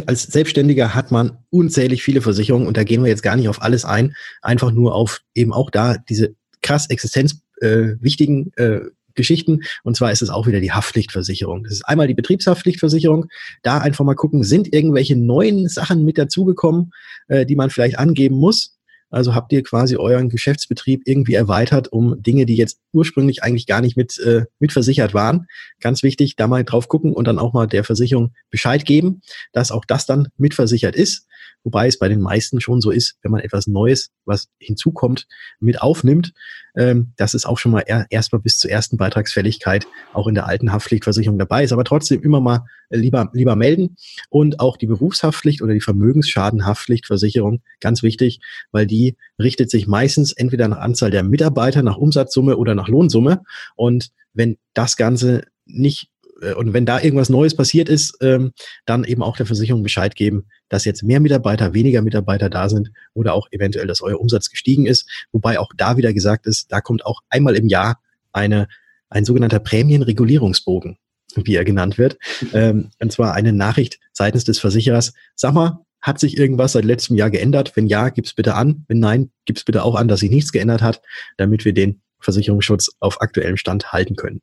als 0.07 0.22
Selbstständiger 0.22 0.94
hat 0.94 1.11
man 1.11 1.38
unzählig 1.50 2.03
viele 2.03 2.22
Versicherungen 2.22 2.66
und 2.66 2.79
da 2.79 2.85
gehen 2.85 3.03
wir 3.03 3.11
jetzt 3.11 3.22
gar 3.22 3.37
nicht 3.37 3.48
auf 3.48 3.61
alles 3.61 3.85
ein, 3.85 4.16
einfach 4.40 4.70
nur 4.70 4.94
auf 4.94 5.20
eben 5.35 5.53
auch 5.53 5.70
da 5.70 5.96
diese 5.98 6.35
krass 6.64 6.88
existenzwichtigen 6.88 8.53
äh, 8.57 8.64
äh, 8.64 8.90
Geschichten. 9.14 9.61
Und 9.85 9.96
zwar 9.96 10.11
ist 10.11 10.22
es 10.22 10.31
auch 10.31 10.48
wieder 10.48 10.61
die 10.61 10.72
Haftpflichtversicherung. 10.72 11.62
Das 11.62 11.74
ist 11.74 11.85
einmal 11.85 12.09
die 12.09 12.14
Betriebshaftpflichtversicherung. 12.14 13.27
Da 13.62 13.79
einfach 13.79 14.05
mal 14.05 14.16
gucken, 14.16 14.42
sind 14.42 14.72
irgendwelche 14.72 15.16
neuen 15.16 15.68
Sachen 15.68 16.05
mit 16.05 16.18
dazugekommen, 16.18 16.92
äh, 17.29 17.46
die 17.46 17.55
man 17.55 17.70
vielleicht 17.70 17.98
angeben 17.98 18.37
muss. 18.37 18.73
Also 19.11 19.35
habt 19.35 19.53
ihr 19.53 19.62
quasi 19.62 19.97
euren 19.97 20.29
Geschäftsbetrieb 20.29 21.03
irgendwie 21.05 21.35
erweitert 21.35 21.93
um 21.93 22.21
Dinge, 22.21 22.47
die 22.47 22.57
jetzt 22.57 22.81
ursprünglich 22.93 23.43
eigentlich 23.43 23.67
gar 23.67 23.81
nicht 23.81 23.97
mit, 23.97 24.19
äh, 24.19 24.47
mit 24.59 24.73
versichert 24.73 25.14
waren. 25.14 25.47
Ganz 25.81 26.03
wichtig, 26.03 26.37
da 26.37 26.49
mal 26.49 26.64
drauf 26.64 26.88
gucken 26.88 27.12
und 27.12 27.27
dann 27.27 27.38
auch 27.38 27.53
mal 27.53 27.67
der 27.67 27.85
Versicherung 27.85 28.33
Bescheid 28.51 28.85
geben, 28.85 29.21
dass 29.53 29.71
auch 29.71 29.85
das 29.85 30.07
dann 30.07 30.29
mitversichert 30.37 30.97
ist. 30.97 31.27
Wobei 31.62 31.87
es 31.87 31.99
bei 31.99 32.09
den 32.09 32.21
meisten 32.21 32.61
schon 32.61 32.81
so 32.81 32.90
ist, 32.90 33.17
wenn 33.23 33.33
man 33.33 33.40
etwas 33.40 33.67
Neues, 33.67 34.11
was 34.25 34.49
hinzukommt, 34.59 35.27
mit 35.61 35.81
aufnimmt, 35.81 36.33
ähm, 36.76 37.12
dass 37.16 37.34
es 37.34 37.46
auch 37.46 37.58
schon 37.58 37.72
mal 37.72 37.84
er, 37.87 38.06
erstmal 38.10 38.40
bis 38.40 38.58
zur 38.58 38.70
ersten 38.70 38.96
Beitragsfälligkeit 38.96 39.87
auch 40.12 40.26
in 40.26 40.34
der 40.34 40.46
alten 40.46 40.72
Haftpflichtversicherung 40.72 41.38
dabei 41.38 41.64
ist. 41.64 41.72
Aber 41.72 41.84
trotzdem 41.84 42.22
immer 42.22 42.40
mal 42.40 42.66
äh, 42.90 42.96
lieber, 42.96 43.30
lieber 43.32 43.56
melden. 43.56 43.96
Und 44.28 44.60
auch 44.60 44.76
die 44.76 44.87
Berufshaftpflicht 44.87 45.62
oder 45.62 45.74
die 45.74 45.80
Vermögensschadenhaftpflichtversicherung, 45.80 47.62
ganz 47.80 48.02
wichtig, 48.02 48.40
weil 48.72 48.87
die 48.87 49.16
richtet 49.38 49.70
sich 49.70 49.87
meistens 49.87 50.32
entweder 50.32 50.68
nach 50.68 50.78
Anzahl 50.78 51.10
der 51.10 51.22
Mitarbeiter, 51.22 51.82
nach 51.82 51.96
Umsatzsumme 51.96 52.56
oder 52.56 52.74
nach 52.74 52.88
Lohnsumme. 52.88 53.42
Und 53.76 54.10
wenn 54.32 54.58
das 54.74 54.96
Ganze 54.96 55.42
nicht 55.66 56.08
und 56.52 56.72
wenn 56.72 56.87
da 56.87 57.00
irgendwas 57.00 57.28
Neues 57.28 57.57
passiert 57.57 57.88
ist, 57.88 58.18
ähm, 58.20 58.52
dann 58.87 59.04
eben 59.04 59.22
auch 59.22 59.37
der 59.37 59.46
Versicherung 59.46 59.83
Bescheid 59.83 60.14
geben, 60.14 60.46
dass 60.68 60.85
jetzt 60.85 61.02
mehr 61.02 61.20
Mitarbeiter, 61.20 61.74
weniger 61.74 62.02
Mitarbeiter 62.02 62.50
da 62.50 62.68
sind 62.68 62.90
oder 63.14 63.35
auch 63.35 63.48
eventuell, 63.50 63.87
dass 63.87 64.02
euer 64.02 64.20
Umsatz 64.20 64.50
gestiegen 64.50 64.87
ist. 64.87 65.09
Wobei 65.33 65.59
auch 65.59 65.72
da 65.76 65.96
wieder 65.96 66.12
gesagt 66.12 66.46
ist, 66.46 66.70
da 66.70 66.80
kommt 66.80 67.07
auch 67.07 67.20
einmal 67.30 67.57
im 67.57 67.68
Jahr 67.68 68.00
eine, 68.33 68.68
ein 69.09 69.24
sogenannter 69.24 69.61
Prämienregulierungsbogen, 69.61 70.98
wie 71.37 71.54
er 71.54 71.64
genannt 71.64 71.98
wird. 71.98 72.18
Ähm, 72.52 72.90
und 73.00 73.12
zwar 73.12 73.35
eine 73.35 73.52
Nachricht 73.52 73.98
seitens 74.12 74.44
des 74.44 74.59
Versicherers. 74.59 75.14
Sag 75.35 75.54
mal, 75.54 75.85
hat 76.00 76.20
sich 76.20 76.37
irgendwas 76.37 76.72
seit 76.72 76.85
letztem 76.85 77.16
Jahr 77.16 77.30
geändert? 77.30 77.76
Wenn 77.76 77.87
ja, 77.87 78.11
gib's 78.11 78.35
bitte 78.35 78.54
an. 78.54 78.85
Wenn 78.88 78.98
nein, 78.98 79.30
gib's 79.46 79.64
bitte 79.64 79.83
auch 79.83 79.94
an, 79.94 80.07
dass 80.07 80.20
sich 80.20 80.30
nichts 80.30 80.52
geändert 80.52 80.83
hat, 80.83 81.00
damit 81.38 81.64
wir 81.64 81.72
den 81.72 82.02
Versicherungsschutz 82.20 82.90
auf 83.00 83.22
aktuellem 83.22 83.57
Stand 83.57 83.92
halten 83.92 84.16
können. 84.16 84.42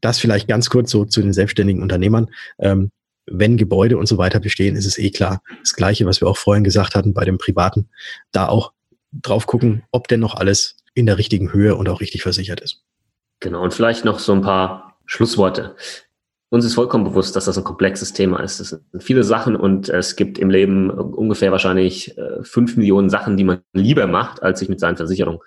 Das 0.00 0.18
vielleicht 0.18 0.48
ganz 0.48 0.70
kurz 0.70 0.90
so 0.90 1.04
zu 1.04 1.22
den 1.22 1.32
selbstständigen 1.32 1.82
Unternehmern. 1.82 2.30
Ähm, 2.58 2.90
wenn 3.26 3.56
Gebäude 3.56 3.96
und 3.96 4.06
so 4.06 4.18
weiter 4.18 4.40
bestehen, 4.40 4.76
ist 4.76 4.86
es 4.86 4.98
eh 4.98 5.10
klar. 5.10 5.42
Das 5.60 5.74
Gleiche, 5.74 6.06
was 6.06 6.20
wir 6.20 6.28
auch 6.28 6.36
vorhin 6.36 6.64
gesagt 6.64 6.94
hatten 6.94 7.14
bei 7.14 7.24
dem 7.24 7.38
Privaten, 7.38 7.88
da 8.32 8.48
auch 8.48 8.72
drauf 9.12 9.46
gucken, 9.46 9.82
ob 9.90 10.08
denn 10.08 10.20
noch 10.20 10.34
alles 10.34 10.76
in 10.94 11.06
der 11.06 11.18
richtigen 11.18 11.52
Höhe 11.52 11.76
und 11.76 11.88
auch 11.88 12.00
richtig 12.00 12.22
versichert 12.22 12.60
ist. 12.60 12.82
Genau, 13.40 13.62
und 13.62 13.72
vielleicht 13.72 14.04
noch 14.04 14.18
so 14.18 14.32
ein 14.32 14.42
paar 14.42 14.98
Schlussworte. 15.06 15.76
Uns 16.50 16.64
ist 16.64 16.74
vollkommen 16.74 17.04
bewusst, 17.04 17.36
dass 17.36 17.44
das 17.44 17.56
ein 17.56 17.64
komplexes 17.64 18.12
Thema 18.12 18.40
ist. 18.42 18.58
Es 18.58 18.70
sind 18.70 18.82
viele 18.98 19.22
Sachen 19.22 19.54
und 19.54 19.88
es 19.88 20.16
gibt 20.16 20.36
im 20.38 20.50
Leben 20.50 20.90
ungefähr 20.90 21.52
wahrscheinlich 21.52 22.18
äh, 22.18 22.42
fünf 22.42 22.76
Millionen 22.76 23.08
Sachen, 23.08 23.36
die 23.36 23.44
man 23.44 23.60
lieber 23.72 24.08
macht, 24.08 24.42
als 24.42 24.58
sich 24.58 24.68
mit 24.68 24.80
seinen 24.80 24.96
Versicherungen 24.96 25.40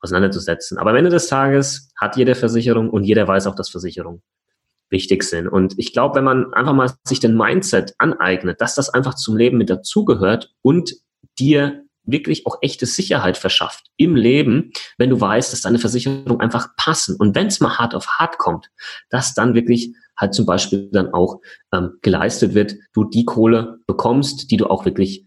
auseinanderzusetzen. 0.00 0.78
Aber 0.78 0.90
am 0.90 0.96
Ende 0.96 1.10
des 1.10 1.28
Tages 1.28 1.90
hat 2.00 2.16
jeder 2.16 2.34
Versicherung 2.34 2.90
und 2.90 3.04
jeder 3.04 3.26
weiß 3.26 3.46
auch, 3.46 3.54
dass 3.54 3.68
Versicherungen 3.68 4.22
wichtig 4.90 5.24
sind. 5.24 5.48
Und 5.48 5.74
ich 5.78 5.92
glaube, 5.92 6.16
wenn 6.16 6.24
man 6.24 6.52
einfach 6.54 6.72
mal 6.72 6.92
sich 7.04 7.20
den 7.20 7.36
Mindset 7.36 7.94
aneignet, 7.98 8.60
dass 8.60 8.74
das 8.74 8.90
einfach 8.90 9.14
zum 9.14 9.36
Leben 9.36 9.58
mit 9.58 9.70
dazugehört 9.70 10.52
und 10.62 10.94
dir 11.38 11.84
wirklich 12.04 12.46
auch 12.46 12.58
echte 12.60 12.86
Sicherheit 12.86 13.36
verschafft 13.36 13.86
im 13.96 14.14
Leben, 14.14 14.72
wenn 14.98 15.10
du 15.10 15.20
weißt, 15.20 15.52
dass 15.52 15.62
deine 15.62 15.78
Versicherung 15.78 16.40
einfach 16.40 16.68
passen. 16.76 17.16
Und 17.16 17.34
wenn 17.34 17.46
es 17.46 17.60
mal 17.60 17.78
hart 17.78 17.94
auf 17.94 18.06
hart 18.18 18.38
kommt, 18.38 18.70
dass 19.08 19.34
dann 19.34 19.54
wirklich 19.54 19.94
halt 20.16 20.34
zum 20.34 20.46
Beispiel 20.46 20.90
dann 20.92 21.12
auch 21.12 21.40
ähm, 21.72 21.98
geleistet 22.02 22.54
wird, 22.54 22.74
du 22.92 23.04
die 23.04 23.24
Kohle 23.24 23.78
bekommst, 23.86 24.50
die 24.50 24.56
du 24.56 24.66
auch 24.66 24.84
wirklich 24.84 25.26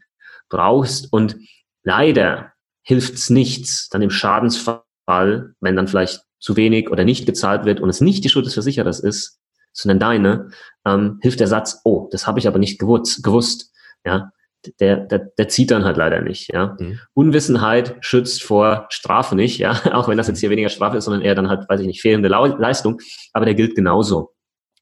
brauchst. 0.49 1.11
Und 1.11 1.35
leider 1.83 2.53
hilft's 2.87 3.29
nichts, 3.29 3.89
dann 3.89 4.01
im 4.01 4.09
Schadensfall, 4.09 5.53
wenn 5.59 5.75
dann 5.75 5.89
vielleicht 5.89 6.21
zu 6.39 6.55
wenig 6.55 6.89
oder 6.89 7.03
nicht 7.03 7.25
gezahlt 7.25 7.65
wird 7.65 7.81
und 7.81 7.89
es 7.89 7.99
nicht 7.99 8.23
die 8.23 8.29
Schuld 8.29 8.45
des 8.45 8.53
Versicherers 8.53 9.01
ist, 9.01 9.41
sondern 9.73 9.99
deine, 9.99 10.49
ähm, 10.85 11.19
hilft 11.21 11.41
der 11.41 11.47
Satz, 11.47 11.81
oh, 11.83 12.07
das 12.11 12.25
habe 12.25 12.39
ich 12.39 12.47
aber 12.47 12.59
nicht 12.59 12.79
gewusst, 12.79 13.23
gewusst. 13.23 13.73
Ja, 14.05 14.31
der, 14.79 14.97
der, 14.97 15.19
der 15.37 15.49
zieht 15.49 15.71
dann 15.71 15.83
halt 15.83 15.97
leider 15.97 16.21
nicht. 16.21 16.53
Ja. 16.53 16.77
Mhm. 16.79 16.99
Unwissenheit 17.13 17.97
schützt 17.99 18.41
vor 18.41 18.85
Strafe 18.89 19.35
nicht, 19.35 19.57
ja, 19.57 19.81
auch 19.93 20.07
wenn 20.07 20.17
das 20.17 20.29
jetzt 20.29 20.39
hier 20.39 20.49
weniger 20.49 20.69
Strafe 20.69 20.95
ist, 20.95 21.05
sondern 21.05 21.23
eher 21.23 21.35
dann 21.35 21.49
halt, 21.49 21.67
weiß 21.67 21.81
ich 21.81 21.87
nicht, 21.87 22.01
fehlende 22.01 22.29
Leistung, 22.29 23.01
aber 23.33 23.43
der 23.43 23.55
gilt 23.55 23.75
genauso. 23.75 24.33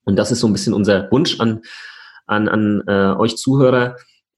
Und 0.03 0.15
das 0.15 0.31
ist 0.31 0.41
so 0.41 0.47
ein 0.47 0.53
bisschen 0.53 0.75
unser 0.75 1.09
Wunsch 1.11 1.39
an, 1.39 1.61
an, 2.27 2.47
an 2.47 2.83
äh, 2.85 3.15
euch 3.17 3.35
Zuhörer, 3.35 3.95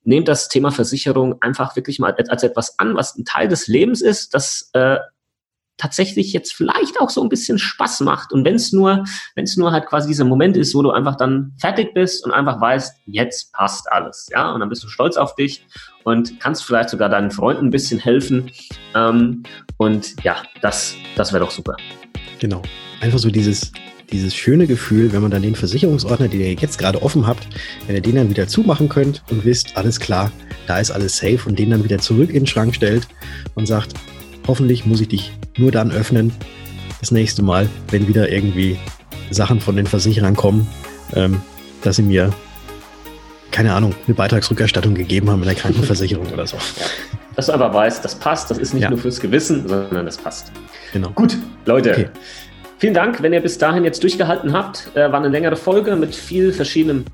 nehmt 0.08 0.28
das 0.28 0.48
Thema 0.48 0.72
Versicherung 0.72 1.42
einfach 1.42 1.76
wirklich 1.76 2.00
mal 2.00 2.16
als 2.30 2.44
etwas 2.44 2.80
an, 2.80 2.96
was 2.96 3.16
ein 3.16 3.26
Teil 3.26 3.48
des 3.48 3.68
Lebens 3.68 4.02
ist, 4.02 4.34
das 4.34 4.70
äh, 4.74 4.98
tatsächlich 5.78 6.34
jetzt 6.34 6.54
vielleicht 6.54 7.00
auch 7.00 7.10
so 7.10 7.22
ein 7.22 7.30
bisschen 7.30 7.60
Spaß 7.60 8.02
macht. 8.02 8.32
Und 8.32 8.46
wenn 8.46 8.56
es 8.56 8.74
nur, 8.74 9.04
wenn 9.36 9.44
es 9.44 9.58
nur 9.58 9.72
halt 9.72 9.86
quasi 9.86 10.08
dieser 10.08 10.26
Moment 10.26 10.58
ist, 10.58 10.74
wo 10.74 10.82
du 10.82 10.92
einfach 10.92 11.16
dann 11.16 11.54
fertig 11.60 11.94
bist 11.94 12.26
und 12.26 12.32
einfach 12.32 12.60
weißt, 12.60 13.02
jetzt 13.06 13.54
passt 13.54 13.92
alles, 13.92 14.28
ja, 14.32 14.52
und 14.52 14.60
dann 14.60 14.70
bist 14.70 14.84
du 14.84 14.88
stolz 14.88 15.18
auf 15.18 15.36
dich 15.36 15.66
und 16.04 16.40
kannst 16.40 16.64
vielleicht 16.64 16.90
sogar 16.90 17.10
deinen 17.10 17.30
Freunden 17.30 17.68
ein 17.68 17.72
bisschen 17.72 18.00
helfen. 18.00 18.50
Ähm, 18.96 19.44
und 19.78 20.16
ja, 20.24 20.38
das, 20.62 20.96
das 21.16 21.32
wäre 21.32 21.44
doch 21.44 21.52
super. 21.52 21.76
Genau. 22.40 22.62
Einfach 23.02 23.20
so 23.20 23.30
dieses 23.30 23.72
dieses 24.12 24.36
schöne 24.36 24.68
Gefühl, 24.68 25.12
wenn 25.12 25.22
man 25.22 25.32
dann 25.32 25.42
den 25.42 25.56
Versicherungsordner, 25.56 26.28
den 26.28 26.40
ihr 26.40 26.54
jetzt 26.54 26.78
gerade 26.78 27.02
offen 27.02 27.28
habt, 27.28 27.48
wenn 27.86 27.96
ihr 27.96 28.02
den 28.02 28.16
dann 28.16 28.30
wieder 28.30 28.48
zumachen 28.48 28.90
könnt 28.90 29.24
und 29.30 29.44
wisst, 29.44 29.76
alles 29.76 30.00
klar, 30.00 30.32
da 30.66 30.80
ist 30.80 30.92
alles 30.92 31.18
safe 31.18 31.40
und 31.46 31.60
den 31.60 31.72
dann 31.72 31.84
wieder 31.84 31.98
zurück 32.00 32.30
in 32.30 32.42
den 32.42 32.48
Schrank 32.48 32.76
stellt 32.76 33.08
und 33.56 33.66
sagt, 33.66 33.94
hoffentlich 34.48 34.86
muss 34.86 35.02
ich 35.02 35.10
dich 35.10 35.34
nur 35.58 35.72
dann 35.72 35.92
öffnen, 35.92 36.32
das 37.00 37.12
nächste 37.12 37.44
Mal, 37.44 37.70
wenn 37.92 38.08
wieder 38.08 38.32
irgendwie 38.32 38.78
Sachen 39.30 39.60
von 39.60 39.76
den 39.76 39.86
Versicherern 39.86 40.36
kommen, 40.36 40.68
ähm, 41.14 41.42
dass 41.84 41.98
sie 41.98 42.04
mir, 42.04 42.34
keine 43.52 43.74
Ahnung, 43.74 43.94
eine 44.08 44.16
Beitragsrückerstattung 44.16 44.96
gegeben 44.96 45.30
haben 45.30 45.42
in 45.42 45.48
der 45.48 45.56
Krankenversicherung 45.56 46.28
oder 46.28 46.48
so. 46.48 46.58
Ja. 46.58 46.86
Dass 47.36 47.48
du 47.48 47.54
aber 47.54 47.72
weißt, 47.72 48.04
das 48.04 48.16
passt, 48.16 48.50
das 48.50 48.58
ist 48.58 48.74
nicht 48.74 48.84
ja. 48.84 48.90
nur 48.90 48.98
fürs 48.98 49.20
Gewissen, 49.20 49.68
sondern 49.68 50.06
das 50.06 50.18
passt. 50.18 50.52
Genau. 50.92 51.12
Gut, 51.12 51.38
Leute. 51.66 51.92
Okay. 51.92 52.10
Vielen 52.80 52.94
Dank, 52.94 53.24
wenn 53.24 53.34
ihr 53.34 53.42
bis 53.42 53.58
dahin 53.58 53.84
jetzt 53.84 54.04
durchgehalten 54.04 54.54
habt. 54.54 54.92
Äh, 54.94 55.12
war 55.12 55.16
eine 55.20 55.30
längere 55.30 55.56
Folge 55.56 55.96
mit 55.96 56.14
viel 56.14 56.54
verschiedenem 56.54 57.06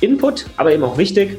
Input, 0.00 0.46
aber 0.56 0.72
eben 0.72 0.84
auch 0.84 0.96
wichtig. 0.96 1.38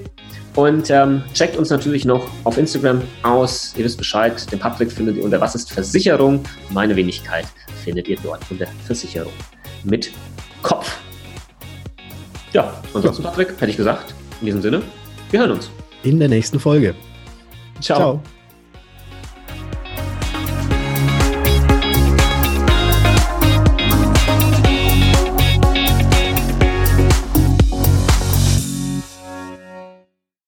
Und 0.55 0.89
ähm, 0.89 1.23
checkt 1.33 1.55
uns 1.55 1.69
natürlich 1.69 2.03
noch 2.03 2.27
auf 2.43 2.57
Instagram 2.57 3.01
aus. 3.23 3.73
Ihr 3.77 3.85
wisst 3.85 3.97
Bescheid. 3.97 4.51
Den 4.51 4.59
Patrick 4.59 4.91
findet 4.91 5.15
ihr 5.15 5.23
unter 5.23 5.39
Was 5.39 5.55
ist 5.55 5.71
Versicherung? 5.71 6.43
Meine 6.69 6.95
Wenigkeit 6.95 7.45
findet 7.83 8.09
ihr 8.09 8.17
dort 8.21 8.41
unter 8.49 8.67
Versicherung 8.85 9.31
mit 9.85 10.11
Kopf. 10.61 10.97
Ja, 12.51 12.73
ansonsten, 12.93 13.23
Patrick, 13.23 13.49
hätte 13.59 13.71
ich 13.71 13.77
gesagt. 13.77 14.13
In 14.41 14.47
diesem 14.47 14.61
Sinne, 14.61 14.81
wir 15.31 15.39
hören 15.39 15.51
uns. 15.51 15.69
In 16.03 16.19
der 16.19 16.27
nächsten 16.27 16.59
Folge. 16.59 16.95
Ciao. 17.79 17.97
Ciao. 17.97 18.23